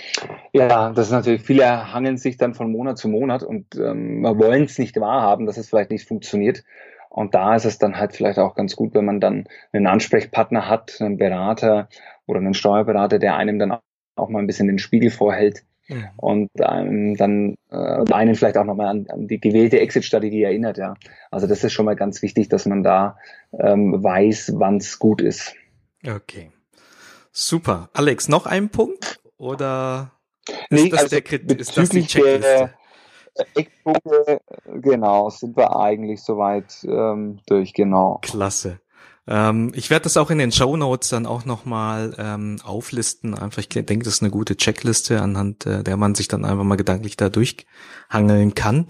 Ja, 0.51 0.91
das 0.91 1.07
ist 1.07 1.13
natürlich, 1.13 1.41
viele 1.41 1.93
hangen 1.93 2.17
sich 2.17 2.37
dann 2.37 2.53
von 2.53 2.71
Monat 2.71 2.97
zu 2.97 3.07
Monat 3.07 3.43
und 3.43 3.75
ähm, 3.75 4.23
wollen 4.23 4.63
es 4.63 4.77
nicht 4.77 4.99
wahrhaben, 4.99 5.45
dass 5.45 5.57
es 5.57 5.69
vielleicht 5.69 5.91
nicht 5.91 6.07
funktioniert. 6.07 6.63
Und 7.09 7.35
da 7.35 7.55
ist 7.55 7.65
es 7.65 7.77
dann 7.77 7.97
halt 7.97 8.13
vielleicht 8.13 8.39
auch 8.39 8.55
ganz 8.55 8.75
gut, 8.75 8.95
wenn 8.95 9.05
man 9.05 9.19
dann 9.19 9.45
einen 9.71 9.87
Ansprechpartner 9.87 10.67
hat, 10.67 10.97
einen 10.99 11.17
Berater 11.17 11.87
oder 12.25 12.39
einen 12.39 12.55
Steuerberater, 12.55 13.19
der 13.19 13.35
einem 13.35 13.59
dann 13.59 13.77
auch 14.15 14.29
mal 14.29 14.39
ein 14.39 14.47
bisschen 14.47 14.67
den 14.67 14.79
Spiegel 14.79 15.11
vorhält 15.11 15.63
mhm. 15.87 16.09
und 16.17 16.49
ähm, 16.57 17.15
dann 17.15 17.55
äh, 17.71 18.13
einen 18.13 18.35
vielleicht 18.35 18.57
auch 18.57 18.65
nochmal 18.65 18.87
an, 18.87 19.07
an 19.09 19.27
die 19.27 19.39
gewählte 19.39 19.79
Exit-Strategie 19.79 20.43
erinnert. 20.43 20.77
Ja, 20.77 20.95
also 21.31 21.47
das 21.47 21.63
ist 21.63 21.73
schon 21.73 21.85
mal 21.85 21.95
ganz 21.95 22.21
wichtig, 22.21 22.49
dass 22.49 22.65
man 22.65 22.83
da 22.83 23.17
ähm, 23.57 24.03
weiß, 24.03 24.53
wann 24.55 24.77
es 24.77 24.99
gut 24.99 25.21
ist. 25.21 25.55
Okay, 26.05 26.51
super. 27.31 27.89
Alex, 27.93 28.29
noch 28.29 28.45
ein 28.45 28.69
Punkt 28.69 29.19
oder 29.37 30.11
ist 30.47 30.83
nee, 30.83 30.89
das, 30.89 31.03
also 31.03 31.19
der, 31.19 31.59
ist 31.59 31.77
das 31.77 31.89
die 31.89 32.05
Checkliste? 32.05 32.73
Eckpunkte, 33.55 34.41
genau, 34.81 35.29
sind 35.29 35.57
wir 35.57 35.75
eigentlich 35.75 36.21
soweit 36.21 36.83
ähm, 36.83 37.39
durch, 37.47 37.73
genau. 37.73 38.19
Klasse. 38.21 38.79
Ähm, 39.25 39.71
ich 39.73 39.89
werde 39.89 40.03
das 40.03 40.17
auch 40.17 40.29
in 40.29 40.37
den 40.37 40.51
Show 40.51 40.75
Notes 40.75 41.09
dann 41.09 41.25
auch 41.25 41.45
nochmal 41.45 42.13
ähm, 42.17 42.57
auflisten. 42.63 43.33
Einfach, 43.33 43.59
ich 43.59 43.69
denke, 43.69 44.03
das 44.03 44.15
ist 44.15 44.21
eine 44.21 44.31
gute 44.31 44.57
Checkliste, 44.57 45.21
anhand 45.21 45.65
äh, 45.65 45.83
der 45.83 45.97
man 45.97 46.15
sich 46.15 46.27
dann 46.27 46.43
einfach 46.43 46.63
mal 46.63 46.75
gedanklich 46.75 47.15
da 47.15 47.29
durchhangeln 47.29 48.53
kann. 48.53 48.87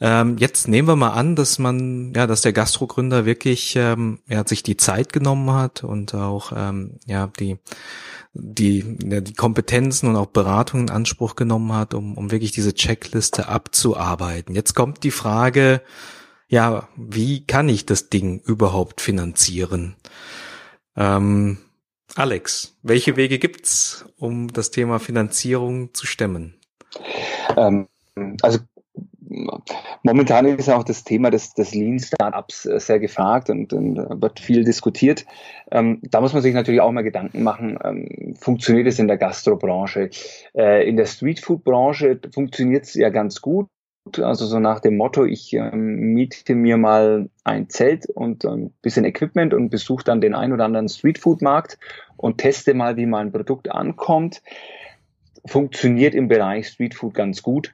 Ähm, 0.00 0.36
jetzt 0.38 0.68
nehmen 0.68 0.88
wir 0.88 0.96
mal 0.96 1.10
an, 1.10 1.34
dass 1.36 1.58
man, 1.58 2.12
ja, 2.14 2.26
dass 2.26 2.42
der 2.42 2.52
Gastrogründer 2.52 3.24
wirklich 3.24 3.74
ähm, 3.76 4.20
ja, 4.28 4.46
sich 4.46 4.62
die 4.62 4.76
Zeit 4.76 5.12
genommen 5.12 5.52
hat 5.52 5.82
und 5.84 6.14
auch 6.14 6.52
ähm, 6.54 6.98
ja 7.06 7.28
die 7.38 7.58
die, 8.32 8.96
ja, 9.02 9.20
die 9.20 9.34
Kompetenzen 9.34 10.08
und 10.08 10.16
auch 10.16 10.26
Beratungen 10.26 10.86
in 10.86 10.94
Anspruch 10.94 11.34
genommen 11.34 11.72
hat, 11.72 11.94
um, 11.94 12.16
um 12.16 12.30
wirklich 12.30 12.52
diese 12.52 12.74
Checkliste 12.74 13.48
abzuarbeiten. 13.48 14.54
Jetzt 14.54 14.74
kommt 14.74 15.02
die 15.02 15.10
Frage, 15.10 15.82
ja, 16.50 16.88
wie 16.96 17.46
kann 17.46 17.68
ich 17.68 17.86
das 17.86 18.10
Ding 18.10 18.40
überhaupt 18.40 19.00
finanzieren? 19.00 19.94
Ähm, 20.96 21.58
Alex, 22.16 22.76
welche 22.82 23.16
Wege 23.16 23.38
gibt's, 23.38 24.04
um 24.18 24.52
das 24.52 24.72
Thema 24.72 24.98
Finanzierung 24.98 25.94
zu 25.94 26.06
stemmen? 26.06 26.54
Ähm, 27.56 27.86
also 28.42 28.58
momentan 30.02 30.46
ist 30.46 30.68
auch 30.68 30.82
das 30.82 31.04
Thema 31.04 31.30
des, 31.30 31.54
des 31.54 31.72
Lean 31.72 32.00
Startups 32.00 32.66
äh, 32.66 32.80
sehr 32.80 32.98
gefragt 32.98 33.48
und, 33.48 33.72
und 33.72 33.96
wird 34.20 34.40
viel 34.40 34.64
diskutiert. 34.64 35.26
Ähm, 35.70 36.00
da 36.02 36.20
muss 36.20 36.32
man 36.32 36.42
sich 36.42 36.52
natürlich 36.52 36.80
auch 36.80 36.90
mal 36.90 37.02
Gedanken 37.02 37.44
machen, 37.44 37.78
ähm, 37.84 38.34
funktioniert 38.34 38.88
es 38.88 38.98
in 38.98 39.06
der 39.06 39.18
Gastrobranche? 39.18 40.10
Äh, 40.56 40.88
in 40.88 40.96
der 40.96 41.06
Streetfood-Branche 41.06 42.18
funktioniert 42.34 42.86
es 42.86 42.94
ja 42.94 43.10
ganz 43.10 43.40
gut. 43.40 43.68
Also 44.18 44.46
so 44.46 44.58
nach 44.58 44.80
dem 44.80 44.96
Motto, 44.96 45.24
ich 45.24 45.52
ähm, 45.52 46.12
miete 46.14 46.54
mir 46.54 46.76
mal 46.76 47.28
ein 47.44 47.68
Zelt 47.68 48.06
und 48.06 48.44
ein 48.44 48.72
bisschen 48.82 49.04
Equipment 49.04 49.54
und 49.54 49.70
besuche 49.70 50.04
dann 50.04 50.20
den 50.20 50.34
ein 50.34 50.52
oder 50.52 50.64
anderen 50.64 50.88
Streetfood-Markt 50.88 51.78
und 52.16 52.38
teste 52.38 52.74
mal, 52.74 52.96
wie 52.96 53.06
mein 53.06 53.32
Produkt 53.32 53.70
ankommt. 53.70 54.42
Funktioniert 55.46 56.14
im 56.14 56.28
Bereich 56.28 56.68
Streetfood 56.68 57.14
ganz 57.14 57.42
gut. 57.42 57.72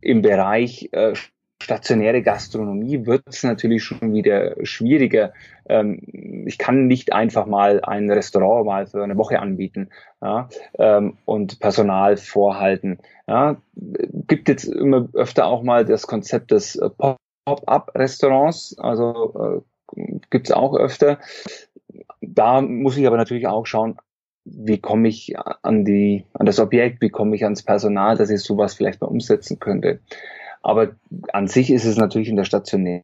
Im 0.00 0.22
Bereich 0.22 0.88
äh, 0.92 1.14
stationäre 1.62 2.22
Gastronomie 2.22 3.06
wird 3.06 3.22
es 3.26 3.42
natürlich 3.42 3.84
schon 3.84 4.12
wieder 4.12 4.56
schwieriger. 4.64 5.32
Ähm, 5.68 6.44
ich 6.46 6.58
kann 6.58 6.86
nicht 6.86 7.12
einfach 7.12 7.46
mal 7.46 7.80
ein 7.82 8.10
Restaurant 8.10 8.66
mal 8.66 8.86
für 8.86 9.04
eine 9.04 9.16
Woche 9.16 9.38
anbieten 9.40 9.90
ja, 10.22 10.48
ähm, 10.78 11.18
und 11.26 11.60
Personal 11.60 12.16
vorhalten. 12.16 12.98
Ja. 13.28 13.60
Gibt 13.74 14.48
jetzt 14.48 14.64
immer 14.64 15.08
öfter 15.12 15.46
auch 15.46 15.62
mal 15.62 15.84
das 15.84 16.06
Konzept 16.06 16.50
des 16.50 16.76
äh, 16.76 16.88
Pop-up-Restaurants, 17.44 18.78
also 18.78 19.64
äh, 19.96 20.20
gibt 20.30 20.48
es 20.48 20.52
auch 20.52 20.74
öfter. 20.74 21.18
Da 22.20 22.60
muss 22.60 22.96
ich 22.96 23.06
aber 23.06 23.16
natürlich 23.16 23.46
auch 23.46 23.66
schauen, 23.66 23.96
wie 24.44 24.78
komme 24.78 25.08
ich 25.08 25.34
an 25.62 25.84
die, 25.84 26.24
an 26.32 26.46
das 26.46 26.58
Objekt, 26.58 27.02
wie 27.02 27.10
komme 27.10 27.36
ich 27.36 27.44
ans 27.44 27.62
Personal, 27.62 28.16
dass 28.16 28.30
ich 28.30 28.40
sowas 28.40 28.74
vielleicht 28.74 29.00
mal 29.00 29.08
umsetzen 29.08 29.58
könnte. 29.58 30.00
Aber 30.62 30.92
an 31.32 31.48
sich 31.48 31.70
ist 31.70 31.84
es 31.84 31.96
natürlich 31.96 32.28
in 32.28 32.36
der 32.36 32.44
stationären 32.44 33.02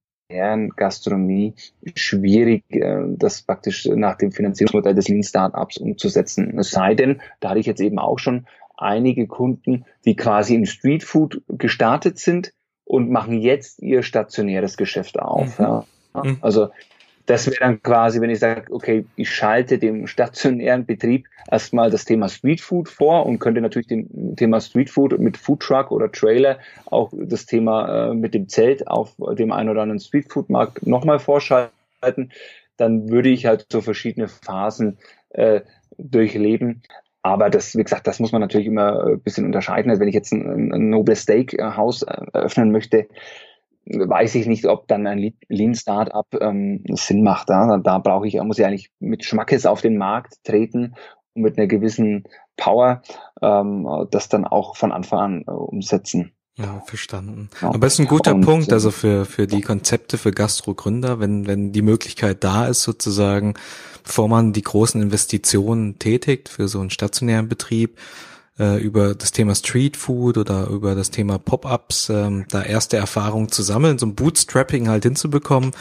Gastronomie 0.76 1.54
schwierig, 1.94 2.64
äh, 2.70 3.02
das 3.08 3.42
praktisch 3.42 3.86
nach 3.86 4.16
dem 4.16 4.32
Finanzierungsmodell 4.32 4.94
des 4.94 5.08
Lean 5.08 5.22
Startups 5.22 5.78
umzusetzen. 5.78 6.58
Es 6.58 6.70
sei 6.70 6.94
denn, 6.94 7.20
da 7.40 7.50
hatte 7.50 7.60
ich 7.60 7.66
jetzt 7.66 7.80
eben 7.80 7.98
auch 7.98 8.18
schon 8.18 8.46
einige 8.76 9.26
Kunden, 9.26 9.84
die 10.04 10.16
quasi 10.16 10.54
im 10.54 10.66
Streetfood 10.66 11.42
gestartet 11.48 12.18
sind 12.18 12.52
und 12.84 13.10
machen 13.10 13.40
jetzt 13.40 13.80
ihr 13.80 14.02
stationäres 14.02 14.76
Geschäft 14.76 15.18
auf. 15.18 15.58
Mhm. 15.58 15.64
Ja. 15.64 15.84
Mhm. 16.22 16.38
Also 16.40 16.68
das 17.26 17.46
wäre 17.46 17.58
dann 17.58 17.82
quasi, 17.82 18.20
wenn 18.20 18.30
ich 18.30 18.38
sage, 18.38 18.72
okay, 18.72 19.04
ich 19.16 19.30
schalte 19.30 19.78
dem 19.78 20.06
stationären 20.06 20.86
Betrieb 20.86 21.26
erstmal 21.50 21.90
das 21.90 22.04
Thema 22.04 22.28
Streetfood 22.28 22.88
vor 22.88 23.26
und 23.26 23.40
könnte 23.40 23.60
natürlich 23.60 23.88
dem 23.88 24.36
Thema 24.36 24.60
Streetfood 24.60 25.18
mit 25.18 25.36
Foodtruck 25.36 25.90
oder 25.90 26.10
Trailer 26.10 26.58
auch 26.86 27.12
das 27.12 27.46
Thema 27.46 28.10
äh, 28.10 28.14
mit 28.14 28.32
dem 28.32 28.48
Zelt 28.48 28.86
auf 28.86 29.14
dem 29.36 29.50
einen 29.50 29.68
oder 29.68 29.82
anderen 29.82 30.00
Streetfood-Markt 30.00 30.86
nochmal 30.86 31.18
vorschalten. 31.18 32.30
Dann 32.76 33.10
würde 33.10 33.28
ich 33.28 33.46
halt 33.46 33.66
so 33.70 33.80
verschiedene 33.80 34.28
Phasen 34.28 34.98
äh, 35.30 35.62
durchleben. 35.98 36.82
Aber 37.22 37.50
das, 37.50 37.74
wie 37.74 37.82
gesagt, 37.82 38.06
das 38.06 38.20
muss 38.20 38.30
man 38.30 38.40
natürlich 38.40 38.68
immer 38.68 39.04
ein 39.04 39.20
bisschen 39.20 39.46
unterscheiden. 39.46 39.90
Also 39.90 40.00
wenn 40.00 40.08
ich 40.08 40.14
jetzt 40.14 40.32
ein, 40.32 40.72
ein 40.72 40.90
Noble 40.90 41.16
Steak-Haus 41.16 42.02
äh, 42.02 42.20
eröffnen 42.32 42.70
möchte, 42.70 43.08
weiß 43.86 44.34
ich 44.34 44.46
nicht, 44.46 44.66
ob 44.66 44.88
dann 44.88 45.06
ein 45.06 45.32
Lean 45.48 45.74
Startup 45.74 46.26
ähm, 46.40 46.84
Sinn 46.90 47.22
macht. 47.22 47.48
Da, 47.50 47.78
da 47.78 47.98
brauche 47.98 48.26
ich, 48.26 48.34
muss 48.42 48.58
ich 48.58 48.66
eigentlich 48.66 48.90
mit 48.98 49.24
Schmackes 49.24 49.66
auf 49.66 49.80
den 49.80 49.96
Markt 49.96 50.44
treten 50.44 50.94
mit 51.34 51.58
einer 51.58 51.66
gewissen 51.66 52.24
Power 52.56 53.02
ähm, 53.42 54.06
das 54.10 54.28
dann 54.28 54.44
auch 54.44 54.76
von 54.76 54.92
Anfang 54.92 55.18
an 55.18 55.44
äh, 55.46 55.50
umsetzen. 55.50 56.32
Ja, 56.58 56.80
verstanden. 56.86 57.50
Ja. 57.60 57.68
Aber 57.68 57.86
es 57.86 57.94
ist 57.94 58.00
ein 58.00 58.06
guter 58.06 58.34
und, 58.34 58.40
Punkt, 58.40 58.72
also 58.72 58.90
für, 58.90 59.26
für 59.26 59.46
die 59.46 59.60
Konzepte 59.60 60.16
für 60.16 60.32
Gastro-Gründer, 60.32 61.20
wenn, 61.20 61.46
wenn 61.46 61.72
die 61.72 61.82
Möglichkeit 61.82 62.42
da 62.44 62.66
ist, 62.66 62.82
sozusagen, 62.82 63.54
bevor 64.02 64.28
man 64.28 64.54
die 64.54 64.62
großen 64.62 65.02
Investitionen 65.02 65.98
tätigt 65.98 66.48
für 66.48 66.66
so 66.66 66.80
einen 66.80 66.88
stationären 66.88 67.48
Betrieb, 67.48 67.98
äh, 68.58 68.80
über 68.80 69.14
das 69.14 69.32
Thema 69.32 69.54
Street 69.54 69.96
Food 69.96 70.38
oder 70.38 70.68
über 70.68 70.94
das 70.94 71.10
Thema 71.10 71.38
Pop-ups, 71.38 72.08
ähm, 72.08 72.46
da 72.50 72.62
erste 72.62 72.96
Erfahrungen 72.96 73.50
zu 73.50 73.62
sammeln, 73.62 73.98
so 73.98 74.06
ein 74.06 74.14
Bootstrapping 74.14 74.88
halt 74.88 75.04
hinzubekommen, 75.04 75.72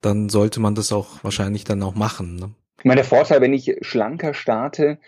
dann 0.00 0.28
sollte 0.28 0.60
man 0.60 0.74
das 0.74 0.92
auch 0.92 1.22
wahrscheinlich 1.22 1.64
dann 1.64 1.82
auch 1.82 1.94
machen. 1.94 2.36
Ne? 2.36 2.50
Ich 2.78 2.84
meine, 2.84 2.96
der 2.96 3.04
Vorteil, 3.04 3.40
wenn 3.40 3.52
ich 3.52 3.76
schlanker 3.82 4.34
starte, 4.34 4.98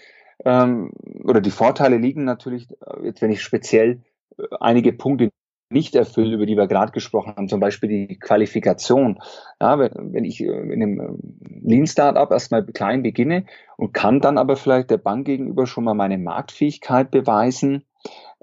ähm, 0.45 0.93
oder 1.25 1.41
die 1.41 1.51
Vorteile 1.51 1.97
liegen 1.99 2.25
natürlich, 2.25 2.68
äh, 2.70 3.07
jetzt 3.07 3.23
wenn 3.23 3.31
ich 3.31 3.43
speziell 3.43 4.03
äh, 4.39 4.43
einige 4.61 4.93
Punkte 4.93 5.31
nicht 5.73 5.95
erfülle, 5.95 6.35
über 6.35 6.47
die 6.47 6.57
wir 6.57 6.66
gerade 6.66 6.93
gesprochen 6.93 7.35
haben, 7.37 7.49
zum 7.49 7.61
Beispiel 7.61 7.89
die 7.89 8.18
Qualifikation. 8.18 9.20
Ja, 9.61 9.79
wenn, 9.79 10.25
ich 10.25 10.41
äh, 10.41 10.47
in 10.47 10.83
einem 10.83 11.18
Lean 11.62 11.87
Startup 11.87 12.31
erstmal 12.31 12.64
klein 12.64 13.03
beginne 13.03 13.47
und 13.77 13.93
kann 13.93 14.20
dann 14.20 14.39
aber 14.39 14.57
vielleicht 14.57 14.91
der 14.91 14.99
Bank 14.99 15.27
gegenüber 15.27 15.66
schon 15.66 15.85
mal 15.85 15.95
meine 15.95 16.18
Marktfähigkeit 16.18 17.11
beweisen. 17.11 17.85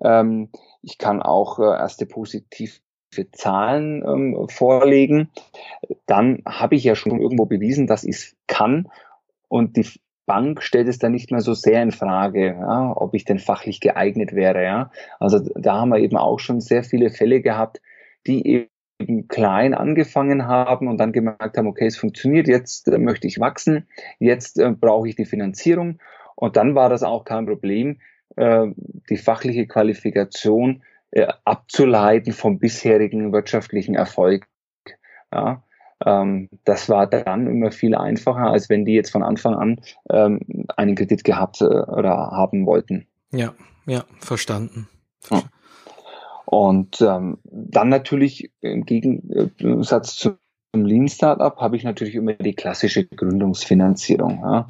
Ähm, 0.02 0.50
ich 0.82 0.98
kann 0.98 1.22
auch 1.22 1.60
äh, 1.60 1.64
erste 1.64 2.06
positive 2.06 2.80
Zahlen 3.32 4.04
ähm, 4.06 4.48
vorlegen. 4.50 5.30
Dann 6.06 6.44
habe 6.46 6.76
ich 6.76 6.84
ja 6.84 6.96
schon 6.96 7.20
irgendwo 7.20 7.46
bewiesen, 7.46 7.88
dass 7.88 8.04
ich 8.04 8.16
es 8.16 8.36
kann. 8.48 8.90
Und 9.48 9.78
die 9.78 9.88
Bank 10.30 10.62
stellt 10.62 10.88
es 10.88 11.00
dann 11.00 11.12
nicht 11.12 11.32
mehr 11.32 11.42
so 11.42 11.56
sehr 11.56 11.82
in 11.82 11.92
Frage, 11.92 12.50
ja, 12.50 12.94
ob 12.96 13.16
ich 13.16 13.26
denn 13.26 13.40
fachlich 13.40 13.80
geeignet 13.82 14.36
wäre. 14.36 14.64
Ja. 14.64 14.92
Also 15.20 15.40
da 15.56 15.80
haben 15.80 15.90
wir 15.90 15.98
eben 15.98 16.18
auch 16.18 16.40
schon 16.40 16.62
sehr 16.62 16.84
viele 16.84 17.10
Fälle 17.10 17.42
gehabt, 17.42 17.82
die 18.28 18.70
eben 19.00 19.28
klein 19.28 19.74
angefangen 19.74 20.46
haben 20.46 20.88
und 20.88 21.00
dann 21.00 21.14
gemerkt 21.14 21.58
haben, 21.58 21.66
okay, 21.66 21.88
es 21.88 21.98
funktioniert, 21.98 22.48
jetzt 22.48 22.88
äh, 22.88 23.00
möchte 23.00 23.26
ich 23.26 23.40
wachsen, 23.40 23.88
jetzt 24.20 24.60
äh, 24.60 24.70
brauche 24.70 25.10
ich 25.10 25.16
die 25.16 25.26
Finanzierung. 25.26 25.98
Und 26.36 26.58
dann 26.58 26.76
war 26.76 26.90
das 26.90 27.02
auch 27.02 27.26
kein 27.26 27.48
Problem, 27.48 28.00
äh, 28.36 28.68
die 29.10 29.18
fachliche 29.18 29.66
Qualifikation 29.66 30.84
äh, 31.10 31.26
abzuleiten 31.44 32.34
vom 32.34 32.60
bisherigen 32.60 33.34
wirtschaftlichen 33.34 33.96
Erfolg. 33.96 34.46
Ja. 35.34 35.64
Ähm, 36.06 36.50
das 36.64 36.90
war 36.90 37.08
dann 37.08 37.48
immer 37.48 37.72
viel 37.72 37.96
einfacher, 37.96 38.52
als 38.52 38.70
wenn 38.70 38.86
die 38.86 38.94
jetzt 38.94 39.12
von 39.12 39.24
Anfang 39.24 39.56
an 39.56 39.82
ähm, 40.10 40.40
einen 40.76 40.96
Kredit 40.96 41.24
gehabt 41.24 41.62
äh, 41.62 41.66
oder 41.66 42.32
haben 42.32 42.66
wollten. 42.66 43.08
Ja, 43.32 43.54
ja, 43.86 44.06
verstanden. 44.20 44.88
Ja. 45.30 45.44
Und 46.46 47.02
ähm, 47.02 47.38
dann 47.44 47.90
natürlich 47.90 48.52
im 48.62 48.86
Gegensatz 48.86 50.16
zum 50.16 50.38
Lean 50.74 51.08
Startup 51.08 51.56
habe 51.58 51.76
ich 51.76 51.84
natürlich 51.84 52.16
immer 52.16 52.34
die 52.34 52.56
klassische 52.56 53.06
Gründungsfinanzierung. 53.06 54.40
Ja. 54.42 54.68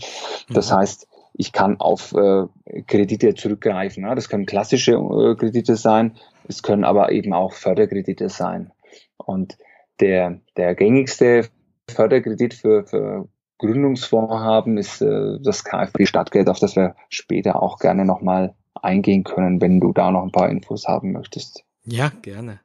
Das 0.49 0.71
mhm. 0.71 0.75
heißt, 0.75 1.07
ich 1.33 1.53
kann 1.53 1.79
auf 1.79 2.13
äh, 2.13 2.47
Kredite 2.87 3.33
zurückgreifen. 3.35 4.03
Ja. 4.03 4.15
Das 4.15 4.27
können 4.29 4.45
klassische 4.45 4.93
äh, 4.93 5.35
Kredite 5.35 5.75
sein, 5.75 6.17
es 6.47 6.63
können 6.63 6.83
aber 6.83 7.11
eben 7.11 7.33
auch 7.33 7.53
Förderkredite 7.53 8.29
sein. 8.29 8.71
Und 9.17 9.57
der, 9.99 10.39
der 10.57 10.75
gängigste 10.75 11.47
Förderkredit 11.89 12.53
für, 12.53 12.85
für 12.85 13.27
Gründungsvorhaben 13.57 14.77
ist 14.77 15.01
äh, 15.01 15.37
das 15.43 15.63
KfW 15.63 16.05
Stadtgeld, 16.05 16.49
auf 16.49 16.59
das 16.59 16.75
wir 16.75 16.95
später 17.09 17.61
auch 17.61 17.79
gerne 17.79 18.05
nochmal 18.05 18.55
eingehen 18.81 19.23
können, 19.23 19.61
wenn 19.61 19.79
du 19.79 19.91
da 19.91 20.11
noch 20.11 20.23
ein 20.23 20.31
paar 20.31 20.49
Infos 20.49 20.87
haben 20.87 21.11
möchtest. 21.11 21.65
Ja, 21.83 22.11
gerne. 22.21 22.61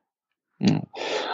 Ja. 0.58 0.82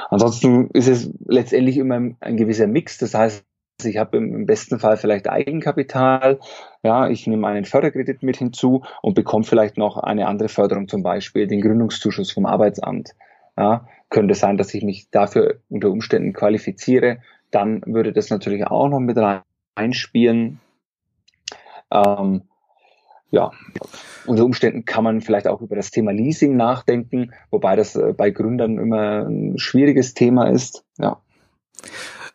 Ansonsten 0.09 0.70
ist 0.70 0.88
es 0.88 1.12
letztendlich 1.26 1.76
immer 1.76 2.01
ein 2.20 2.36
gewisser 2.36 2.66
Mix. 2.66 2.98
Das 2.98 3.14
heißt, 3.14 3.44
ich 3.84 3.96
habe 3.96 4.16
im 4.16 4.46
besten 4.46 4.78
Fall 4.78 4.96
vielleicht 4.96 5.28
Eigenkapital, 5.28 6.40
ja, 6.82 7.09
ich 7.09 7.26
nehme 7.26 7.46
einen 7.46 7.64
Förderkredit 7.64 8.22
mit 8.22 8.36
hinzu 8.36 8.82
und 9.03 9.14
bekomme 9.14 9.44
vielleicht 9.44 9.78
noch 9.78 9.96
eine 9.96 10.26
andere 10.26 10.48
Förderung, 10.48 10.88
zum 10.88 11.03
Beispiel 11.03 11.46
den 11.46 11.61
Gründungszuschuss 11.61 12.32
vom 12.32 12.46
Arbeitsamt. 12.46 13.11
Ja, 13.57 13.86
könnte 14.11 14.34
sein, 14.34 14.58
dass 14.58 14.74
ich 14.74 14.82
mich 14.82 15.08
dafür 15.11 15.61
unter 15.68 15.90
Umständen 15.90 16.32
qualifiziere. 16.32 17.18
Dann 17.50 17.82
würde 17.86 18.12
das 18.12 18.30
natürlich 18.30 18.66
auch 18.66 18.88
noch 18.88 19.00
mit 19.00 19.16
reinspielen. 19.76 20.61
Ähm, 21.90 22.42
ja, 23.30 23.52
unter 24.26 24.44
Umständen 24.44 24.84
kann 24.84 25.04
man 25.04 25.20
vielleicht 25.20 25.46
auch 25.46 25.61
über 25.61 25.76
das 25.76 25.90
Thema 25.92 26.12
Leasing 26.12 26.56
nachdenken, 26.56 27.32
wobei 27.50 27.76
das 27.76 27.94
äh, 27.94 28.12
bei 28.12 28.30
Gründern 28.30 28.78
immer 28.78 29.26
ein 29.26 29.58
schwieriges 29.58 30.14
Thema 30.14 30.50
ist. 30.50 30.84
Ja. 30.98 31.20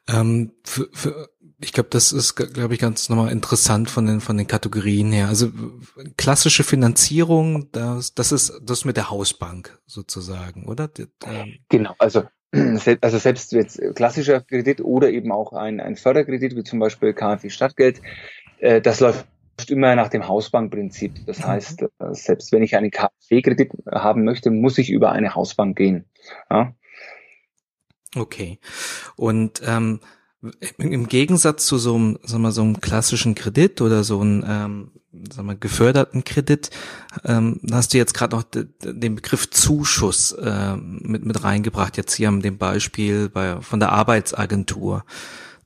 Ähm, 0.07 0.51
für, 0.63 0.89
für, 0.93 1.29
ich 1.59 1.73
glaube, 1.73 1.89
das 1.89 2.11
ist, 2.11 2.35
glaube 2.35 2.73
ich, 2.73 2.79
ganz 2.79 3.09
nochmal 3.09 3.31
interessant 3.31 3.89
von 3.89 4.05
den 4.05 4.21
von 4.21 4.37
den 4.37 4.47
Kategorien 4.47 5.11
her. 5.11 5.27
Also 5.27 5.51
klassische 6.17 6.63
Finanzierung, 6.63 7.71
das, 7.71 8.13
das 8.13 8.31
ist 8.31 8.61
das 8.63 8.85
mit 8.85 8.97
der 8.97 9.09
Hausbank 9.09 9.79
sozusagen, 9.85 10.65
oder? 10.65 10.89
Ähm, 11.25 11.55
genau, 11.69 11.95
also 11.97 12.23
also 13.01 13.17
selbst 13.17 13.51
jetzt 13.51 13.81
klassischer 13.95 14.41
Kredit 14.41 14.81
oder 14.81 15.09
eben 15.09 15.31
auch 15.31 15.53
ein, 15.53 15.79
ein 15.79 15.95
Förderkredit, 15.95 16.55
wie 16.55 16.63
zum 16.63 16.79
Beispiel 16.79 17.13
KfW 17.13 17.49
Stadtgeld, 17.49 18.01
äh, 18.59 18.81
das 18.81 18.99
läuft 18.99 19.25
immer 19.69 19.95
nach 19.95 20.09
dem 20.09 20.27
Hausbankprinzip. 20.27 21.25
Das 21.25 21.39
mhm. 21.39 21.47
heißt, 21.47 21.81
äh, 21.83 21.87
selbst 22.11 22.51
wenn 22.51 22.63
ich 22.63 22.75
einen 22.75 22.91
KfW-Kredit 22.91 23.71
haben 23.91 24.23
möchte, 24.23 24.51
muss 24.51 24.77
ich 24.77 24.89
über 24.89 25.11
eine 25.11 25.35
Hausbank 25.35 25.77
gehen. 25.77 26.05
Ja? 26.49 26.75
Okay. 28.15 28.59
Und 29.15 29.61
ähm, 29.65 29.99
im 30.77 31.07
Gegensatz 31.07 31.65
zu 31.65 31.77
so 31.77 31.95
einem, 31.95 32.19
sagen 32.23 32.43
wir, 32.43 32.51
so 32.51 32.61
einem 32.61 32.79
klassischen 32.81 33.35
Kredit 33.35 33.81
oder 33.81 34.03
so 34.03 34.21
einem 34.21 34.43
ähm, 34.47 34.91
sagen 35.31 35.47
wir, 35.47 35.55
geförderten 35.55 36.23
Kredit, 36.23 36.69
ähm, 37.23 37.59
hast 37.71 37.93
du 37.93 37.97
jetzt 37.97 38.13
gerade 38.13 38.35
noch 38.35 38.43
den 38.43 39.15
Begriff 39.15 39.49
Zuschuss 39.49 40.33
äh, 40.33 40.75
mit, 40.75 41.25
mit 41.25 41.43
reingebracht, 41.43 41.97
jetzt 41.97 42.15
hier 42.15 42.29
an 42.29 42.41
dem 42.41 42.57
Beispiel 42.57 43.29
bei, 43.29 43.61
von 43.61 43.79
der 43.79 43.91
Arbeitsagentur. 43.91 45.05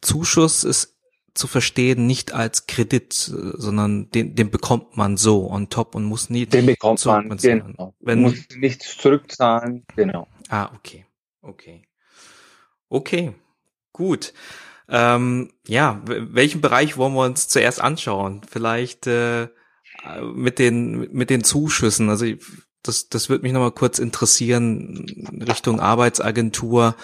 Zuschuss 0.01 0.63
ist 0.63 0.95
zu 1.33 1.47
verstehen 1.47 2.05
nicht 2.05 2.33
als 2.33 2.67
Kredit, 2.67 3.13
sondern 3.13 4.09
den, 4.09 4.35
den 4.35 4.49
bekommt 4.49 4.97
man 4.97 5.15
so 5.15 5.49
on 5.49 5.69
top 5.69 5.95
und 5.95 6.03
muss 6.03 6.29
nie 6.29 6.45
den 6.45 6.65
bekommt 6.65 7.03
man 7.05 7.29
genau. 7.37 7.93
Wenn, 7.99 8.21
muss 8.21 8.35
nichts 8.57 8.97
zurückzahlen, 8.97 9.85
genau. 9.95 10.27
Ah, 10.49 10.71
okay, 10.75 11.05
okay, 11.41 11.83
okay, 12.89 13.33
gut. 13.93 14.33
Ähm, 14.87 15.51
ja, 15.67 16.01
welchen 16.05 16.61
Bereich 16.61 16.97
wollen 16.97 17.13
wir 17.13 17.25
uns 17.25 17.47
zuerst 17.47 17.79
anschauen? 17.79 18.41
Vielleicht 18.49 19.05
äh, 19.07 19.49
mit 20.33 20.57
den 20.59 21.11
mit 21.11 21.29
den 21.29 21.43
Zuschüssen. 21.43 22.09
Also 22.09 22.25
das 22.81 23.09
das 23.09 23.29
würde 23.29 23.43
mich 23.43 23.53
nochmal 23.53 23.71
kurz 23.71 23.99
interessieren 23.99 25.05
Richtung 25.47 25.79
Arbeitsagentur. 25.79 26.95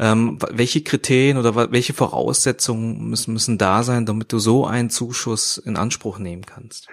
Ähm, 0.00 0.38
welche 0.50 0.82
Kriterien 0.82 1.38
oder 1.38 1.72
welche 1.72 1.92
Voraussetzungen 1.92 3.10
müssen, 3.10 3.32
müssen 3.32 3.58
da 3.58 3.82
sein, 3.82 4.06
damit 4.06 4.32
du 4.32 4.38
so 4.38 4.64
einen 4.64 4.90
Zuschuss 4.90 5.58
in 5.58 5.76
Anspruch 5.76 6.18
nehmen 6.20 6.46
kannst? 6.46 6.88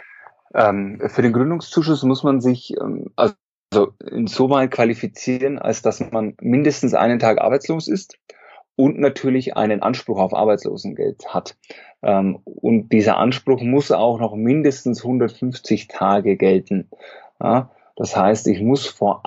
Ähm, 0.56 1.00
für 1.06 1.22
den 1.22 1.32
Gründungszuschuss 1.32 2.02
muss 2.04 2.24
man 2.24 2.42
sich 2.42 2.74
ähm, 2.82 3.12
also 3.16 3.36
insoweit 4.10 4.72
qualifizieren, 4.72 5.60
als 5.60 5.82
dass 5.82 6.12
man 6.12 6.36
mindestens 6.42 6.94
einen 6.94 7.20
Tag 7.20 7.40
arbeitslos 7.40 7.88
ist 7.88 8.18
und 8.76 9.00
natürlich 9.00 9.56
einen 9.56 9.82
Anspruch 9.82 10.20
auf 10.20 10.34
Arbeitslosengeld 10.34 11.34
hat. 11.34 11.58
Ähm, 12.04 12.40
und 12.44 12.90
dieser 12.90 13.18
Anspruch 13.18 13.62
muss 13.62 13.92
auch 13.92 14.20
noch 14.20 14.36
mindestens 14.36 15.04
150 15.04 15.88
Tage 15.88 16.36
gelten. 16.38 16.90
Das 17.96 18.16
heißt, 18.16 18.48
ich 18.48 18.62
muss 18.62 18.88
vor 18.88 19.22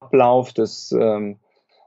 Ablauf 0.00 0.52
des, 0.52 0.92
ähm, 0.92 1.38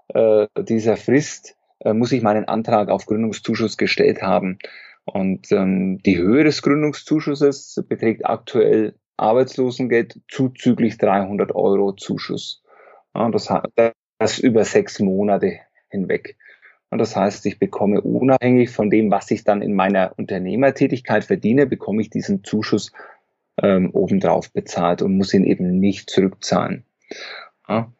äh, 0.09 0.47
dieser 0.59 0.97
Frist, 0.97 1.55
äh, 1.79 1.93
muss 1.93 2.11
ich 2.11 2.21
meinen 2.21 2.45
Antrag 2.45 2.89
auf 2.89 3.05
Gründungszuschuss 3.05 3.77
gestellt 3.77 4.21
haben. 4.21 4.59
Und 5.05 5.51
ähm, 5.51 6.01
die 6.03 6.17
Höhe 6.17 6.43
des 6.43 6.61
Gründungszuschusses 6.61 7.83
beträgt 7.87 8.25
aktuell 8.25 8.95
Arbeitslosengeld 9.17 10.19
zuzüglich 10.29 10.97
300 10.97 11.53
Euro 11.53 11.93
Zuschuss. 11.93 12.63
Das, 13.13 13.53
das 14.17 14.39
über 14.39 14.63
sechs 14.63 14.99
Monate 14.99 15.59
hinweg. 15.89 16.37
Und 16.91 16.99
das 16.99 17.15
heißt, 17.15 17.45
ich 17.45 17.57
bekomme 17.57 18.01
unabhängig 18.01 18.69
von 18.69 18.89
dem, 18.89 19.11
was 19.11 19.31
ich 19.31 19.43
dann 19.43 19.61
in 19.61 19.73
meiner 19.73 20.13
Unternehmertätigkeit 20.17 21.23
verdiene, 21.23 21.65
bekomme 21.65 22.01
ich 22.01 22.09
diesen 22.09 22.43
Zuschuss 22.43 22.91
ähm, 23.61 23.91
obendrauf 23.91 24.51
bezahlt 24.51 25.01
und 25.01 25.15
muss 25.15 25.33
ihn 25.33 25.45
eben 25.45 25.79
nicht 25.79 26.09
zurückzahlen. 26.09 26.85
Ja. 27.67 27.91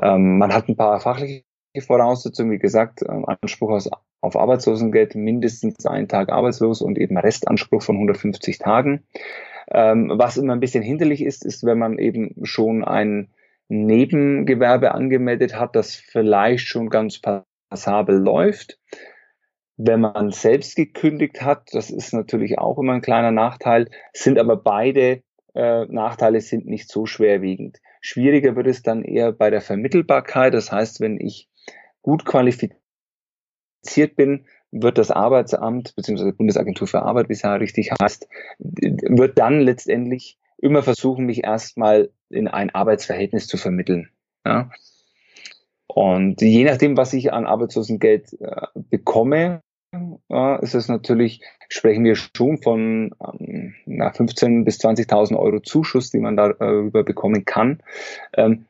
Ähm, 0.00 0.38
man 0.38 0.52
hat 0.52 0.68
ein 0.68 0.76
paar 0.76 1.00
fachliche 1.00 1.44
Voraussetzungen, 1.80 2.52
wie 2.52 2.58
gesagt, 2.58 3.02
ähm, 3.02 3.24
Anspruch 3.26 3.70
aus, 3.70 3.90
auf 4.20 4.36
Arbeitslosengeld, 4.36 5.16
mindestens 5.16 5.86
einen 5.86 6.08
Tag 6.08 6.30
arbeitslos 6.30 6.80
und 6.80 6.98
eben 6.98 7.18
Restanspruch 7.18 7.82
von 7.82 7.96
150 7.96 8.58
Tagen. 8.58 9.04
Ähm, 9.70 10.12
was 10.14 10.36
immer 10.36 10.54
ein 10.54 10.60
bisschen 10.60 10.82
hinderlich 10.82 11.22
ist, 11.22 11.44
ist, 11.44 11.64
wenn 11.64 11.78
man 11.78 11.98
eben 11.98 12.34
schon 12.44 12.84
ein 12.84 13.30
Nebengewerbe 13.68 14.92
angemeldet 14.92 15.58
hat, 15.58 15.76
das 15.76 15.94
vielleicht 15.94 16.66
schon 16.66 16.88
ganz 16.88 17.20
passabel 17.20 18.16
läuft. 18.16 18.78
Wenn 19.76 20.00
man 20.00 20.30
selbst 20.30 20.74
gekündigt 20.74 21.42
hat, 21.42 21.68
das 21.72 21.90
ist 21.90 22.12
natürlich 22.12 22.58
auch 22.58 22.78
immer 22.78 22.94
ein 22.94 23.02
kleiner 23.02 23.30
Nachteil, 23.30 23.90
sind 24.12 24.38
aber 24.38 24.56
beide 24.56 25.22
äh, 25.54 25.86
Nachteile 25.86 26.40
sind 26.40 26.66
nicht 26.66 26.90
so 26.90 27.06
schwerwiegend. 27.06 27.78
Schwieriger 28.00 28.56
wird 28.56 28.66
es 28.68 28.82
dann 28.82 29.02
eher 29.04 29.32
bei 29.32 29.50
der 29.50 29.60
Vermittelbarkeit. 29.60 30.54
Das 30.54 30.72
heißt, 30.72 31.00
wenn 31.00 31.20
ich 31.20 31.48
gut 32.02 32.24
qualifiziert 32.24 32.78
bin, 34.16 34.46
wird 34.70 34.98
das 34.98 35.10
Arbeitsamt 35.10 35.94
bzw. 35.96 36.32
Bundesagentur 36.32 36.86
für 36.86 37.02
Arbeit, 37.02 37.28
wie 37.28 37.34
es 37.34 37.42
ja 37.42 37.54
richtig 37.54 37.90
heißt, 38.00 38.28
wird 38.58 39.38
dann 39.38 39.60
letztendlich 39.60 40.38
immer 40.58 40.82
versuchen, 40.82 41.26
mich 41.26 41.44
erstmal 41.44 42.10
in 42.30 42.48
ein 42.48 42.70
Arbeitsverhältnis 42.70 43.46
zu 43.46 43.56
vermitteln. 43.56 44.10
Ja? 44.44 44.70
Und 45.86 46.40
je 46.40 46.64
nachdem, 46.64 46.96
was 46.96 47.12
ich 47.12 47.32
an 47.32 47.46
Arbeitslosengeld 47.46 48.36
äh, 48.40 48.66
bekomme, 48.74 49.62
ja, 50.28 50.56
ist 50.56 50.74
es 50.74 50.88
natürlich, 50.88 51.40
sprechen 51.68 52.04
wir 52.04 52.14
schon 52.14 52.58
von 52.58 53.14
ähm, 53.20 53.74
15.000 53.86 54.64
bis 54.64 54.78
20.000 54.80 55.36
Euro 55.38 55.60
Zuschuss, 55.60 56.10
die 56.10 56.18
man 56.18 56.36
darüber 56.36 57.04
bekommen 57.04 57.46
kann. 57.46 57.82
Ähm, 58.34 58.66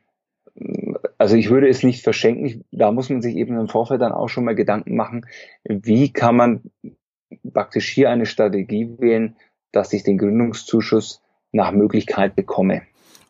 also 1.17 1.35
ich 1.35 1.49
würde 1.49 1.67
es 1.67 1.83
nicht 1.83 2.03
verschenken. 2.03 2.63
Da 2.71 2.91
muss 2.91 3.09
man 3.09 3.21
sich 3.21 3.35
eben 3.35 3.57
im 3.57 3.67
Vorfeld 3.67 4.01
dann 4.01 4.13
auch 4.13 4.29
schon 4.29 4.45
mal 4.45 4.55
Gedanken 4.55 4.95
machen, 4.95 5.25
wie 5.63 6.11
kann 6.11 6.35
man 6.35 6.63
praktisch 7.53 7.89
hier 7.89 8.09
eine 8.09 8.25
Strategie 8.25 8.89
wählen, 8.97 9.35
dass 9.71 9.93
ich 9.93 10.03
den 10.03 10.17
Gründungszuschuss 10.17 11.21
nach 11.51 11.71
Möglichkeit 11.71 12.35
bekomme. 12.35 12.83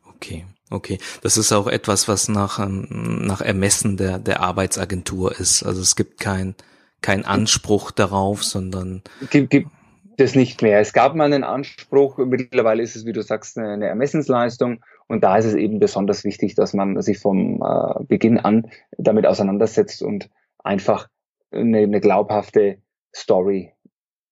Okay. 0.07 0.45
Okay, 0.71 0.99
das 1.23 1.37
ist 1.37 1.51
auch 1.51 1.65
etwas, 1.65 2.07
was 2.07 2.29
nach, 2.29 2.59
ähm, 2.59 3.25
nach 3.25 3.41
Ermessen 3.41 3.97
der, 3.97 4.19
der 4.19 4.41
Arbeitsagentur 4.41 5.39
ist. 5.39 5.63
Also 5.63 5.81
es 5.81 5.95
gibt 5.95 6.19
kein, 6.19 6.53
kein 7.01 7.25
Anspruch 7.25 7.89
darauf, 7.89 8.43
sondern. 8.43 9.01
Gibt, 9.31 9.49
gibt 9.49 9.71
es 10.17 10.35
nicht 10.35 10.61
mehr. 10.61 10.79
Es 10.79 10.93
gab 10.93 11.15
mal 11.15 11.25
einen 11.25 11.43
Anspruch, 11.43 12.19
mittlerweile 12.19 12.83
ist 12.83 12.95
es, 12.95 13.05
wie 13.07 13.13
du 13.13 13.23
sagst, 13.23 13.57
eine 13.57 13.87
Ermessensleistung 13.87 14.83
und 15.09 15.23
da 15.23 15.37
ist 15.37 15.45
es 15.45 15.55
eben 15.55 15.79
besonders 15.79 16.23
wichtig, 16.23 16.55
dass 16.55 16.73
man 16.73 17.01
sich 17.01 17.17
vom 17.19 17.61
äh, 17.61 18.03
Beginn 18.05 18.37
an 18.37 18.69
damit 18.97 19.25
auseinandersetzt 19.25 20.03
und 20.03 20.29
einfach 20.59 21.09
eine, 21.51 21.79
eine 21.79 21.99
glaubhafte 21.99 22.77
Story 23.13 23.73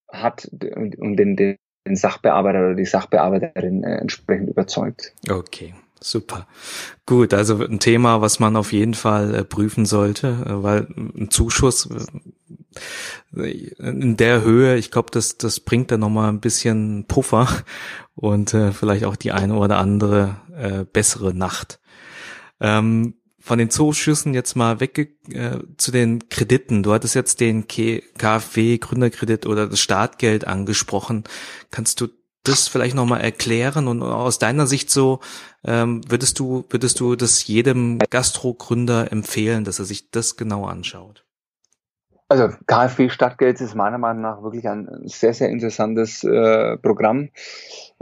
hat 0.07 0.49
und 0.75 1.17
den, 1.17 1.35
den 1.35 1.57
Sachbearbeiter 1.89 2.59
oder 2.59 2.75
die 2.75 2.85
Sachbearbeiterin 2.85 3.83
äh, 3.83 3.97
entsprechend 3.97 4.49
überzeugt. 4.49 5.13
Okay. 5.29 5.73
Super. 5.99 6.47
Gut, 7.05 7.33
also 7.33 7.63
ein 7.63 7.79
Thema, 7.79 8.21
was 8.21 8.39
man 8.39 8.55
auf 8.55 8.71
jeden 8.71 8.93
Fall 8.93 9.33
äh, 9.33 9.43
prüfen 9.43 9.85
sollte, 9.85 10.27
äh, 10.45 10.63
weil 10.63 10.87
ein 10.97 11.29
Zuschuss 11.29 11.89
äh, 13.35 13.49
in 13.79 14.17
der 14.17 14.43
Höhe, 14.43 14.77
ich 14.77 14.91
glaube, 14.91 15.09
das, 15.11 15.37
das 15.37 15.59
bringt 15.59 15.91
dann 15.91 16.01
nochmal 16.01 16.29
ein 16.29 16.39
bisschen 16.39 17.05
Puffer 17.07 17.47
und 18.15 18.53
äh, 18.53 18.71
vielleicht 18.71 19.05
auch 19.05 19.15
die 19.15 19.31
eine 19.31 19.55
oder 19.55 19.77
andere 19.77 20.37
äh, 20.55 20.85
bessere 20.85 21.33
Nacht. 21.33 21.79
Ähm, 22.59 23.15
von 23.39 23.59
den 23.59 23.69
Zuschüssen 23.69 24.33
jetzt 24.33 24.55
mal 24.55 24.81
weg 24.81 24.97
äh, 25.31 25.59
zu 25.77 25.91
den 25.91 26.27
Krediten. 26.27 26.83
Du 26.83 26.91
hattest 26.91 27.15
jetzt 27.15 27.39
den 27.39 27.65
KfW 27.65 28.77
Gründerkredit 28.77 29.45
oder 29.45 29.67
das 29.67 29.79
Startgeld 29.79 30.45
angesprochen. 30.45 31.23
Kannst 31.71 32.01
du 32.01 32.07
das 32.47 32.67
vielleicht 32.67 32.95
nochmal 32.95 33.21
erklären 33.21 33.87
und 33.87 34.01
aus 34.01 34.39
deiner 34.39 34.67
Sicht 34.67 34.89
so, 34.89 35.19
ähm, 35.63 36.01
würdest 36.07 36.39
du, 36.39 36.65
würdest 36.69 36.99
du 36.99 37.15
das 37.15 37.45
jedem 37.47 37.99
Gastrogründer 38.09 39.11
empfehlen, 39.11 39.63
dass 39.63 39.79
er 39.79 39.85
sich 39.85 40.11
das 40.11 40.37
genau 40.37 40.65
anschaut? 40.65 41.25
Also 42.29 42.49
KfW 42.65 43.09
Stadtgeld 43.09 43.61
ist 43.61 43.73
meiner 43.73 43.97
Meinung 43.97 44.21
nach 44.21 44.43
wirklich 44.43 44.67
ein 44.67 44.87
sehr, 45.05 45.33
sehr 45.33 45.49
interessantes 45.49 46.23
äh, 46.23 46.77
Programm, 46.77 47.29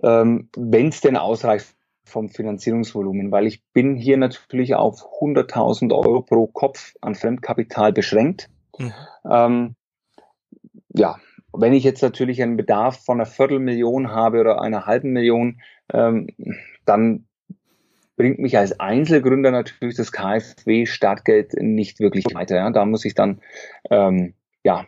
ähm, 0.01 0.49
wenn 0.55 0.87
es 0.87 1.01
denn 1.01 1.15
ausreicht 1.15 1.75
vom 2.05 2.29
Finanzierungsvolumen, 2.29 3.31
weil 3.31 3.45
ich 3.45 3.63
bin 3.73 3.95
hier 3.95 4.17
natürlich 4.17 4.75
auf 4.75 5.01
100.000 5.21 5.93
Euro 5.93 6.21
pro 6.21 6.47
Kopf 6.47 6.95
an 7.01 7.15
Fremdkapital 7.15 7.93
beschränkt. 7.93 8.49
Mhm. 8.77 8.93
Ähm, 9.29 9.75
ja, 10.89 11.17
wenn 11.59 11.73
ich 11.73 11.83
jetzt 11.83 12.01
natürlich 12.01 12.41
einen 12.41 12.57
Bedarf 12.57 13.03
von 13.03 13.17
einer 13.17 13.25
Viertelmillion 13.25 14.11
habe 14.11 14.39
oder 14.39 14.61
einer 14.61 14.85
halben 14.85 15.11
Million, 15.11 15.61
ähm, 15.93 16.27
dann 16.85 17.25
bringt 18.17 18.39
mich 18.39 18.57
als 18.57 18.79
Einzelgründer 18.79 19.51
natürlich 19.51 19.95
das 19.95 20.11
KfW-Startgeld 20.11 21.53
nicht 21.61 21.99
wirklich 21.99 22.25
weiter. 22.33 22.55
Ja. 22.55 22.69
Da 22.71 22.85
muss 22.85 23.05
ich 23.05 23.13
dann 23.13 23.41
ähm, 23.89 24.33
ja 24.63 24.85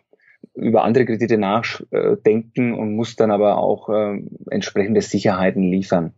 über 0.54 0.84
andere 0.84 1.06
Kredite 1.06 1.38
nachdenken 1.38 2.74
und 2.74 2.96
muss 2.96 3.16
dann 3.16 3.32
aber 3.32 3.58
auch 3.58 3.90
äh, 3.90 4.22
entsprechende 4.50 5.02
Sicherheiten 5.02 5.64
liefern. 5.64 6.14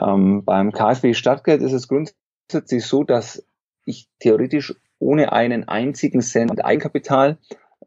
Ähm, 0.00 0.44
beim 0.44 0.72
KfW-Startgeld 0.72 1.62
ist 1.62 1.72
es 1.72 1.88
grundsätzlich 1.88 2.84
so, 2.84 3.04
dass 3.04 3.44
ich 3.84 4.08
theoretisch 4.18 4.74
ohne 4.98 5.32
einen 5.32 5.68
einzigen 5.68 6.20
Cent 6.20 6.64
Eigenkapital 6.64 7.38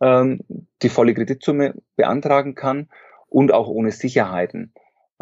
ähm, 0.02 0.42
die 0.82 0.90
volle 0.90 1.14
Kreditsumme 1.14 1.74
beantragen 1.96 2.56
kann 2.56 2.90
und 3.30 3.54
auch 3.54 3.68
ohne 3.68 3.92
Sicherheiten. 3.92 4.74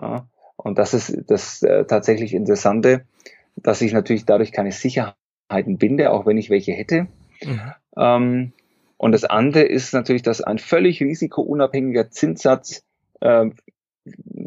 Ja. 0.01 0.27
Und 0.55 0.77
das 0.77 0.93
ist 0.93 1.23
das 1.27 1.61
äh, 1.63 1.85
tatsächlich 1.85 2.33
Interessante, 2.33 3.05
dass 3.55 3.81
ich 3.81 3.93
natürlich 3.93 4.25
dadurch 4.25 4.51
keine 4.51 4.71
Sicherheiten 4.71 5.77
binde, 5.77 6.11
auch 6.11 6.25
wenn 6.25 6.37
ich 6.37 6.49
welche 6.49 6.73
hätte. 6.73 7.07
Mhm. 7.43 7.73
Ähm, 7.97 8.53
und 8.97 9.11
das 9.11 9.25
andere 9.25 9.63
ist 9.63 9.93
natürlich, 9.93 10.21
dass 10.21 10.41
ein 10.41 10.59
völlig 10.59 11.01
risikounabhängiger 11.01 12.09
Zinssatz 12.09 12.83
äh, 13.19 13.49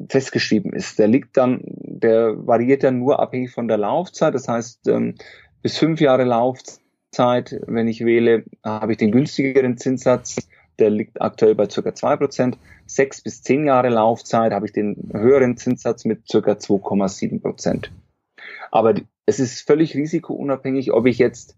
festgeschrieben 0.09 0.73
ist. 0.73 0.99
Der 0.99 1.09
liegt 1.09 1.37
dann, 1.37 1.61
der 1.65 2.47
variiert 2.47 2.83
dann 2.83 2.99
nur 2.99 3.21
abhängig 3.21 3.51
von 3.51 3.69
der 3.69 3.79
Laufzeit. 3.79 4.35
Das 4.35 4.49
heißt, 4.49 4.89
ähm, 4.89 5.17
bis 5.63 5.79
fünf 5.79 6.01
Jahre 6.01 6.25
Laufzeit 6.25 6.81
Zeit, 7.17 7.59
wenn 7.67 7.89
ich 7.89 8.05
wähle, 8.05 8.45
habe 8.63 8.93
ich 8.93 8.99
den 8.99 9.11
günstigeren 9.11 9.79
Zinssatz. 9.79 10.49
Der 10.79 10.91
liegt 10.91 11.23
aktuell 11.23 11.55
bei 11.55 11.67
ca. 11.67 11.81
2%. 11.81 12.55
Sechs 12.85 13.23
bis 13.23 13.43
zehn 13.43 13.65
Jahre 13.65 13.89
Laufzeit 13.89 14.53
habe 14.53 14.67
ich 14.67 14.73
den 14.73 15.11
höheren 15.13 15.57
Zinssatz 15.57 16.05
mit 16.05 16.29
ca. 16.31 16.39
2,7%. 16.39 17.89
Aber 18.71 18.95
es 19.25 19.41
ist 19.41 19.67
völlig 19.67 19.95
risikounabhängig, 19.95 20.93
ob 20.93 21.07
ich 21.07 21.17
jetzt 21.17 21.57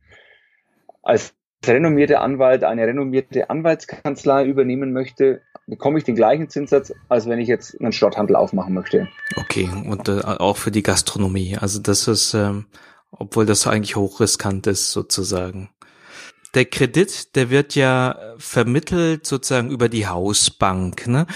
als 1.03 1.35
renommierter 1.67 2.21
Anwalt 2.21 2.63
eine 2.63 2.87
renommierte 2.87 3.51
Anwaltskanzlei 3.51 4.45
übernehmen 4.45 4.93
möchte, 4.93 5.43
bekomme 5.67 5.99
ich 5.99 6.05
den 6.05 6.15
gleichen 6.15 6.49
Zinssatz, 6.49 6.93
als 7.09 7.27
wenn 7.27 7.41
ich 7.41 7.49
jetzt 7.49 7.81
einen 7.81 7.93
Schrotthandel 7.93 8.37
aufmachen 8.37 8.75
möchte. 8.75 9.09
Okay, 9.37 9.69
und 9.87 10.09
äh, 10.09 10.21
auch 10.23 10.57
für 10.57 10.71
die 10.71 10.85
Gastronomie. 10.85 11.59
Also 11.61 11.81
das 11.81 12.07
ist 12.07 12.35
ähm, 12.35 12.67
obwohl 13.11 13.47
das 13.47 13.67
eigentlich 13.67 13.97
hochriskant 13.97 14.67
ist 14.67 14.93
sozusagen. 14.93 15.71
Der 16.55 16.65
Kredit, 16.65 17.37
der 17.37 17.51
wird 17.51 17.75
ja 17.75 18.35
vermittelt 18.39 19.27
sozusagen 19.27 19.71
über 19.71 19.89
die 19.89 20.07
Hausbank. 20.07 21.07
Ne? 21.07 21.27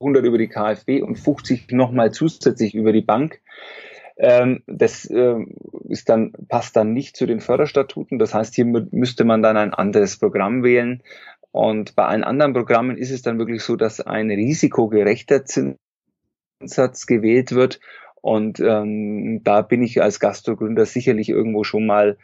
100 0.00 0.24
über 0.24 0.38
die 0.38 0.48
KfW 0.48 1.02
und 1.02 1.16
50 1.16 1.72
nochmal 1.72 2.12
zusätzlich 2.12 2.74
über 2.74 2.92
die 2.92 3.02
Bank. 3.02 3.40
Ähm, 4.18 4.62
das 4.66 5.04
äh, 5.06 5.36
ist 5.88 6.08
dann, 6.08 6.32
passt 6.48 6.76
dann 6.76 6.92
nicht 6.92 7.16
zu 7.16 7.26
den 7.26 7.40
Förderstatuten. 7.40 8.18
Das 8.18 8.34
heißt, 8.34 8.54
hier 8.54 8.64
müsste 8.64 9.24
man 9.24 9.42
dann 9.42 9.56
ein 9.56 9.72
anderes 9.72 10.18
Programm 10.18 10.62
wählen. 10.62 11.02
Und 11.52 11.94
bei 11.96 12.04
allen 12.04 12.24
anderen 12.24 12.52
Programmen 12.52 12.96
ist 12.96 13.10
es 13.10 13.22
dann 13.22 13.38
wirklich 13.38 13.62
so, 13.62 13.76
dass 13.76 14.00
ein 14.00 14.30
risikogerechter 14.30 15.44
Zinssatz 15.44 17.06
gewählt 17.06 17.52
wird. 17.52 17.80
Und 18.20 18.60
ähm, 18.60 19.42
da 19.44 19.62
bin 19.62 19.82
ich 19.82 20.02
als 20.02 20.20
Gastrogründer 20.20 20.84
sicherlich 20.84 21.28
irgendwo 21.28 21.62
schon 21.64 21.86
mal 21.86 22.18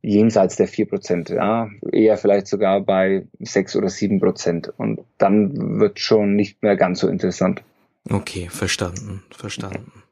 jenseits 0.00 0.56
der 0.56 0.68
vier 0.68 0.86
Prozent, 0.86 1.30
ja, 1.30 1.70
eher 1.90 2.18
vielleicht 2.18 2.46
sogar 2.46 2.82
bei 2.82 3.26
sechs 3.38 3.74
oder 3.74 3.88
sieben 3.88 4.20
Prozent. 4.20 4.72
Und 4.76 5.00
dann 5.18 5.80
wird 5.80 5.98
schon 5.98 6.36
nicht 6.36 6.62
mehr 6.62 6.76
ganz 6.76 7.00
so 7.00 7.08
interessant. 7.08 7.62
Okay, 8.10 8.48
verstanden, 8.50 9.22
verstanden. 9.30 10.03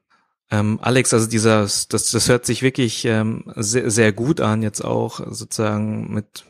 Ähm, 0.52 0.78
Alex, 0.82 1.14
also 1.14 1.26
dieser, 1.26 1.62
das, 1.62 1.86
das 1.88 2.28
hört 2.28 2.44
sich 2.44 2.60
wirklich 2.60 3.06
ähm, 3.06 3.44
sehr, 3.56 3.90
sehr 3.90 4.12
gut 4.12 4.42
an, 4.42 4.62
jetzt 4.62 4.84
auch 4.84 5.20
sozusagen 5.30 6.12
mit, 6.12 6.44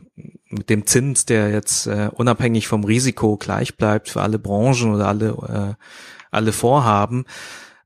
mit 0.48 0.70
dem 0.70 0.86
Zins, 0.86 1.24
der 1.24 1.50
jetzt 1.50 1.86
äh, 1.86 2.10
unabhängig 2.12 2.66
vom 2.66 2.82
Risiko 2.82 3.36
gleich 3.36 3.76
bleibt 3.76 4.08
für 4.08 4.20
alle 4.20 4.40
Branchen 4.40 4.92
oder 4.92 5.06
alle, 5.06 5.76
äh, 5.78 5.84
alle 6.32 6.52
Vorhaben. 6.52 7.26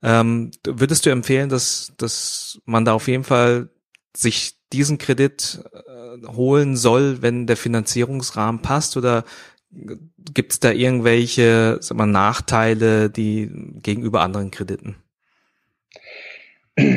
Ähm, 0.03 0.53
würdest 0.65 1.05
du 1.05 1.11
empfehlen, 1.11 1.51
dass, 1.51 1.93
dass 1.99 2.63
man 2.65 2.87
da 2.87 2.95
auf 2.95 3.09
jeden 3.09 3.25
Fall 3.25 3.69
sich 4.17 4.55
diesen 4.73 4.97
Kredit 4.97 5.61
äh, 5.75 6.27
holen 6.29 6.79
soll, 6.79 7.21
wenn 7.21 7.47
der 7.47 7.59
Finanzierungsrahmen 7.59 8.63
passt 8.63 8.97
oder 8.97 9.25
gibt 9.71 10.53
es 10.53 10.61
da 10.61 10.71
irgendwelche 10.71 11.77
sag 11.83 11.99
mal, 11.99 12.07
Nachteile, 12.07 13.11
die 13.11 13.51
gegenüber 13.83 14.23
anderen 14.23 14.51
Krediten? 14.51 14.97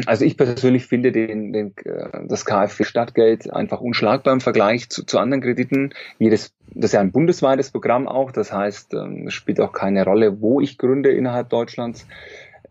Also 0.05 0.25
ich 0.25 0.35
persönlich 0.35 0.85
finde 0.87 1.11
den, 1.13 1.53
den, 1.53 1.73
äh, 1.85 2.25
das 2.27 2.45
KfW-Stadtgeld 2.45 3.53
einfach 3.53 3.79
unschlagbar 3.79 4.33
im 4.33 4.41
Vergleich 4.41 4.89
zu, 4.89 5.05
zu 5.05 5.19
anderen 5.19 5.41
Krediten. 5.41 5.93
Jedes, 6.17 6.53
das 6.73 6.89
ist 6.89 6.93
ja 6.93 6.99
ein 6.99 7.13
bundesweites 7.13 7.71
Programm 7.71 8.07
auch, 8.07 8.31
das 8.31 8.51
heißt, 8.51 8.93
ähm, 8.93 9.27
es 9.27 9.33
spielt 9.33 9.61
auch 9.61 9.71
keine 9.71 10.03
Rolle, 10.03 10.41
wo 10.41 10.59
ich 10.59 10.77
gründe 10.77 11.11
innerhalb 11.11 11.49
Deutschlands. 11.49 12.05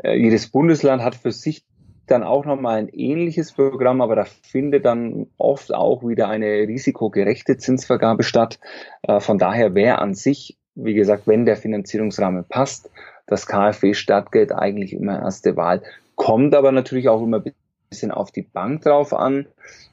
Äh, 0.02 0.18
jedes 0.18 0.48
Bundesland 0.48 1.02
hat 1.02 1.14
für 1.14 1.32
sich 1.32 1.64
dann 2.06 2.22
auch 2.22 2.44
nochmal 2.44 2.78
ein 2.78 2.88
ähnliches 2.88 3.52
Programm, 3.52 4.00
aber 4.00 4.16
da 4.16 4.24
findet 4.24 4.84
dann 4.84 5.26
oft 5.36 5.72
auch 5.72 6.06
wieder 6.06 6.28
eine 6.28 6.46
risikogerechte 6.46 7.56
Zinsvergabe 7.56 8.22
statt. 8.22 8.59
Äh, 9.02 9.20
von 9.20 9.38
daher 9.38 9.74
wäre 9.74 9.98
an 9.98 10.14
sich, 10.14 10.59
wie 10.74 10.94
gesagt, 10.94 11.26
wenn 11.26 11.46
der 11.46 11.56
Finanzierungsrahmen 11.56 12.44
passt, 12.44 12.90
das 13.26 13.46
KfW-Stadtgeld 13.46 14.52
eigentlich 14.52 14.92
immer 14.92 15.20
erste 15.20 15.56
Wahl. 15.56 15.82
Kommt 16.18 16.54
aber 16.54 16.72
natürlich 16.72 17.08
auch 17.08 17.22
immer 17.22 17.38
ein 17.38 17.54
bisschen 17.88 18.10
auf 18.10 18.32
die 18.32 18.42
Bank 18.42 18.82
drauf 18.82 19.14
an 19.14 19.46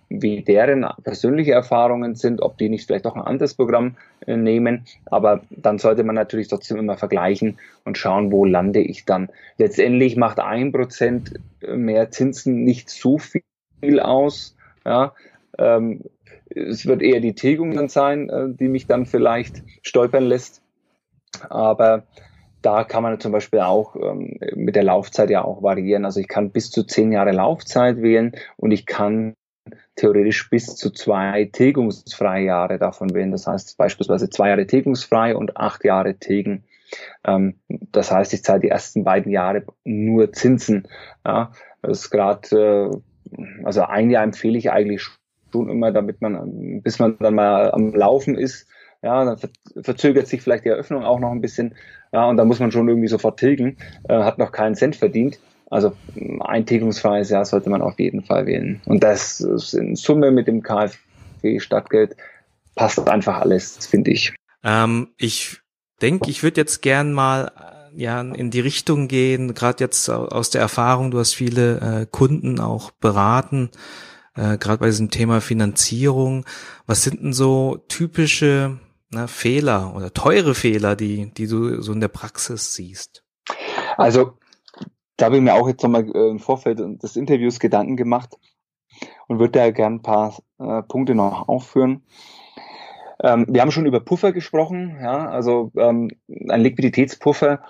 wie 0.10 0.44
deren 0.44 0.86
persönliche 1.04 1.54
Erfahrungen 1.54 2.16
sind, 2.16 2.42
ob 2.42 2.58
die 2.58 2.70
nicht 2.70 2.86
vielleicht 2.86 3.08
auch 3.08 3.16
ein 3.16 3.22
anderes 3.22 3.56
Programm 3.56 3.98
äh, 4.26 4.38
nehmen. 4.38 4.86
Aber 5.06 5.42
dann 5.50 5.80
sollte 5.80 6.04
man 6.04 6.16
natürlich 6.16 6.48
trotzdem 6.48 6.78
immer 6.78 6.98
vergleichen 6.98 7.58
und 7.86 7.98
schauen, 7.98 8.32
wo 8.32 8.46
lande 8.46 8.82
ich 8.82 9.06
dann. 9.06 9.30
Letztendlich 9.58 10.16
macht 10.16 10.40
ein 10.40 10.72
Prozent 10.72 11.34
mehr 11.68 12.12
Zinsen 12.12 12.64
nicht 12.64 12.90
so 12.90 13.18
viel 13.18 14.00
aus. 14.00 14.56
Ja, 14.86 15.14
ähm, 15.58 16.04
es 16.50 16.86
wird 16.86 17.02
eher 17.02 17.20
die 17.20 17.34
Tilgung 17.34 17.74
dann 17.74 17.90
sein, 17.90 18.30
äh, 18.30 18.48
die 18.50 18.68
mich 18.68 18.86
dann 18.86 19.06
vielleicht 19.06 19.64
stolpern 19.82 20.26
lässt. 20.26 20.62
Aber 21.50 22.04
da 22.66 22.84
kann 22.84 23.04
man 23.04 23.20
zum 23.20 23.32
Beispiel 23.32 23.60
auch 23.60 23.96
ähm, 23.96 24.40
mit 24.56 24.76
der 24.76 24.84
Laufzeit 24.84 25.30
ja 25.30 25.44
auch 25.44 25.62
variieren. 25.62 26.04
Also 26.04 26.20
ich 26.20 26.28
kann 26.28 26.50
bis 26.50 26.72
zu 26.72 26.84
zehn 26.84 27.12
Jahre 27.12 27.32
Laufzeit 27.32 28.02
wählen 28.02 28.36
und 28.58 28.72
ich 28.72 28.86
kann 28.86 29.36
theoretisch 29.96 30.50
bis 30.50 30.76
zu 30.76 30.92
zwei 30.92 31.50
tilgungsfreie 31.52 32.46
Jahre 32.46 32.80
davon 32.80 33.14
wählen. 33.14 33.32
Das 33.32 33.46
heißt 33.46 33.78
beispielsweise 33.78 34.30
zwei 34.30 34.50
Jahre 34.50 34.66
tilgungsfrei 34.66 35.36
und 35.36 35.58
acht 35.58 35.84
Jahre 35.84 36.16
tilgen. 36.16 36.64
Ähm, 37.24 37.60
das 37.68 38.12
heißt, 38.12 38.34
ich 38.34 38.44
zahle 38.44 38.62
die 38.62 38.70
ersten 38.70 39.04
beiden 39.04 39.32
Jahre 39.32 39.64
nur 39.84 40.32
Zinsen. 40.34 40.88
Ja, 41.24 41.52
das 41.84 42.00
ist 42.00 42.10
gerade, 42.10 43.02
äh, 43.32 43.64
also 43.64 43.84
ein 43.84 44.10
Jahr 44.10 44.24
empfehle 44.24 44.58
ich 44.58 44.72
eigentlich 44.72 45.04
schon 45.52 45.70
immer, 45.70 45.92
damit 45.92 46.22
man, 46.22 46.82
bis 46.82 46.98
man 46.98 47.18
dann 47.20 47.36
mal 47.36 47.72
am 47.72 47.94
Laufen 47.94 48.36
ist, 48.36 48.68
ja, 49.06 49.24
dann 49.24 49.38
verzögert 49.84 50.28
sich 50.28 50.42
vielleicht 50.42 50.66
die 50.66 50.70
Eröffnung 50.70 51.04
auch 51.04 51.20
noch 51.20 51.32
ein 51.32 51.40
bisschen, 51.40 51.76
ja, 52.12 52.26
und 52.26 52.38
dann 52.38 52.48
muss 52.48 52.60
man 52.60 52.72
schon 52.72 52.90
irgendwie 52.90 53.08
sofort 53.08 53.40
tilgen, 53.40 53.78
äh, 54.10 54.24
hat 54.24 54.40
noch 54.40 54.52
keinen 54.52 54.74
Cent 54.74 54.96
verdient. 54.96 55.38
Also 55.70 55.94
ein 56.40 56.66
tilgungsfreies 56.66 57.30
Jahr 57.30 57.46
sollte 57.46 57.70
man 57.70 57.84
auf 57.84 58.00
jeden 58.00 58.24
Fall 58.24 58.48
wählen. 58.48 58.82
Und 58.86 59.04
das 59.04 59.42
in 59.74 59.96
Summe 59.96 60.32
mit 60.32 60.48
dem 60.48 60.64
KfW-Stadtgeld 60.64 62.16
passt 62.74 63.08
einfach 63.08 63.42
alles, 63.42 63.86
finde 63.86 64.10
ich. 64.10 64.34
Ähm, 64.64 65.10
ich 65.18 65.60
denke, 66.02 66.32
ich 66.32 66.42
würde 66.42 66.62
jetzt 66.62 66.82
gern 66.82 67.14
mal 67.14 67.52
äh, 67.96 68.02
ja 68.02 68.22
in 68.22 68.50
die 68.50 68.60
Richtung 68.60 69.08
gehen, 69.08 69.54
gerade 69.54 69.84
jetzt 69.84 70.10
aus 70.10 70.50
der 70.50 70.62
Erfahrung, 70.62 71.12
du 71.12 71.20
hast 71.20 71.36
viele 71.36 71.80
äh, 72.02 72.06
Kunden 72.10 72.60
auch 72.60 72.90
beraten, 72.90 73.70
äh, 74.36 74.58
gerade 74.58 74.80
bei 74.80 74.88
diesem 74.88 75.12
Thema 75.12 75.42
Finanzierung. 75.42 76.44
Was 76.88 77.04
sind 77.04 77.22
denn 77.22 77.34
so 77.34 77.84
typische 77.88 78.80
na, 79.10 79.28
Fehler 79.28 79.94
oder 79.96 80.14
teure 80.14 80.56
Fehler, 80.56 80.96
die, 80.96 81.32
die 81.34 81.48
du 81.48 81.82
so 81.82 81.94
in 81.94 82.02
der 82.02 82.08
Praxis 82.08 82.74
siehst? 82.74 83.24
Also 83.98 84.38
da 85.18 85.26
habe 85.26 85.38
ich 85.38 85.42
mir 85.42 85.54
auch 85.54 85.68
jetzt 85.68 85.84
nochmal 85.84 86.10
äh, 86.14 86.30
im 86.30 86.40
Vorfeld 86.40 86.80
des 87.02 87.16
Interviews 87.16 87.60
Gedanken 87.60 87.96
gemacht 87.96 88.38
und 89.28 89.40
würde 89.40 89.60
da 89.60 89.72
gern 89.72 89.96
ein 89.96 90.02
paar 90.02 90.38
äh, 90.60 90.82
Punkte 90.84 91.16
noch 91.16 91.48
aufführen. 91.48 92.04
Ähm, 93.24 93.46
wir 93.50 93.62
haben 93.62 93.72
schon 93.72 93.86
über 93.86 94.02
Puffer 94.02 94.34
gesprochen, 94.34 94.98
ja, 95.02 95.30
also 95.30 95.72
ähm, 95.78 96.12
ein 96.50 96.62
Liquiditätspuffer, 96.62 97.64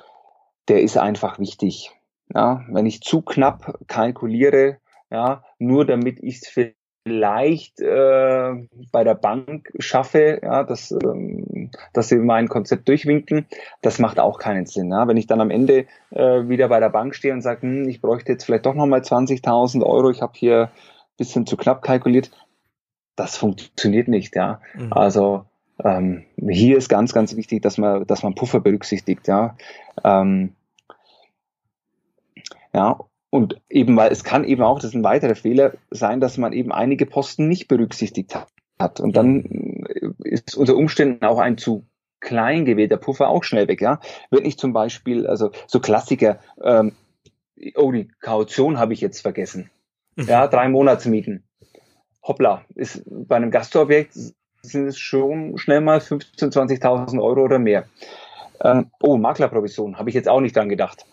der 0.67 0.81
ist 0.81 0.97
einfach 0.97 1.39
wichtig. 1.39 1.91
Ja, 2.33 2.65
wenn 2.69 2.87
ich 2.87 3.01
zu 3.01 3.21
knapp 3.21 3.77
kalkuliere, 3.87 4.79
ja, 5.11 5.43
nur 5.59 5.85
damit 5.85 6.23
ich 6.23 6.41
es 6.41 6.74
vielleicht 7.05 7.79
äh, 7.81 8.67
bei 8.91 9.03
der 9.03 9.13
Bank 9.13 9.71
schaffe, 9.77 10.39
ja, 10.41 10.63
dass, 10.63 10.91
ähm, 10.91 11.69
dass 11.93 12.09
sie 12.09 12.17
mein 12.17 12.47
Konzept 12.47 12.87
durchwinken, 12.89 13.45
das 13.83 13.99
macht 13.99 14.19
auch 14.19 14.39
keinen 14.39 14.65
Sinn. 14.65 14.89
Ja. 14.89 15.07
Wenn 15.07 15.17
ich 15.17 15.27
dann 15.27 15.39
am 15.39 15.51
Ende 15.51 15.85
äh, 16.09 16.49
wieder 16.49 16.67
bei 16.67 16.79
der 16.79 16.89
Bank 16.89 17.13
stehe 17.13 17.33
und 17.33 17.41
sage, 17.41 17.61
hm, 17.61 17.87
ich 17.87 18.01
bräuchte 18.01 18.31
jetzt 18.31 18.45
vielleicht 18.45 18.65
doch 18.65 18.73
nochmal 18.73 19.01
20.000 19.01 19.83
Euro, 19.83 20.09
ich 20.09 20.23
habe 20.23 20.33
hier 20.35 20.63
ein 20.63 21.17
bisschen 21.17 21.45
zu 21.45 21.57
knapp 21.57 21.83
kalkuliert, 21.83 22.31
das 23.15 23.37
funktioniert 23.37 24.07
nicht. 24.07 24.35
Ja. 24.35 24.59
Mhm. 24.73 24.91
Also 24.91 25.45
ähm, 25.83 26.25
hier 26.37 26.77
ist 26.77 26.89
ganz, 26.89 27.13
ganz 27.13 27.35
wichtig, 27.35 27.61
dass 27.61 27.77
man, 27.77 28.07
dass 28.07 28.23
man 28.23 28.33
Puffer 28.33 28.61
berücksichtigt. 28.61 29.27
Ja. 29.27 29.55
Ähm, 30.03 30.55
ja, 32.73 32.99
und 33.29 33.61
eben, 33.69 33.97
weil 33.97 34.11
es 34.11 34.23
kann 34.23 34.43
eben 34.43 34.61
auch, 34.61 34.79
das 34.79 34.91
ist 34.91 34.95
ein 34.95 35.03
weiterer 35.03 35.35
Fehler 35.35 35.73
sein, 35.91 36.19
dass 36.21 36.37
man 36.37 36.53
eben 36.53 36.71
einige 36.71 37.05
Posten 37.05 37.47
nicht 37.47 37.67
berücksichtigt 37.67 38.35
hat. 38.79 38.99
Und 38.99 39.15
dann 39.15 39.85
ist 40.23 40.55
unter 40.55 40.75
Umständen 40.75 41.25
auch 41.25 41.39
ein 41.39 41.57
zu 41.57 41.85
klein 42.19 42.65
gewählter 42.65 42.97
Puffer 42.97 43.29
auch 43.29 43.43
schnell 43.43 43.67
weg. 43.67 43.81
Ja? 43.81 43.99
Wenn 44.31 44.45
ich 44.45 44.57
zum 44.57 44.73
Beispiel, 44.73 45.27
also 45.27 45.51
so 45.67 45.79
Klassiker, 45.79 46.39
ähm, 46.63 46.93
oh, 47.75 47.91
die 47.91 48.07
Kaution 48.21 48.79
habe 48.79 48.93
ich 48.93 49.01
jetzt 49.01 49.21
vergessen. 49.21 49.69
Mhm. 50.15 50.25
Ja, 50.27 50.47
drei 50.47 50.69
Monatsmieten. 50.69 51.43
Hoppla, 52.23 52.63
ist 52.73 53.03
bei 53.05 53.35
einem 53.35 53.51
Gastobjekt 53.51 54.13
sind 54.61 54.87
es 54.87 54.97
schon 54.97 55.57
schnell 55.57 55.81
mal 55.81 55.99
15.000, 55.99 56.81
20.000 56.81 57.21
Euro 57.21 57.43
oder 57.43 57.59
mehr. 57.59 57.85
Ähm, 58.61 58.89
oh, 58.99 59.17
Maklerprovision, 59.17 59.99
habe 59.99 60.09
ich 60.09 60.15
jetzt 60.15 60.27
auch 60.27 60.39
nicht 60.39 60.55
dran 60.55 60.69
gedacht 60.69 61.05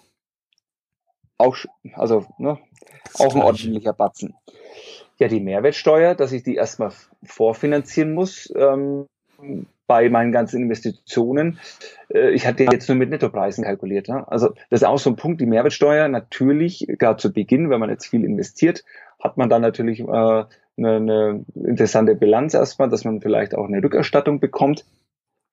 auch, 1.43 1.57
also, 1.95 2.27
ne, 2.39 2.59
auch 3.19 3.35
ein 3.35 3.43
ordentlicher 3.43 3.93
Batzen. 3.93 4.35
Ja, 5.19 5.29
die 5.29 5.41
Mehrwertsteuer, 5.41 6.15
dass 6.15 6.33
ich 6.33 6.43
die 6.43 6.57
erstmal 6.57 6.93
vorfinanzieren 7.23 8.15
muss 8.15 8.53
ähm, 8.57 9.07
bei 9.87 10.09
meinen 10.09 10.33
ganzen 10.33 10.63
Investitionen. 10.63 11.59
Äh, 12.09 12.31
ich 12.31 12.47
hatte 12.47 12.65
jetzt 12.65 12.89
nur 12.89 12.97
mit 12.97 13.11
Nettopreisen 13.11 13.65
kalkuliert. 13.65 14.09
Ne? 14.09 14.27
Also 14.27 14.55
das 14.71 14.81
ist 14.81 14.87
auch 14.87 14.99
so 14.99 15.11
ein 15.11 15.17
Punkt, 15.17 15.41
die 15.41 15.47
Mehrwertsteuer 15.47 16.09
natürlich, 16.09 16.87
gerade 16.99 17.19
zu 17.19 17.33
Beginn, 17.33 17.71
wenn 17.71 17.81
man 17.81 17.91
jetzt 17.91 18.07
viel 18.07 18.25
investiert, 18.25 18.85
hat 19.23 19.37
man 19.37 19.49
dann 19.49 19.63
natürlich 19.63 20.01
äh, 20.01 20.05
eine, 20.05 20.47
eine 20.77 21.45
interessante 21.55 22.15
Bilanz 22.15 22.55
erstmal, 22.55 22.89
dass 22.89 23.05
man 23.05 23.21
vielleicht 23.21 23.55
auch 23.55 23.67
eine 23.67 23.83
Rückerstattung 23.83 24.41
bekommt. 24.41 24.85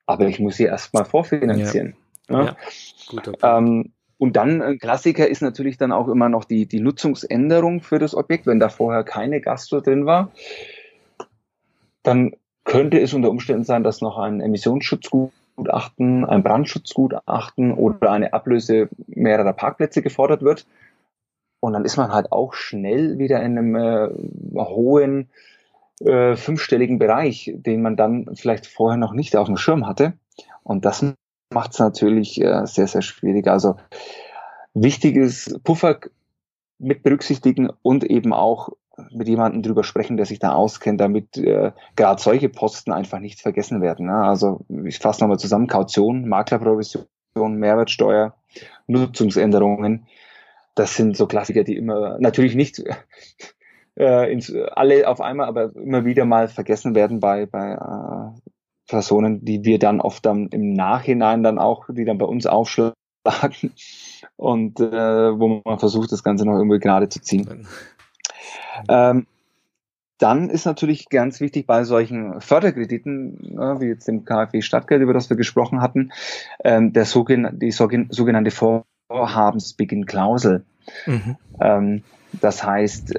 Aber 0.06 0.26
ich 0.28 0.40
muss 0.40 0.56
sie 0.56 0.64
erstmal 0.64 1.06
vorfinanzieren. 1.06 1.96
Ja. 2.30 2.38
Ne? 2.38 2.46
Ja. 2.46 2.56
Guter 3.10 3.32
Punkt. 3.34 3.44
Ähm, 3.44 3.94
und 4.20 4.36
dann 4.36 4.62
ein 4.62 4.80
Klassiker 4.80 5.28
ist 5.30 5.42
natürlich 5.42 5.78
dann 5.78 5.94
auch 5.94 6.10
immer 6.10 6.28
noch 6.28 6.44
die, 6.44 6.66
die 6.66 6.82
Nutzungsänderung 6.82 7.82
für 7.82 8.00
das 8.00 8.14
Objekt. 8.14 8.46
Wenn 8.46 8.60
da 8.60 8.68
vorher 8.68 9.06
keine 9.06 9.40
Gastro 9.40 9.80
drin 9.80 10.06
war, 10.06 10.32
dann 12.04 12.36
könnte 12.66 13.00
es 13.00 13.14
unter 13.14 13.30
Umständen 13.30 13.64
sein, 13.64 13.82
dass 13.82 14.02
noch 14.02 14.18
ein 14.18 14.42
Emissionsschutzgutachten, 14.42 16.26
ein 16.26 16.44
Brandschutzgutachten 16.44 17.74
oder 17.74 18.12
eine 18.12 18.34
Ablöse 18.34 18.90
mehrerer 19.08 19.54
Parkplätze 19.54 20.02
gefordert 20.02 20.42
wird. 20.42 20.68
Und 21.62 21.72
dann 21.72 21.86
ist 21.86 21.96
man 21.96 22.12
halt 22.12 22.34
auch 22.34 22.54
schnell 22.54 23.20
wieder 23.20 23.42
in 23.42 23.58
einem 23.58 23.76
äh, 23.76 24.10
hohen 24.58 25.30
äh, 26.02 26.36
fünfstelligen 26.36 27.00
Bereich, 27.00 27.54
den 27.56 27.82
man 27.82 27.96
dann 27.96 28.36
vielleicht 28.36 28.68
vorher 28.68 28.98
noch 28.98 29.14
nicht 29.14 29.38
auf 29.38 29.48
dem 29.48 29.58
Schirm 29.58 29.88
hatte. 29.88 30.12
Und 30.64 30.84
das 30.84 31.06
macht 31.50 31.74
es 31.74 31.80
natürlich 31.80 32.42
äh, 32.42 32.66
sehr, 32.66 32.88
sehr 32.88 33.02
schwierig. 33.02 33.48
Also 33.48 33.76
wichtig 34.74 35.16
ist 35.16 35.64
Puffer 35.64 36.00
mit 36.78 37.04
berücksichtigen 37.04 37.70
und 37.82 38.04
eben 38.04 38.34
auch 38.34 38.70
mit 39.12 39.28
jemandem 39.28 39.64
drüber 39.64 39.84
sprechen, 39.84 40.18
der 40.18 40.26
sich 40.26 40.40
da 40.40 40.54
auskennt, 40.54 41.00
damit 41.00 41.38
äh, 41.38 41.72
gerade 41.96 42.22
solche 42.22 42.50
Posten 42.50 42.92
einfach 42.92 43.20
nicht 43.20 43.42
vergessen 43.42 43.82
werden. 43.82 44.08
Ne? 44.08 44.16
Also 44.16 44.62
ich 44.86 45.00
fasse 45.00 45.22
nochmal 45.22 45.40
zusammen, 45.40 45.68
Kaution, 45.68 46.28
Maklerprovision, 46.28 47.06
Mehrwertsteuer, 47.36 48.36
Nutzungsänderungen. 48.88 50.06
Das 50.76 50.96
sind 50.96 51.16
so 51.16 51.28
Klassiker, 51.28 51.64
die 51.64 51.78
immer 51.78 52.20
natürlich 52.20 52.56
nicht 52.56 52.84
äh, 53.98 54.32
ins, 54.32 54.54
alle 54.54 55.08
auf 55.08 55.22
einmal, 55.22 55.48
aber 55.48 55.76
immer 55.76 56.06
wieder 56.06 56.26
mal 56.26 56.48
vergessen 56.48 56.96
werden 56.96 57.20
bei, 57.20 57.46
bei 57.46 57.74
äh, 57.74 58.50
Personen, 58.90 59.46
die 59.46 59.64
wir 59.64 59.80
dann 59.80 60.02
oft 60.02 60.26
dann 60.26 60.48
im 60.48 60.74
Nachhinein 60.74 61.44
dann 61.44 61.60
auch, 61.60 61.86
die 61.90 62.06
dann 62.06 62.18
bei 62.18 62.26
uns 62.26 62.46
aufschlagen 62.46 62.94
und 64.36 64.80
äh, 64.80 65.40
wo 65.40 65.62
man 65.64 65.80
versucht, 65.80 66.12
das 66.12 66.24
Ganze 66.24 66.46
noch 66.46 66.58
irgendwie 66.58 66.80
gerade 66.80 67.08
zu 67.08 67.22
ziehen. 67.22 67.68
Ähm, 68.88 69.28
dann 70.18 70.50
ist 70.50 70.66
natürlich 70.66 71.10
ganz 71.10 71.40
wichtig 71.40 71.66
bei 71.66 71.86
solchen 71.86 72.42
Förderkrediten, 72.42 73.58
äh, 73.58 73.80
wie 73.80 73.86
jetzt 73.86 74.08
dem 74.08 74.26
KfW 74.26 74.62
Stadtgeld, 74.62 75.02
über 75.02 75.14
das 75.14 75.30
wir 75.30 75.38
gesprochen 75.38 75.82
hatten, 75.82 76.12
ähm, 76.64 76.92
der 76.92 77.06
sogen 77.06 77.60
die 77.60 77.72
sogenannte 77.72 78.52
Vorhabensbeginnklausel. 78.52 80.66
Mhm. 81.06 81.38
Ähm, 81.62 82.04
das 82.34 82.64
heißt, 82.64 83.16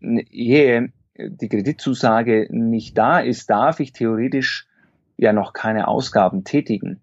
ehe 0.00 0.92
die 1.16 1.48
Kreditzusage 1.48 2.48
nicht 2.50 2.96
da 2.96 3.20
ist, 3.20 3.50
darf 3.50 3.80
ich 3.80 3.92
theoretisch 3.92 4.66
ja 5.22 5.32
noch 5.32 5.52
keine 5.52 5.88
Ausgaben 5.88 6.44
tätigen. 6.44 7.00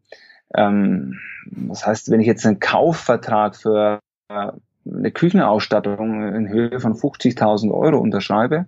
Ähm, 0.53 1.19
das 1.45 1.85
heißt, 1.85 2.11
wenn 2.11 2.21
ich 2.21 2.27
jetzt 2.27 2.45
einen 2.45 2.59
Kaufvertrag 2.59 3.55
für 3.55 3.99
äh, 4.29 4.51
eine 4.85 5.11
Küchenausstattung 5.11 6.33
in 6.33 6.49
Höhe 6.49 6.79
von 6.79 6.93
50.000 6.93 7.71
Euro 7.71 7.97
unterschreibe 7.97 8.65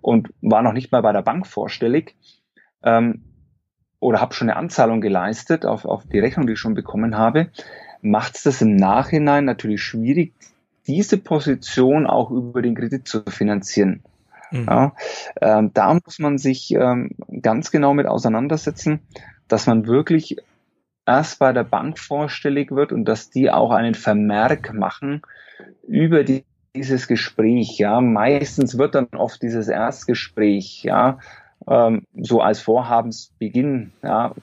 und 0.00 0.28
war 0.40 0.62
noch 0.62 0.72
nicht 0.72 0.92
mal 0.92 1.02
bei 1.02 1.12
der 1.12 1.22
Bank 1.22 1.46
vorstellig 1.46 2.16
ähm, 2.82 3.24
oder 4.00 4.20
habe 4.20 4.34
schon 4.34 4.48
eine 4.48 4.58
Anzahlung 4.58 5.00
geleistet 5.00 5.66
auf, 5.66 5.84
auf 5.84 6.06
die 6.06 6.20
Rechnung, 6.20 6.46
die 6.46 6.52
ich 6.52 6.58
schon 6.58 6.74
bekommen 6.74 7.16
habe, 7.16 7.48
macht 8.00 8.36
es 8.36 8.44
das 8.44 8.62
im 8.62 8.76
Nachhinein 8.76 9.44
natürlich 9.44 9.82
schwierig, 9.82 10.34
diese 10.86 11.18
Position 11.18 12.06
auch 12.06 12.30
über 12.30 12.62
den 12.62 12.74
Kredit 12.74 13.08
zu 13.08 13.22
finanzieren. 13.22 14.02
Mhm. 14.50 14.66
Ja, 14.66 14.92
ähm, 15.40 15.70
da 15.74 15.94
muss 15.94 16.18
man 16.18 16.38
sich 16.38 16.70
ähm, 16.72 17.10
ganz 17.42 17.70
genau 17.70 17.94
mit 17.94 18.06
auseinandersetzen, 18.06 19.00
dass 19.48 19.66
man 19.66 19.86
wirklich 19.86 20.36
erst 21.06 21.38
bei 21.38 21.52
der 21.52 21.64
Bank 21.64 21.98
vorstellig 21.98 22.70
wird 22.70 22.92
und 22.92 23.06
dass 23.06 23.30
die 23.30 23.50
auch 23.50 23.70
einen 23.70 23.94
Vermerk 23.94 24.74
machen 24.74 25.22
über 25.86 26.22
die, 26.22 26.44
dieses 26.76 27.08
Gespräch. 27.08 27.78
Ja, 27.78 28.00
meistens 28.00 28.76
wird 28.78 28.94
dann 28.94 29.08
oft 29.16 29.42
dieses 29.42 29.68
Erstgespräch, 29.68 30.82
ja, 30.84 31.18
ähm, 31.66 32.02
so 32.14 32.40
als 32.40 32.60
Vorhabensbeginn, 32.60 33.92
ja, 34.02 34.34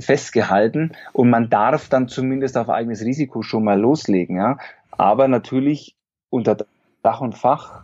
festgehalten 0.00 0.92
und 1.12 1.30
man 1.30 1.48
darf 1.48 1.88
dann 1.88 2.08
zumindest 2.08 2.56
auf 2.58 2.68
eigenes 2.68 3.02
Risiko 3.02 3.42
schon 3.42 3.64
mal 3.64 3.80
loslegen, 3.80 4.36
ja. 4.36 4.58
Aber 4.90 5.28
natürlich 5.28 5.96
unter 6.30 6.56
Dach 7.02 7.20
und 7.20 7.36
Fach 7.36 7.83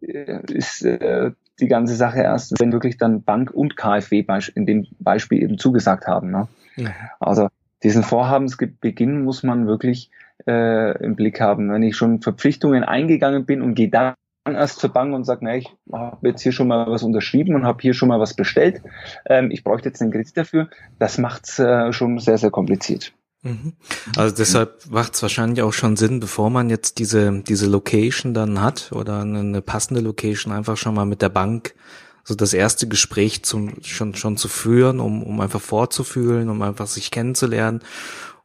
ist 0.00 0.84
äh, 0.84 1.32
die 1.60 1.68
ganze 1.68 1.94
Sache 1.94 2.20
erst, 2.20 2.58
wenn 2.60 2.72
wirklich 2.72 2.96
dann 2.96 3.22
Bank 3.22 3.50
und 3.50 3.76
KfW 3.76 4.24
in 4.54 4.66
dem 4.66 4.86
Beispiel 4.98 5.42
eben 5.42 5.58
zugesagt 5.58 6.06
haben. 6.06 6.30
Ne? 6.30 6.48
Ja. 6.76 6.90
Also 7.20 7.48
diesen 7.82 8.02
Vorhabensbeginn 8.02 9.24
muss 9.24 9.42
man 9.42 9.66
wirklich 9.66 10.10
äh, 10.46 11.02
im 11.02 11.16
Blick 11.16 11.40
haben. 11.40 11.70
Wenn 11.70 11.82
ich 11.82 11.96
schon 11.96 12.20
Verpflichtungen 12.20 12.84
eingegangen 12.84 13.46
bin 13.46 13.62
und 13.62 13.74
gehe 13.74 13.88
dann 13.88 14.14
erst 14.46 14.80
zur 14.80 14.92
Bank 14.92 15.14
und 15.14 15.24
sage, 15.24 15.44
na, 15.44 15.56
ich 15.56 15.68
habe 15.92 16.28
jetzt 16.28 16.42
hier 16.42 16.52
schon 16.52 16.68
mal 16.68 16.86
was 16.90 17.02
unterschrieben 17.02 17.54
und 17.54 17.64
habe 17.64 17.78
hier 17.80 17.94
schon 17.94 18.08
mal 18.08 18.20
was 18.20 18.34
bestellt, 18.34 18.82
ähm, 19.26 19.50
ich 19.50 19.64
bräuchte 19.64 19.88
jetzt 19.88 20.00
einen 20.00 20.10
Kredit 20.10 20.36
dafür, 20.36 20.68
das 20.98 21.18
macht's 21.18 21.58
äh, 21.58 21.92
schon 21.92 22.18
sehr, 22.18 22.38
sehr 22.38 22.50
kompliziert. 22.50 23.12
Mhm. 23.42 23.72
Also 24.16 24.34
deshalb 24.36 24.90
macht 24.90 25.14
es 25.14 25.22
wahrscheinlich 25.22 25.62
auch 25.62 25.72
schon 25.72 25.96
Sinn, 25.96 26.20
bevor 26.20 26.50
man 26.50 26.68
jetzt 26.68 26.98
diese, 26.98 27.40
diese 27.40 27.66
Location 27.66 28.34
dann 28.34 28.60
hat 28.60 28.92
oder 28.92 29.20
eine, 29.20 29.62
passende 29.62 30.00
Location, 30.00 30.52
einfach 30.52 30.76
schon 30.76 30.94
mal 30.94 31.06
mit 31.06 31.22
der 31.22 31.30
Bank 31.30 31.74
so 32.22 32.34
das 32.34 32.52
erste 32.52 32.86
Gespräch 32.86 33.42
zum, 33.42 33.82
schon, 33.82 34.14
schon 34.14 34.36
zu 34.36 34.48
führen, 34.48 35.00
um, 35.00 35.22
um 35.22 35.40
einfach 35.40 35.60
vorzufühlen, 35.60 36.50
um 36.50 36.60
einfach 36.60 36.86
sich 36.86 37.10
kennenzulernen, 37.10 37.80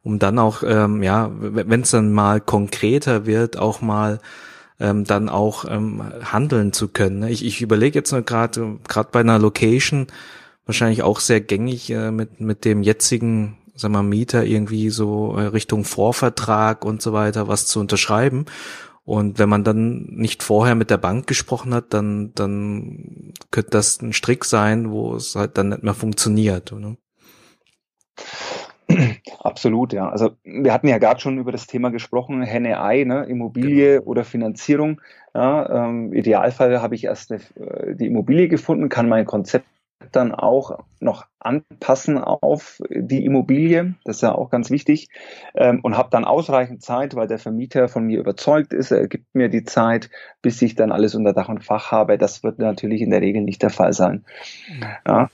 um 0.02 0.18
dann 0.18 0.38
auch, 0.38 0.62
ähm, 0.66 1.02
ja, 1.02 1.30
wenn 1.38 1.82
es 1.82 1.90
dann 1.90 2.12
mal 2.12 2.40
konkreter 2.40 3.26
wird, 3.26 3.58
auch 3.58 3.82
mal 3.82 4.20
ähm, 4.80 5.04
dann 5.04 5.28
auch 5.28 5.66
ähm, 5.68 6.02
handeln 6.24 6.72
zu 6.72 6.88
können. 6.88 7.20
Ne? 7.20 7.30
Ich, 7.30 7.44
ich 7.44 7.60
überlege 7.60 7.98
jetzt 7.98 8.14
gerade, 8.26 8.78
gerade 8.88 9.08
bei 9.12 9.20
einer 9.20 9.38
Location, 9.38 10.06
wahrscheinlich 10.64 11.02
auch 11.02 11.20
sehr 11.20 11.40
gängig 11.40 11.90
äh, 11.90 12.10
mit, 12.10 12.40
mit 12.40 12.64
dem 12.64 12.82
jetzigen 12.82 13.58
sag 13.76 13.90
mal, 13.90 14.02
Mieter 14.02 14.44
irgendwie 14.44 14.90
so 14.90 15.36
äh, 15.36 15.42
Richtung 15.42 15.84
Vorvertrag 15.84 16.84
und 16.84 17.02
so 17.02 17.12
weiter 17.12 17.48
was 17.48 17.66
zu 17.66 17.80
unterschreiben. 17.80 18.46
Und 19.04 19.38
wenn 19.38 19.48
man 19.48 19.62
dann 19.62 20.06
nicht 20.10 20.42
vorher 20.42 20.74
mit 20.74 20.90
der 20.90 20.96
Bank 20.96 21.28
gesprochen 21.28 21.72
hat, 21.72 21.94
dann, 21.94 22.32
dann 22.34 23.32
könnte 23.52 23.70
das 23.70 24.02
ein 24.02 24.12
Strick 24.12 24.44
sein, 24.44 24.90
wo 24.90 25.14
es 25.14 25.36
halt 25.36 25.56
dann 25.58 25.68
nicht 25.68 25.84
mehr 25.84 25.94
funktioniert. 25.94 26.72
Oder? 26.72 26.96
Absolut, 29.40 29.92
ja. 29.92 30.08
Also 30.08 30.30
wir 30.42 30.72
hatten 30.72 30.88
ja 30.88 30.98
gerade 30.98 31.20
schon 31.20 31.38
über 31.38 31.52
das 31.52 31.68
Thema 31.68 31.90
gesprochen, 31.90 32.42
Henne-Ei, 32.42 33.04
ne? 33.04 33.24
Immobilie 33.24 33.98
genau. 33.98 34.06
oder 34.06 34.24
Finanzierung. 34.24 35.00
Ja, 35.34 35.86
ähm, 35.86 36.12
Idealfall 36.12 36.80
habe 36.80 36.94
ich 36.94 37.04
erst 37.04 37.30
eine, 37.30 37.40
äh, 37.64 37.94
die 37.94 38.06
Immobilie 38.06 38.48
gefunden, 38.48 38.88
kann 38.88 39.08
mein 39.08 39.26
Konzept 39.26 39.66
dann 40.12 40.34
auch 40.34 40.78
noch 41.00 41.26
anpassen 41.38 42.18
auf 42.18 42.80
die 42.90 43.24
Immobilie, 43.24 43.94
das 44.04 44.16
ist 44.16 44.22
ja 44.22 44.34
auch 44.34 44.50
ganz 44.50 44.70
wichtig, 44.70 45.08
ähm, 45.54 45.80
und 45.82 45.96
habe 45.96 46.10
dann 46.10 46.24
ausreichend 46.24 46.82
Zeit, 46.82 47.14
weil 47.14 47.28
der 47.28 47.38
Vermieter 47.38 47.88
von 47.88 48.04
mir 48.04 48.18
überzeugt 48.18 48.72
ist, 48.72 48.90
er 48.90 49.08
gibt 49.08 49.34
mir 49.34 49.48
die 49.48 49.64
Zeit, 49.64 50.10
bis 50.42 50.60
ich 50.62 50.74
dann 50.74 50.92
alles 50.92 51.14
unter 51.14 51.32
Dach 51.32 51.48
und 51.48 51.64
Fach 51.64 51.90
habe. 51.92 52.18
Das 52.18 52.42
wird 52.42 52.58
natürlich 52.58 53.00
in 53.00 53.10
der 53.10 53.20
Regel 53.20 53.42
nicht 53.42 53.62
der 53.62 53.70
Fall 53.70 53.92
sein. 53.92 54.24
Ja. 55.06 55.30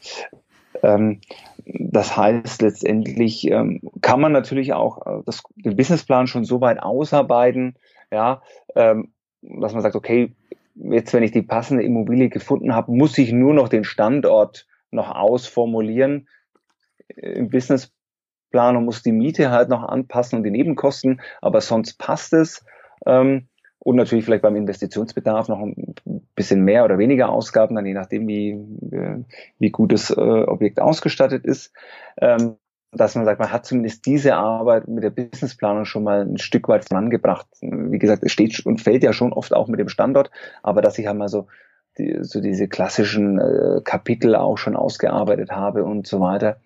Ähm, 0.82 1.20
das 1.64 2.16
heißt, 2.16 2.62
letztendlich 2.62 3.48
ähm, 3.50 3.80
kann 4.00 4.20
man 4.20 4.32
natürlich 4.32 4.72
auch 4.72 5.06
äh, 5.06 5.22
das, 5.26 5.42
den 5.54 5.76
Businessplan 5.76 6.26
schon 6.26 6.44
so 6.44 6.60
weit 6.60 6.82
ausarbeiten, 6.82 7.76
ja, 8.10 8.42
dass 8.74 9.72
man 9.72 9.80
sagt, 9.82 9.96
okay, 9.96 10.34
jetzt, 10.74 11.12
wenn 11.12 11.22
ich 11.22 11.32
die 11.32 11.42
passende 11.42 11.82
Immobilie 11.82 12.28
gefunden 12.28 12.74
habe, 12.74 12.92
muss 12.92 13.18
ich 13.18 13.32
nur 13.32 13.54
noch 13.54 13.68
den 13.68 13.84
Standort 13.84 14.66
noch 14.90 15.10
ausformulieren 15.10 16.28
im 17.08 17.50
Businessplan 17.50 18.76
und 18.76 18.84
muss 18.84 19.02
die 19.02 19.12
Miete 19.12 19.50
halt 19.50 19.68
noch 19.68 19.82
anpassen 19.82 20.38
und 20.38 20.44
die 20.44 20.50
Nebenkosten, 20.50 21.20
aber 21.40 21.60
sonst 21.60 21.98
passt 21.98 22.32
es. 22.32 22.64
Ähm, 23.06 23.48
und 23.84 23.96
natürlich 23.96 24.24
vielleicht 24.24 24.42
beim 24.42 24.54
Investitionsbedarf 24.54 25.48
noch 25.48 25.58
ein 25.58 25.94
bisschen 26.36 26.62
mehr 26.62 26.84
oder 26.84 26.98
weniger 26.98 27.30
Ausgaben, 27.30 27.74
dann 27.74 27.86
je 27.86 27.94
nachdem, 27.94 28.28
wie, 28.28 28.50
äh, 28.50 29.24
wie 29.58 29.70
gut 29.70 29.92
das 29.92 30.10
äh, 30.10 30.14
Objekt 30.14 30.80
ausgestattet 30.80 31.44
ist. 31.44 31.72
Ähm, 32.20 32.56
dass 32.92 33.14
man 33.14 33.24
sagt, 33.24 33.40
man 33.40 33.50
hat 33.50 33.64
zumindest 33.64 34.04
diese 34.04 34.34
Arbeit 34.34 34.86
mit 34.86 35.02
der 35.02 35.10
Businessplanung 35.10 35.86
schon 35.86 36.04
mal 36.04 36.20
ein 36.22 36.38
Stück 36.38 36.68
weit 36.68 36.86
vorangebracht. 36.86 37.46
Wie 37.60 37.98
gesagt, 37.98 38.22
es 38.22 38.32
steht 38.32 38.64
und 38.66 38.82
fällt 38.82 39.02
ja 39.02 39.12
schon 39.12 39.32
oft 39.32 39.54
auch 39.54 39.66
mit 39.66 39.80
dem 39.80 39.88
Standort, 39.88 40.30
aber 40.62 40.82
dass 40.82 40.98
ich 40.98 41.08
einmal 41.08 41.28
so, 41.28 41.46
die, 41.96 42.18
so 42.20 42.40
diese 42.40 42.68
klassischen 42.68 43.38
äh, 43.38 43.80
Kapitel 43.82 44.36
auch 44.36 44.58
schon 44.58 44.76
ausgearbeitet 44.76 45.50
habe 45.50 45.84
und 45.84 46.06
so 46.06 46.20
weiter, 46.20 46.58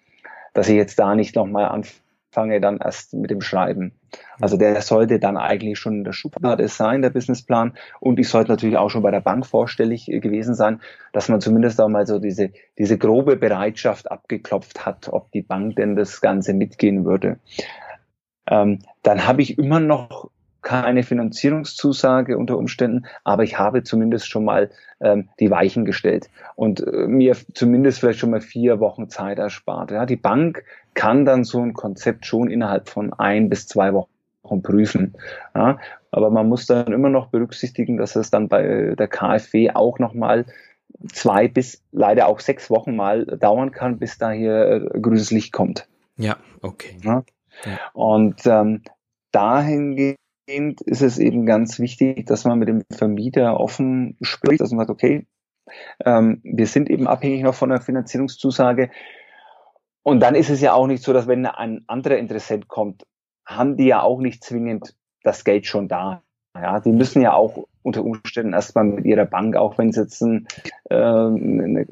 dass 0.53 0.69
ich 0.69 0.75
jetzt 0.75 0.99
da 0.99 1.15
nicht 1.15 1.37
nochmal 1.37 1.67
anfange, 1.67 2.01
fange 2.31 2.61
dann 2.61 2.79
erst 2.79 3.15
mit 3.15 3.31
dem 3.31 3.41
Schreiben. 3.41 3.93
Also 4.41 4.57
der 4.57 4.81
sollte 4.83 5.19
dann 5.19 5.37
eigentlich 5.37 5.79
schon 5.79 5.95
in 5.95 6.05
der 6.05 6.13
Schublade 6.13 6.69
sein, 6.69 7.03
der 7.03 7.11
Businessplan. 7.11 7.75
Und 8.01 8.19
ich 8.19 8.29
sollte 8.29 8.51
natürlich 8.51 8.77
auch 8.77 8.91
schon 8.91 9.03
bei 9.03 9.11
der 9.11 9.21
Bank 9.21 9.47
vorstellig 9.47 10.11
äh, 10.11 10.21
gewesen 10.21 10.55
sein, 10.55 10.81
dass 11.13 11.29
man 11.29 11.41
zumindest 11.41 11.81
auch 11.81 11.89
mal 11.89 12.07
so 12.07 12.19
diese, 12.19 12.51
diese 12.79 12.99
grobe 12.99 13.37
Bereitschaft 13.37 14.11
abgeklopft 14.11 14.85
hat, 14.85 15.09
ob 15.09 15.31
die 15.33 15.43
Bank 15.43 15.77
denn 15.77 15.97
das 15.97 16.21
Ganze 16.21 16.53
mitgehen 16.53 17.05
würde. 17.05 17.39
Ähm, 18.49 18.81
dann 19.03 19.27
habe 19.27 19.43
ich 19.43 19.59
immer 19.59 19.81
noch 19.81 20.31
keine 20.67 21.05
Finanzierungszusage 21.05 22.37
unter 22.37 22.59
Umständen, 22.59 23.07
aber 23.23 23.45
ich 23.45 23.57
habe 23.57 23.85
zumindest 23.85 24.29
schon 24.29 24.45
mal 24.45 24.71
ähm, 24.99 25.29
die 25.39 25.49
Weichen 25.49 25.85
gestellt 25.85 26.29
und 26.57 26.81
äh, 26.81 27.07
mir 27.07 27.37
zumindest 27.55 28.01
vielleicht 28.01 28.19
schon 28.19 28.33
mal 28.33 28.41
vier 28.41 28.81
Wochen 28.81 29.09
Zeit 29.09 29.39
erspart. 29.39 29.93
Ja, 29.93 30.07
die 30.07 30.17
Bank 30.17 30.65
kann 30.97 31.25
dann 31.25 31.45
so 31.45 31.61
ein 31.61 31.75
Konzept 31.75 32.27
schon 32.27 32.51
innerhalb 32.51 32.89
von 32.89 33.13
ein 33.13 33.49
bis 33.49 33.69
zwei 33.69 33.93
Wochen 33.93 34.63
prüfen. 34.63 35.15
Ja, 35.55 35.79
aber 36.11 36.31
man 36.31 36.49
muss 36.49 36.67
dann 36.67 36.93
immer 36.93 37.11
noch 37.11 37.29
berücksichtigen, 37.29 37.99
dass 37.99 38.17
es 38.17 38.31
dann 38.31 38.49
bei 38.49 38.95
der 38.99 39.07
KfW 39.07 39.71
auch 39.71 40.01
nochmal 40.01 40.47
zwei 41.13 41.47
bis 41.47 41.85
leider 41.93 42.27
auch 42.27 42.41
sechs 42.41 42.71
Wochen 42.71 42.97
mal 42.97 43.27
dauern 43.27 43.71
kann, 43.71 43.99
bis 43.99 44.19
da 44.19 44.31
hier 44.31 44.91
äh, 44.95 45.01
grünes 45.01 45.31
Licht 45.31 45.53
kommt. 45.53 45.87
Ja, 46.17 46.39
okay. 46.63 46.97
Ja? 47.05 47.25
Ja. 47.65 47.79
Und 47.93 48.47
ähm, 48.47 48.83
dahingehend 49.33 50.81
ist 50.85 51.03
es 51.03 51.19
eben 51.19 51.45
ganz 51.45 51.79
wichtig, 51.79 52.27
dass 52.27 52.45
man 52.45 52.59
mit 52.59 52.69
dem 52.69 52.85
Vermieter 52.91 53.61
offen 53.61 54.17
spricht, 54.23 54.61
dass 54.61 54.71
man 54.71 54.87
sagt, 54.87 54.91
okay, 54.91 55.27
ähm, 56.05 56.41
wir 56.43 56.67
sind 56.67 56.89
eben 56.89 57.07
abhängig 57.07 57.43
noch 57.43 57.55
von 57.55 57.69
der 57.69 57.81
Finanzierungszusage. 57.81 58.91
Und 60.07 60.21
dann 60.21 60.37
ist 60.37 60.51
es 60.51 60.61
ja 60.61 60.73
auch 60.73 60.87
nicht 60.87 61.03
so, 61.03 61.13
dass 61.13 61.27
wenn 61.27 61.47
ein 61.47 61.83
anderer 61.89 62.17
Interessent 62.17 62.69
kommt, 62.69 63.05
haben 63.45 63.77
die 63.77 63.87
ja 63.87 64.03
auch 64.03 64.21
nicht 64.21 64.45
zwingend 64.45 64.95
das 65.25 65.43
Geld 65.43 65.67
schon 65.67 65.89
da. 65.89 66.23
Ja, 66.55 66.79
die 66.79 66.93
müssen 66.93 67.23
ja 67.23 67.33
auch 67.33 67.67
unter 67.83 68.05
Umständen 68.05 68.53
erstmal 68.53 68.85
mit 68.85 69.05
ihrer 69.05 69.25
Bank, 69.25 69.57
auch 69.57 69.79
wenn 69.79 69.89
es 69.89 69.97
jetzt 69.97 70.23
ein, 70.23 70.47
äh, 70.91 70.95
eine, 70.95 71.87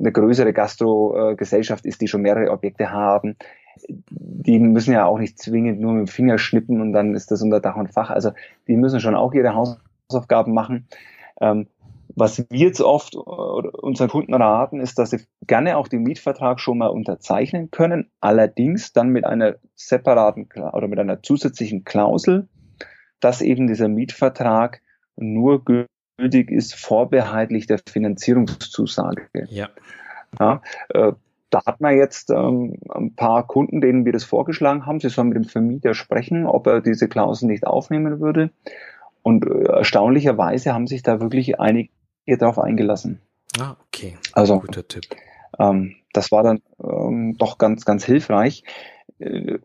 eine 0.00 0.12
größere 0.12 0.52
Gastro-Gesellschaft 0.52 1.86
ist, 1.86 2.00
die 2.00 2.08
schon 2.08 2.22
mehrere 2.22 2.50
Objekte 2.50 2.90
haben, 2.90 3.36
die 3.86 4.58
müssen 4.58 4.92
ja 4.92 5.06
auch 5.06 5.20
nicht 5.20 5.38
zwingend 5.38 5.80
nur 5.80 5.92
mit 5.92 6.08
dem 6.08 6.12
Finger 6.12 6.38
schnippen 6.38 6.80
und 6.80 6.92
dann 6.92 7.14
ist 7.14 7.30
das 7.30 7.40
unter 7.40 7.60
Dach 7.60 7.76
und 7.76 7.92
Fach. 7.92 8.10
Also 8.10 8.32
die 8.66 8.76
müssen 8.76 8.98
schon 8.98 9.14
auch 9.14 9.32
ihre 9.32 9.54
Hausaufgaben 9.54 10.54
machen. 10.54 10.88
Ähm, 11.40 11.68
was 12.16 12.38
wir 12.38 12.46
jetzt 12.50 12.80
oft 12.80 13.16
unseren 13.16 14.08
Kunden 14.08 14.34
raten, 14.34 14.80
ist, 14.80 14.98
dass 14.98 15.10
sie 15.10 15.26
gerne 15.46 15.76
auch 15.76 15.88
den 15.88 16.02
Mietvertrag 16.02 16.60
schon 16.60 16.78
mal 16.78 16.88
unterzeichnen 16.88 17.70
können, 17.70 18.10
allerdings 18.20 18.92
dann 18.92 19.08
mit 19.08 19.24
einer 19.24 19.56
separaten 19.74 20.48
oder 20.72 20.88
mit 20.88 20.98
einer 20.98 21.22
zusätzlichen 21.22 21.84
Klausel, 21.84 22.48
dass 23.20 23.42
eben 23.42 23.66
dieser 23.66 23.88
Mietvertrag 23.88 24.80
nur 25.16 25.64
gültig 25.64 26.50
ist, 26.50 26.74
vorbehaltlich 26.74 27.66
der 27.66 27.80
Finanzierungszusage. 27.88 29.28
Ja. 29.50 29.68
ja 30.38 30.62
äh, 30.90 31.12
da 31.50 31.62
hat 31.66 31.80
man 31.80 31.96
jetzt 31.96 32.30
ähm, 32.30 32.76
ein 32.90 33.14
paar 33.14 33.46
Kunden, 33.46 33.80
denen 33.80 34.04
wir 34.04 34.12
das 34.12 34.24
vorgeschlagen 34.24 34.86
haben. 34.86 34.98
Sie 34.98 35.08
sollen 35.08 35.28
mit 35.28 35.36
dem 35.36 35.44
Vermieter 35.44 35.94
sprechen, 35.94 36.46
ob 36.46 36.66
er 36.66 36.80
diese 36.80 37.08
Klausel 37.08 37.46
nicht 37.46 37.66
aufnehmen 37.66 38.20
würde. 38.20 38.50
Und 39.22 39.46
äh, 39.46 39.68
erstaunlicherweise 39.68 40.74
haben 40.74 40.86
sich 40.88 41.02
da 41.02 41.20
wirklich 41.20 41.60
einige 41.60 41.90
darauf 42.26 42.58
eingelassen. 42.58 43.20
Ah, 43.58 43.76
okay. 43.86 44.16
Also, 44.32 44.60
guter 44.60 44.86
Tipp. 44.86 45.04
Ähm, 45.58 45.96
das 46.12 46.32
war 46.32 46.42
dann 46.42 46.62
ähm, 46.82 47.36
doch 47.38 47.58
ganz, 47.58 47.84
ganz 47.84 48.04
hilfreich. 48.04 48.64
Äh, 49.18 49.58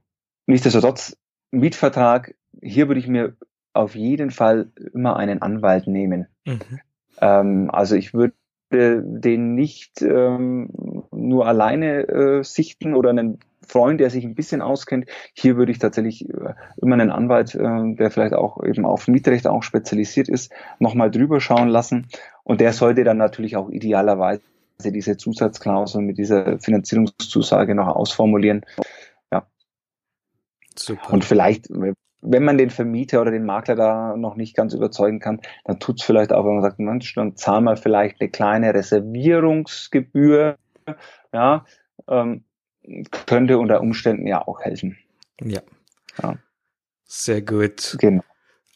nichtsdestotrotz, 0.45 1.17
Mietvertrag, 1.51 2.35
hier 2.61 2.87
würde 2.87 2.99
ich 2.99 3.07
mir 3.07 3.35
auf 3.73 3.95
jeden 3.95 4.31
Fall 4.31 4.71
immer 4.93 5.15
einen 5.15 5.41
Anwalt 5.41 5.87
nehmen. 5.87 6.27
Mhm. 6.45 6.79
Ähm, 7.21 7.69
also 7.71 7.95
ich 7.95 8.13
würde 8.13 8.33
den 8.71 9.55
nicht 9.55 10.01
ähm, 10.01 10.69
nur 11.11 11.47
alleine 11.47 12.07
äh, 12.07 12.43
sichten 12.43 12.93
oder 12.93 13.09
einen 13.09 13.39
Freund, 13.67 13.99
der 13.99 14.09
sich 14.09 14.25
ein 14.25 14.35
bisschen 14.35 14.61
auskennt. 14.61 15.05
Hier 15.33 15.57
würde 15.57 15.71
ich 15.71 15.79
tatsächlich 15.79 16.27
äh, 16.29 16.53
immer 16.81 16.93
einen 16.93 17.11
Anwalt, 17.11 17.55
äh, 17.55 17.95
der 17.95 18.11
vielleicht 18.11 18.33
auch 18.33 18.63
eben 18.63 18.85
auf 18.85 19.07
Mietrecht 19.07 19.47
auch 19.47 19.63
spezialisiert 19.63 20.27
ist, 20.27 20.51
nochmal 20.79 21.11
drüber 21.11 21.39
schauen 21.39 21.69
lassen. 21.69 22.07
Und 22.43 22.61
der 22.61 22.73
sollte 22.73 23.03
dann 23.03 23.17
natürlich 23.17 23.55
auch 23.55 23.69
idealerweise 23.69 24.41
diese 24.83 25.17
Zusatzklausel 25.17 26.01
mit 26.01 26.17
dieser 26.17 26.59
Finanzierungszusage 26.59 27.75
noch 27.75 27.87
ausformulieren. 27.87 28.65
Ja. 29.31 29.45
Super. 30.75 31.13
Und 31.13 31.25
vielleicht, 31.25 31.69
wenn 32.21 32.43
man 32.43 32.57
den 32.57 32.69
Vermieter 32.69 33.21
oder 33.21 33.31
den 33.31 33.45
Makler 33.45 33.75
da 33.75 34.15
noch 34.17 34.35
nicht 34.35 34.55
ganz 34.55 34.73
überzeugen 34.73 35.19
kann, 35.19 35.41
dann 35.65 35.79
tut 35.79 35.99
es 35.99 36.05
vielleicht 36.05 36.33
auch, 36.33 36.45
wenn 36.45 36.55
man 36.55 36.63
sagt, 36.63 36.79
Mensch, 36.79 37.13
dann 37.15 37.35
zahlen 37.35 37.63
wir 37.63 37.77
vielleicht 37.77 38.19
eine 38.19 38.29
kleine 38.29 38.73
Reservierungsgebühr, 38.73 40.57
ja, 41.33 41.65
ähm, 42.07 42.43
könnte 43.25 43.57
unter 43.57 43.81
Umständen 43.81 44.27
ja 44.27 44.45
auch 44.45 44.61
helfen. 44.61 44.97
Ja. 45.41 45.61
ja. 46.21 46.37
Sehr 47.05 47.41
gut. 47.41 47.97
Genau. 47.99 48.23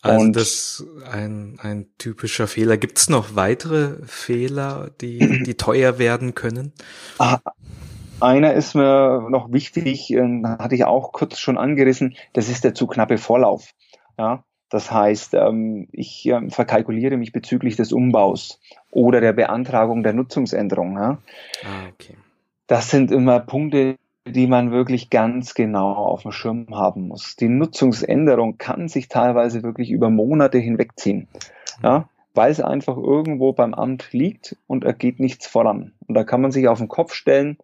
Also 0.02 0.20
Und 0.20 0.36
das 0.36 0.44
ist 0.44 0.86
ein, 1.10 1.58
ein 1.62 1.88
typischer 1.98 2.48
Fehler. 2.48 2.78
Gibt 2.78 2.98
es 2.98 3.10
noch 3.10 3.36
weitere 3.36 4.06
Fehler, 4.06 4.92
die, 5.00 5.44
die 5.44 5.56
teuer 5.56 5.98
werden 5.98 6.36
können? 6.36 6.74
Ah, 7.20 7.40
einer 8.20 8.54
ist 8.54 8.76
mir 8.76 9.28
noch 9.30 9.52
wichtig, 9.52 10.12
äh, 10.12 10.44
hatte 10.44 10.76
ich 10.76 10.86
auch 10.86 11.12
kurz 11.12 11.40
schon 11.40 11.58
angerissen, 11.58 12.16
das 12.34 12.50
ist 12.50 12.64
der 12.64 12.74
zu 12.74 12.88
knappe 12.88 13.18
Vorlauf. 13.18 13.74
Ja, 14.18 14.44
das 14.70 14.92
heißt, 14.92 15.36
ähm, 15.36 15.88
ich 15.92 16.26
ähm, 16.26 16.50
verkalkuliere 16.50 17.18
mich 17.18 17.32
bezüglich 17.32 17.76
des 17.76 17.92
Umbaus 17.92 18.60
oder 18.92 19.22
der 19.22 19.34
Beantragung 19.34 20.04
der 20.04 20.14
Nutzungsänderung. 20.14 20.98
Ja. 20.98 21.18
Ah, 21.64 21.88
okay. 21.92 22.16
Das 22.68 22.90
sind 22.90 23.12
immer 23.12 23.40
Punkte, 23.40 23.98
die 24.26 24.48
man 24.48 24.72
wirklich 24.72 25.10
ganz 25.10 25.54
genau 25.54 25.94
auf 25.94 26.24
dem 26.24 26.32
Schirm 26.32 26.68
haben 26.72 27.08
muss. 27.10 27.36
Die 27.36 27.50
Nutzungsänderung 27.50 28.58
kann 28.58 28.88
sich 28.88 29.10
teilweise 29.10 29.64
wirklich 29.64 29.92
über 29.92 30.10
Monate 30.10 30.58
hinwegziehen. 30.58 31.28
Ja, 31.84 32.08
weil 32.34 32.52
es 32.52 32.60
einfach 32.60 32.98
irgendwo 32.98 33.54
beim 33.54 33.74
Amt 33.74 34.12
liegt 34.12 34.56
und 34.66 34.84
er 34.84 34.94
geht 34.94 35.20
nichts 35.20 35.46
voran. 35.46 35.94
Und 36.08 36.16
da 36.16 36.24
kann 36.24 36.42
man 36.42 36.52
sich 36.52 36.68
auf 36.68 36.80
den 36.80 36.88
Kopf 36.88 37.14
stellen, 37.14 37.58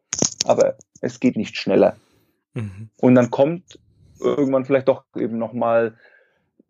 aber 0.45 0.75
es 1.01 1.19
geht 1.19 1.37
nicht 1.37 1.57
schneller. 1.57 1.95
Mhm. 2.53 2.89
Und 2.99 3.15
dann 3.15 3.31
kommt 3.31 3.79
irgendwann 4.19 4.65
vielleicht 4.65 4.87
doch 4.87 5.03
eben 5.15 5.37
nochmal 5.37 5.95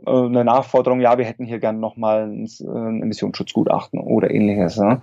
äh, 0.06 0.12
eine 0.12 0.46
Nachforderung, 0.46 1.02
ja, 1.02 1.18
wir 1.18 1.26
hätten 1.26 1.46
hier 1.46 1.60
gern 1.60 1.80
nochmal 1.80 2.24
ein, 2.24 2.48
ein 2.62 3.02
Emissionsschutzgutachten 3.02 4.00
oder 4.00 4.32
ähnliches. 4.32 4.78
Ja. 4.78 5.02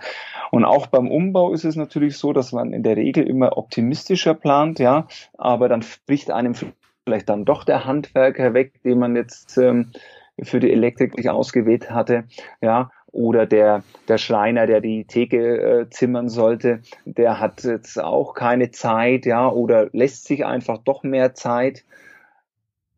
Und 0.50 0.64
auch 0.64 0.86
beim 0.86 1.10
Umbau 1.10 1.52
ist 1.52 1.64
es 1.64 1.76
natürlich 1.76 2.16
so, 2.16 2.32
dass 2.32 2.52
man 2.52 2.72
in 2.72 2.82
der 2.82 2.96
Regel 2.96 3.26
immer 3.26 3.56
optimistischer 3.56 4.34
plant, 4.34 4.78
ja, 4.78 5.06
aber 5.36 5.68
dann 5.68 5.82
spricht 5.82 6.30
einem 6.30 6.54
vielleicht 7.04 7.28
dann 7.28 7.44
doch 7.44 7.64
der 7.64 7.84
Handwerker 7.84 8.54
weg, 8.54 8.82
den 8.82 8.98
man 8.98 9.16
jetzt 9.16 9.58
ähm, 9.58 9.92
für 10.42 10.60
die 10.60 10.72
Elektrik 10.72 11.26
ausgewählt 11.28 11.90
hatte, 11.90 12.24
ja, 12.60 12.90
oder 13.16 13.46
der, 13.46 13.82
der 14.08 14.18
Schreiner, 14.18 14.66
der 14.66 14.82
die 14.82 15.06
Theke 15.06 15.60
äh, 15.60 15.90
zimmern 15.90 16.28
sollte, 16.28 16.82
der 17.06 17.40
hat 17.40 17.64
jetzt 17.64 17.98
auch 17.98 18.34
keine 18.34 18.70
Zeit, 18.72 19.24
ja, 19.24 19.48
oder 19.48 19.88
lässt 19.92 20.26
sich 20.26 20.44
einfach 20.44 20.78
doch 20.84 21.02
mehr 21.02 21.32
Zeit 21.32 21.84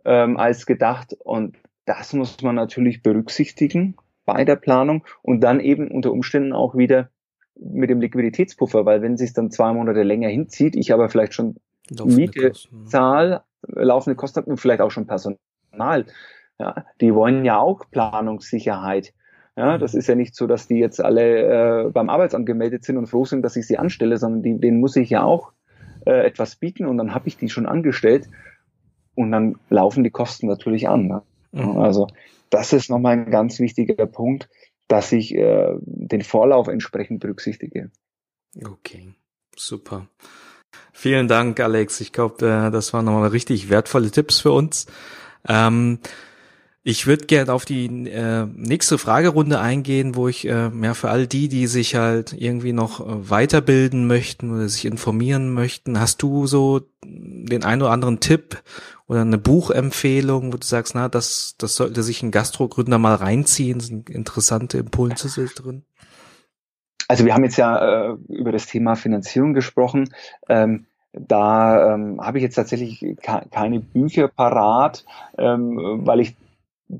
ähm, 0.04 0.36
als 0.36 0.66
gedacht. 0.66 1.16
Und 1.22 1.56
das 1.84 2.12
muss 2.14 2.42
man 2.42 2.56
natürlich 2.56 3.02
berücksichtigen 3.02 3.96
bei 4.26 4.44
der 4.44 4.56
Planung 4.56 5.04
und 5.22 5.40
dann 5.40 5.60
eben 5.60 5.88
unter 5.88 6.10
Umständen 6.10 6.52
auch 6.52 6.76
wieder 6.76 7.10
mit 7.54 7.88
dem 7.88 8.00
Liquiditätspuffer, 8.00 8.84
weil 8.84 9.02
wenn 9.02 9.16
sich 9.16 9.32
dann 9.32 9.52
zwei 9.52 9.72
Monate 9.72 10.02
länger 10.02 10.28
hinzieht, 10.28 10.74
ich 10.74 10.92
aber 10.92 11.08
vielleicht 11.08 11.34
schon 11.34 11.56
laufende 11.90 12.16
Miete 12.16 12.48
Kosten. 12.48 12.86
zahl, 12.86 13.42
laufende 13.62 14.16
Kosten 14.16 14.40
und 14.40 14.58
vielleicht 14.58 14.80
auch 14.80 14.90
schon 14.90 15.06
Personal, 15.06 16.06
ja, 16.58 16.84
die 17.00 17.14
wollen 17.14 17.44
ja 17.44 17.58
auch 17.58 17.84
Planungssicherheit. 17.90 19.12
Ja, 19.58 19.76
das 19.76 19.94
ist 19.94 20.06
ja 20.06 20.14
nicht 20.14 20.36
so, 20.36 20.46
dass 20.46 20.68
die 20.68 20.76
jetzt 20.76 21.00
alle 21.00 21.86
äh, 21.86 21.90
beim 21.90 22.10
Arbeitsamt 22.10 22.46
gemeldet 22.46 22.84
sind 22.84 22.96
und 22.96 23.08
froh 23.08 23.24
sind, 23.24 23.42
dass 23.42 23.56
ich 23.56 23.66
sie 23.66 23.76
anstelle, 23.76 24.16
sondern 24.16 24.44
die, 24.44 24.60
denen 24.60 24.78
muss 24.78 24.94
ich 24.94 25.10
ja 25.10 25.24
auch 25.24 25.50
äh, 26.06 26.24
etwas 26.24 26.54
bieten 26.54 26.86
und 26.86 26.96
dann 26.96 27.12
habe 27.12 27.26
ich 27.26 27.38
die 27.38 27.48
schon 27.48 27.66
angestellt 27.66 28.28
und 29.16 29.32
dann 29.32 29.58
laufen 29.68 30.04
die 30.04 30.12
Kosten 30.12 30.46
natürlich 30.46 30.88
an. 30.88 31.08
Ne? 31.08 31.22
Mhm. 31.50 31.76
Also 31.76 32.06
das 32.50 32.72
ist 32.72 32.88
nochmal 32.88 33.14
ein 33.14 33.32
ganz 33.32 33.58
wichtiger 33.58 34.06
Punkt, 34.06 34.48
dass 34.86 35.10
ich 35.10 35.34
äh, 35.34 35.74
den 35.80 36.22
Vorlauf 36.22 36.68
entsprechend 36.68 37.18
berücksichtige. 37.18 37.90
Okay, 38.64 39.12
super. 39.56 40.06
Vielen 40.92 41.26
Dank, 41.26 41.58
Alex. 41.58 42.00
Ich 42.00 42.12
glaube, 42.12 42.46
äh, 42.46 42.70
das 42.70 42.92
waren 42.92 43.06
nochmal 43.06 43.30
richtig 43.30 43.70
wertvolle 43.70 44.12
Tipps 44.12 44.38
für 44.38 44.52
uns. 44.52 44.86
Ähm, 45.48 45.98
ich 46.88 47.06
würde 47.06 47.26
gerne 47.26 47.52
auf 47.52 47.66
die 47.66 48.08
äh, 48.08 48.46
nächste 48.46 48.96
Fragerunde 48.96 49.60
eingehen, 49.60 50.14
wo 50.14 50.26
ich 50.26 50.48
äh, 50.48 50.70
ja 50.82 50.94
für 50.94 51.10
all 51.10 51.26
die, 51.26 51.48
die 51.48 51.66
sich 51.66 51.96
halt 51.96 52.32
irgendwie 52.32 52.72
noch 52.72 53.00
äh, 53.00 53.28
weiterbilden 53.28 54.06
möchten 54.06 54.50
oder 54.54 54.70
sich 54.70 54.86
informieren 54.86 55.52
möchten, 55.52 56.00
hast 56.00 56.22
du 56.22 56.46
so 56.46 56.80
den 57.04 57.62
einen 57.62 57.82
oder 57.82 57.90
anderen 57.90 58.20
Tipp 58.20 58.62
oder 59.06 59.20
eine 59.20 59.36
Buchempfehlung, 59.36 60.50
wo 60.50 60.56
du 60.56 60.66
sagst, 60.66 60.94
na, 60.94 61.10
das, 61.10 61.56
das 61.58 61.74
sollte 61.74 62.02
sich 62.02 62.22
ein 62.22 62.30
Gastrogründer 62.30 62.96
mal 62.96 63.16
reinziehen, 63.16 63.80
sind 63.80 64.08
interessante 64.08 64.78
Impulse 64.78 65.44
drin? 65.44 65.82
Also 67.06 67.26
wir 67.26 67.34
haben 67.34 67.44
jetzt 67.44 67.58
ja 67.58 68.12
äh, 68.12 68.16
über 68.28 68.50
das 68.50 68.66
Thema 68.66 68.94
Finanzierung 68.94 69.52
gesprochen. 69.52 70.08
Ähm, 70.48 70.86
da 71.12 71.94
ähm, 71.94 72.18
habe 72.22 72.38
ich 72.38 72.44
jetzt 72.44 72.54
tatsächlich 72.54 73.04
keine 73.50 73.80
Bücher 73.80 74.28
parat, 74.28 75.04
ähm, 75.36 76.06
weil 76.06 76.20
ich 76.20 76.34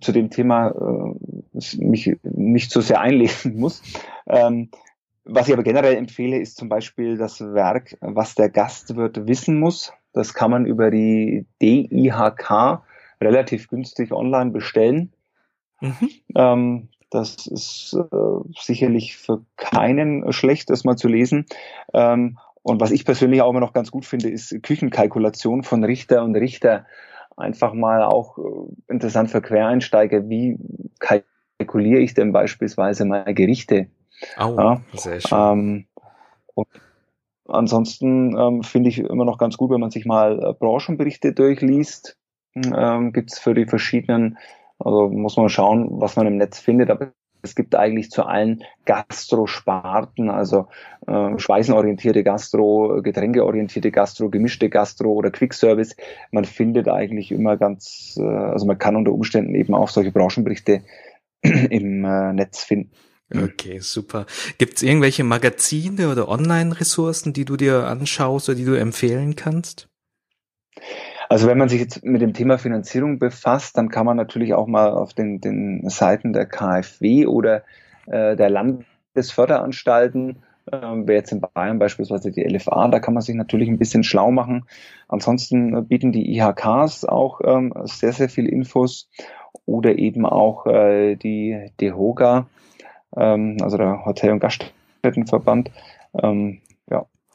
zu 0.01 0.12
dem 0.12 0.30
Thema 0.30 0.68
äh, 0.70 1.78
mich 1.78 2.16
nicht 2.22 2.70
so 2.70 2.80
sehr 2.80 3.01
einlesen 3.01 3.59
muss. 3.59 3.82
Ähm, 4.26 4.70
was 5.24 5.49
ich 5.49 5.53
aber 5.53 5.62
generell 5.62 5.97
empfehle, 5.97 6.39
ist 6.39 6.57
zum 6.57 6.68
Beispiel 6.68 7.18
das 7.18 7.41
Werk, 7.41 7.97
was 8.01 8.34
der 8.34 8.49
Gastwirt 8.49 9.26
wissen 9.26 9.61
muss. 9.61 9.93
Das 10.12 10.32
kann 10.32 10.51
man 10.51 10.64
über 10.64 10.91
die 10.91 11.47
DIHK 11.61 12.80
relativ 13.20 13.68
günstig 13.68 14.12
online 14.12 14.51
bestellen. 14.51 15.12
Mhm. 15.80 16.11
Ähm, 16.34 16.89
das 17.11 17.47
ist 17.47 17.95
äh, 17.95 18.51
sicherlich 18.59 19.16
für 19.16 19.43
keinen 19.57 20.32
schlecht, 20.32 20.70
das 20.70 20.84
mal 20.84 20.97
zu 20.97 21.09
lesen. 21.09 21.47
Ähm, 21.93 22.39
und 22.62 22.80
was 22.80 22.91
ich 22.91 23.05
persönlich 23.05 23.41
auch 23.43 23.51
immer 23.51 23.61
noch 23.61 23.72
ganz 23.72 23.91
gut 23.91 24.05
finde, 24.05 24.28
ist 24.28 24.62
Küchenkalkulation 24.62 25.62
von 25.62 25.84
Richter 25.84 26.22
und 26.22 26.34
Richter 26.36 26.86
einfach 27.39 27.72
mal 27.72 28.03
auch 28.03 28.39
äh, 28.39 28.93
interessant 28.93 29.30
für 29.30 29.41
Quereinsteiger, 29.41 30.28
wie 30.28 30.59
kalkuliere 30.99 32.01
ich 32.01 32.14
denn 32.14 32.32
beispielsweise 32.32 33.05
meine 33.05 33.34
Gerichte? 33.34 33.89
Oh, 34.39 34.57
ja, 34.59 34.80
sehr 34.95 35.20
schön. 35.20 35.39
Ähm, 35.39 35.86
und 36.55 36.68
ansonsten 37.47 38.36
ähm, 38.36 38.62
finde 38.62 38.91
ich 38.91 38.99
immer 38.99 39.24
noch 39.24 39.39
ganz 39.39 39.57
gut, 39.57 39.70
wenn 39.70 39.80
man 39.80 39.91
sich 39.91 40.05
mal 40.05 40.43
äh, 40.43 40.53
Branchenberichte 40.53 41.32
durchliest. 41.32 42.16
Ähm, 42.55 43.12
Gibt 43.12 43.32
es 43.32 43.39
für 43.39 43.55
die 43.55 43.66
verschiedenen, 43.66 44.39
also 44.78 45.09
muss 45.09 45.36
man 45.36 45.49
schauen, 45.49 45.89
was 46.01 46.16
man 46.16 46.26
im 46.26 46.36
Netz 46.36 46.59
findet, 46.59 46.91
aber 46.91 47.12
es 47.43 47.55
gibt 47.55 47.74
eigentlich 47.74 48.11
zu 48.11 48.24
allen 48.24 48.64
Gastrosparten, 48.84 50.30
also 50.30 50.68
äh, 51.07 51.39
speisenorientierte 51.39 52.24
Gastro, 52.24 53.01
getränkeorientierte 53.03 53.91
Gastro, 53.91 54.28
gemischte 54.30 54.68
Gastro 54.68 55.12
oder 55.12 55.30
Quickservice. 55.30 55.97
Man 56.30 56.45
findet 56.45 56.89
eigentlich 56.89 57.32
immer 57.32 57.57
ganz, 57.57 58.18
äh, 58.18 58.24
also 58.24 58.66
man 58.66 58.78
kann 58.78 58.97
unter 58.97 59.12
Umständen 59.12 59.55
eben 59.55 59.74
auch 59.74 59.89
solche 59.89 60.12
Branchenberichte 60.12 60.82
im 61.43 62.05
äh, 62.05 62.32
Netz 62.32 62.64
finden. 62.64 62.91
Okay, 63.34 63.78
super. 63.80 64.24
Gibt 64.57 64.76
es 64.78 64.82
irgendwelche 64.82 65.22
Magazine 65.22 66.11
oder 66.11 66.28
Online-Ressourcen, 66.28 67.34
die 67.34 67.45
du 67.45 67.57
dir 67.59 67.84
anschaust 67.86 68.49
oder 68.49 68.57
die 68.57 68.64
du 68.64 68.72
empfehlen 68.72 69.36
kannst? 69.36 69.88
Also 71.29 71.47
wenn 71.47 71.59
man 71.59 71.68
sich 71.68 71.81
jetzt 71.81 72.05
mit 72.05 72.22
dem 72.22 72.33
Thema 72.33 72.59
Finanzierung 72.59 73.18
befasst, 73.18 73.76
dann 73.76 73.91
kann 73.91 74.07
man 74.07 74.16
natürlich 74.16 74.55
auch 74.55 74.66
mal 74.66 74.91
auf 74.91 75.12
den, 75.12 75.41
den 75.41 75.89
Seiten 75.89 76.33
der 76.33 76.47
KfW 76.47 77.26
oder 77.26 77.62
äh, 78.07 78.35
der 78.35 78.49
Landesförderanstalten, 78.49 80.37
äh, 80.72 80.79
wer 80.81 81.16
jetzt 81.16 81.33
in 81.33 81.43
Bayern 81.43 81.79
beispielsweise 81.79 82.31
die 82.31 82.45
LFA, 82.45 82.89
da 82.89 82.99
kann 83.01 83.12
man 83.14 83.22
sich 83.22 83.35
natürlich 83.35 83.68
ein 83.68 83.79
bisschen 83.79 84.05
schlau 84.05 84.31
machen. 84.31 84.64
Ansonsten 85.07 85.87
bieten 85.87 86.12
die 86.12 86.35
IHKs 86.35 87.05
auch 87.05 87.41
ähm, 87.45 87.74
sehr, 87.85 88.12
sehr 88.12 88.31
viel 88.31 88.47
Infos 88.47 89.11
oder 89.66 89.99
eben 89.99 90.24
auch 90.24 90.66
äh, 90.66 91.16
die 91.16 91.70
DEHOGA, 91.81 92.47
ähm, 93.16 93.59
also 93.61 93.76
der 93.76 94.07
Hotel- 94.07 94.33
und 94.33 94.41
Gaststättenverband. 94.41 95.70
Ähm, 96.14 96.61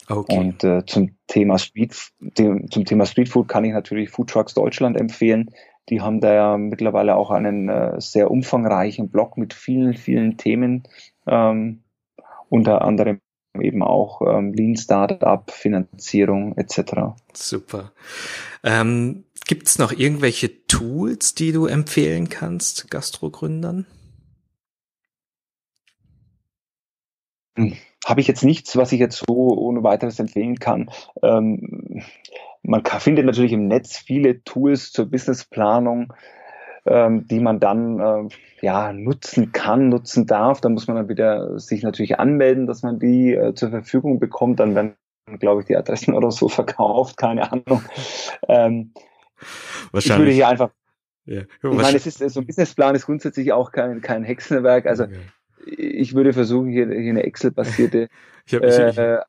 Okay. 0.09 0.37
Und 0.37 0.63
äh, 0.63 0.85
zum 0.85 1.15
Thema 1.27 1.57
Street, 1.57 1.95
dem, 2.19 2.69
zum 2.69 2.85
Thema 2.85 3.05
Streetfood 3.05 3.47
kann 3.47 3.63
ich 3.63 3.73
natürlich 3.73 4.09
Food 4.09 4.29
Trucks 4.29 4.53
Deutschland 4.53 4.99
empfehlen. 4.99 5.51
Die 5.89 6.01
haben 6.01 6.21
da 6.21 6.33
ja 6.33 6.57
mittlerweile 6.57 7.15
auch 7.15 7.31
einen 7.31 7.69
äh, 7.69 7.99
sehr 7.99 8.31
umfangreichen 8.31 9.09
Blog 9.09 9.37
mit 9.37 9.53
vielen, 9.53 9.93
vielen 9.93 10.37
Themen, 10.37 10.83
ähm, 11.27 11.83
unter 12.49 12.81
anderem 12.81 13.19
eben 13.59 13.83
auch 13.83 14.21
ähm, 14.21 14.53
Lean 14.53 14.75
Startup, 14.75 15.49
Finanzierung 15.51 16.57
etc. 16.57 17.15
Super. 17.33 17.91
Ähm, 18.63 19.25
Gibt 19.45 19.67
es 19.67 19.77
noch 19.77 19.91
irgendwelche 19.91 20.65
Tools, 20.67 21.35
die 21.35 21.51
du 21.51 21.65
empfehlen 21.65 22.29
kannst, 22.29 22.89
Gastrogründern? 22.89 23.85
Hm 27.55 27.75
habe 28.05 28.21
ich 28.21 28.27
jetzt 28.27 28.43
nichts, 28.43 28.75
was 28.75 28.91
ich 28.91 28.99
jetzt 28.99 29.23
so 29.27 29.57
ohne 29.57 29.83
weiteres 29.83 30.19
empfehlen 30.19 30.59
kann. 30.59 30.89
Ähm, 31.21 32.03
man 32.61 32.83
kann, 32.83 32.99
findet 32.99 33.25
natürlich 33.25 33.53
im 33.53 33.67
Netz 33.67 33.97
viele 33.97 34.43
Tools 34.43 34.91
zur 34.91 35.09
Businessplanung, 35.09 36.13
ähm, 36.85 37.27
die 37.27 37.39
man 37.39 37.59
dann 37.59 37.99
äh, 37.99 38.27
ja 38.61 38.93
nutzen 38.93 39.51
kann, 39.51 39.89
nutzen 39.89 40.25
darf. 40.25 40.61
Da 40.61 40.69
muss 40.69 40.87
man 40.87 40.97
dann 40.97 41.09
wieder 41.09 41.59
sich 41.59 41.83
natürlich 41.83 42.19
anmelden, 42.19 42.67
dass 42.67 42.83
man 42.83 42.99
die 42.99 43.33
äh, 43.33 43.53
zur 43.53 43.69
Verfügung 43.69 44.19
bekommt. 44.19 44.59
Dann 44.59 44.75
werden, 44.75 44.95
glaube 45.39 45.61
ich, 45.61 45.67
die 45.67 45.77
Adressen 45.77 46.13
oder 46.13 46.31
so 46.31 46.49
verkauft, 46.49 47.17
keine 47.17 47.51
Ahnung. 47.51 47.83
Ähm, 48.47 48.93
Wahrscheinlich. 49.91 50.05
Ich 50.05 50.17
würde 50.17 50.31
hier 50.31 50.47
einfach 50.47 50.71
ja. 51.25 51.41
Ich 51.41 51.63
meine, 51.63 51.95
es 51.95 52.05
ist 52.05 52.17
so 52.17 52.41
ein 52.41 52.45
Businessplan 52.45 52.95
ist 52.95 53.05
grundsätzlich 53.05 53.53
auch 53.53 53.71
kein, 53.71 54.01
kein 54.01 54.25
Hexenwerk. 54.25 54.85
Also 54.85 55.05
okay 55.05 55.21
ich 55.65 56.13
würde 56.13 56.33
versuchen, 56.33 56.69
hier, 56.69 56.87
hier 56.87 57.11
eine 57.11 57.23
Excel-basierte 57.23 58.09
äh, 58.51 58.57
äh, 58.57 59.21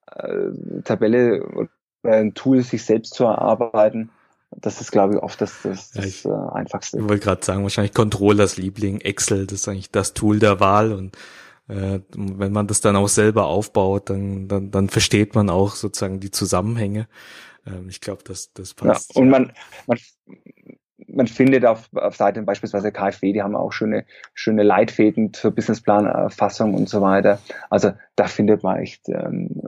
Tabelle 0.85 1.43
oder 1.45 1.71
ein 2.03 2.35
Tool 2.35 2.63
sich 2.63 2.85
selbst 2.85 3.15
zu 3.15 3.25
erarbeiten. 3.25 4.11
Das 4.51 4.81
ist, 4.81 4.93
glaube 4.93 5.15
ich, 5.15 5.23
oft 5.23 5.41
das, 5.41 5.63
das, 5.63 5.91
das 5.91 6.05
ja, 6.05 6.09
ich, 6.09 6.25
äh, 6.25 6.55
Einfachste. 6.55 6.99
Ich 6.99 7.09
wollte 7.09 7.25
gerade 7.25 7.45
sagen, 7.45 7.63
wahrscheinlich 7.63 7.95
Controllers 7.95 8.57
Liebling, 8.57 9.01
Excel, 9.01 9.47
das 9.47 9.61
ist 9.61 9.69
eigentlich 9.69 9.91
das 9.91 10.15
Tool 10.15 10.39
der 10.39 10.61
Wahl 10.61 10.93
und 10.93 11.17
äh, 11.69 12.01
wenn 12.15 12.53
man 12.53 12.67
das 12.67 12.81
dann 12.81 12.97
auch 12.97 13.09
selber 13.09 13.47
aufbaut, 13.47 14.11
dann, 14.11 14.49
dann, 14.49 14.71
dann 14.71 14.89
versteht 14.91 15.35
man 15.35 15.49
auch 15.49 15.75
sozusagen 15.75 16.21
die 16.21 16.31
Zusammenhänge. 16.31 17.09
Ähm, 17.67 17.89
ich 17.89 18.01
glaube, 18.01 18.23
das, 18.25 18.53
das 18.53 18.75
passt. 18.75 19.15
Ja, 19.15 19.21
und 19.21 19.31
man, 19.31 19.53
man, 19.87 19.99
man 21.15 21.27
findet 21.27 21.65
auf, 21.65 21.89
auf 21.95 22.17
Seiten 22.17 22.45
beispielsweise 22.45 22.93
KfW, 22.93 23.33
die 23.33 23.43
haben 23.43 23.57
auch 23.57 23.73
schöne, 23.73 24.05
schöne 24.35 24.63
Leitfäden 24.63 25.33
zur 25.33 25.53
Businessplanerfassung 25.53 26.75
und 26.75 26.89
so 26.89 27.01
weiter. 27.01 27.41
Also 27.71 27.93
da 28.17 28.27
findet 28.27 28.63
man 28.63 28.79
echt 28.79 29.09
ähm, 29.09 29.63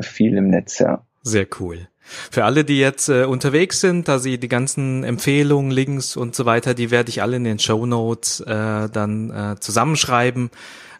viel 0.00 0.36
im 0.36 0.48
Netz, 0.48 0.78
ja. 0.78 1.04
Sehr 1.22 1.46
cool. 1.58 1.88
Für 2.02 2.44
alle, 2.44 2.64
die 2.64 2.78
jetzt 2.78 3.08
äh, 3.08 3.24
unterwegs 3.24 3.80
sind, 3.80 4.08
da 4.08 4.18
sie 4.18 4.38
die 4.38 4.48
ganzen 4.48 5.04
Empfehlungen, 5.04 5.70
Links 5.70 6.16
und 6.16 6.34
so 6.34 6.46
weiter, 6.46 6.74
die 6.74 6.90
werde 6.90 7.10
ich 7.10 7.22
alle 7.22 7.36
in 7.36 7.44
den 7.44 7.58
Show 7.58 7.84
Notes 7.84 8.40
äh, 8.40 8.88
dann 8.88 9.30
äh, 9.30 9.60
zusammenschreiben. 9.60 10.50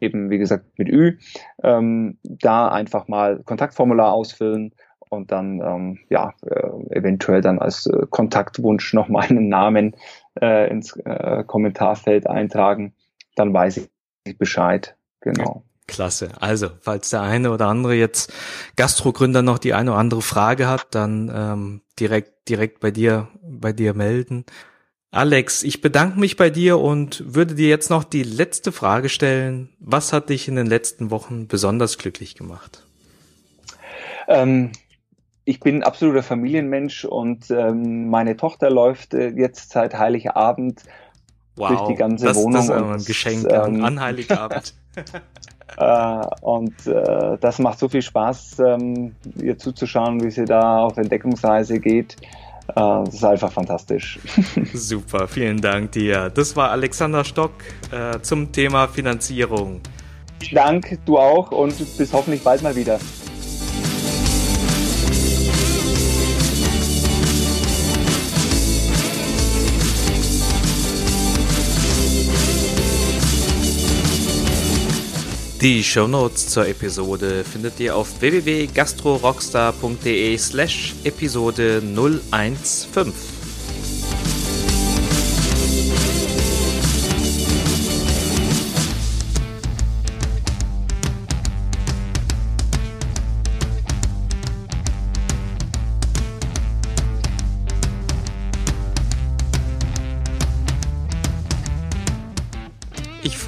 eben 0.00 0.30
wie 0.30 0.38
gesagt 0.38 0.78
mit 0.78 0.88
Ü. 0.88 1.18
Ähm, 1.64 2.18
da 2.22 2.68
einfach 2.68 3.08
mal 3.08 3.42
Kontaktformular 3.42 4.12
ausfüllen 4.12 4.72
und 5.12 5.30
dann 5.30 5.60
ähm, 5.60 5.98
ja 6.08 6.34
äh, 6.44 6.96
eventuell 6.96 7.40
dann 7.40 7.58
als 7.58 7.86
äh, 7.86 8.06
Kontaktwunsch 8.10 8.92
noch 8.94 9.08
meinen 9.08 9.48
Namen 9.48 9.94
äh, 10.40 10.70
ins 10.70 10.96
äh, 10.96 11.44
Kommentarfeld 11.46 12.26
eintragen, 12.26 12.94
dann 13.36 13.52
weiß 13.52 13.88
ich 14.24 14.38
Bescheid. 14.38 14.96
Genau. 15.20 15.64
Klasse. 15.86 16.30
Also, 16.40 16.70
falls 16.80 17.10
der 17.10 17.22
eine 17.22 17.50
oder 17.50 17.66
andere 17.66 17.94
jetzt 17.94 18.32
Gastrogründer 18.76 19.42
noch 19.42 19.58
die 19.58 19.74
eine 19.74 19.90
oder 19.90 20.00
andere 20.00 20.22
Frage 20.22 20.68
hat, 20.68 20.94
dann 20.94 21.30
ähm, 21.34 21.80
direkt 21.98 22.48
direkt 22.48 22.80
bei 22.80 22.90
dir 22.90 23.28
bei 23.42 23.72
dir 23.72 23.94
melden. 23.94 24.44
Alex, 25.10 25.62
ich 25.62 25.82
bedanke 25.82 26.18
mich 26.18 26.36
bei 26.36 26.48
dir 26.48 26.78
und 26.78 27.34
würde 27.34 27.54
dir 27.54 27.68
jetzt 27.68 27.90
noch 27.90 28.02
die 28.02 28.22
letzte 28.22 28.72
Frage 28.72 29.10
stellen. 29.10 29.68
Was 29.78 30.14
hat 30.14 30.30
dich 30.30 30.48
in 30.48 30.56
den 30.56 30.66
letzten 30.66 31.10
Wochen 31.10 31.48
besonders 31.48 31.98
glücklich 31.98 32.34
gemacht? 32.34 32.86
Ähm, 34.28 34.72
ich 35.52 35.60
bin 35.60 35.82
absoluter 35.82 36.22
Familienmensch 36.22 37.04
und 37.04 37.50
ähm, 37.50 38.08
meine 38.08 38.38
Tochter 38.38 38.70
läuft 38.70 39.12
äh, 39.12 39.28
jetzt 39.28 39.70
seit 39.70 39.98
Heiligabend 39.98 40.80
wow, 41.56 41.68
durch 41.68 41.88
die 41.88 41.94
ganze 41.94 42.24
das, 42.24 42.38
Wohnung. 42.38 42.54
Das 42.54 42.64
ist 42.64 42.70
ein 42.70 43.04
Geschenk 43.04 43.52
ähm, 43.52 43.84
an 43.84 44.00
Heiligabend. 44.00 44.72
äh, 45.76 46.26
und 46.40 46.86
äh, 46.86 47.36
das 47.38 47.58
macht 47.58 47.78
so 47.78 47.90
viel 47.90 48.00
Spaß, 48.00 48.60
ähm, 48.60 49.14
ihr 49.42 49.58
zuzuschauen, 49.58 50.24
wie 50.24 50.30
sie 50.30 50.46
da 50.46 50.84
auf 50.84 50.96
Entdeckungsreise 50.96 51.80
geht. 51.80 52.16
Äh, 52.68 52.74
das 52.74 53.12
ist 53.12 53.24
einfach 53.24 53.52
fantastisch. 53.52 54.18
Super, 54.72 55.28
vielen 55.28 55.60
Dank 55.60 55.92
dir. 55.92 56.30
Das 56.30 56.56
war 56.56 56.70
Alexander 56.70 57.24
Stock 57.24 57.52
äh, 57.90 58.20
zum 58.22 58.52
Thema 58.52 58.88
Finanzierung. 58.88 59.82
Vielen 60.40 60.54
Dank, 60.54 60.98
du 61.04 61.18
auch 61.18 61.52
und 61.52 61.76
bis 61.98 62.10
hoffentlich 62.14 62.42
bald 62.42 62.62
mal 62.62 62.74
wieder. 62.74 62.98
Die 75.62 75.82
Shownotes 75.84 76.48
zur 76.48 76.66
Episode 76.66 77.44
findet 77.44 77.78
ihr 77.78 77.94
auf 77.94 78.20
www.gastrorockstar.de 78.20 80.36
slash 80.36 80.92
Episode 81.04 81.80
015. 81.80 83.12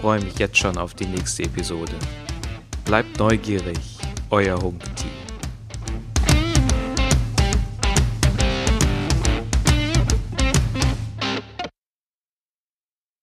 freue 0.05 0.20
mich 0.20 0.38
jetzt 0.38 0.59
schon 0.59 0.76
auf 0.76 0.92
die 0.92 1.07
nächste 1.07 1.44
Episode. 1.44 1.94
Bleibt 2.84 3.18
neugierig, 3.18 3.78
euer 4.28 4.61
Humpty. 4.61 5.24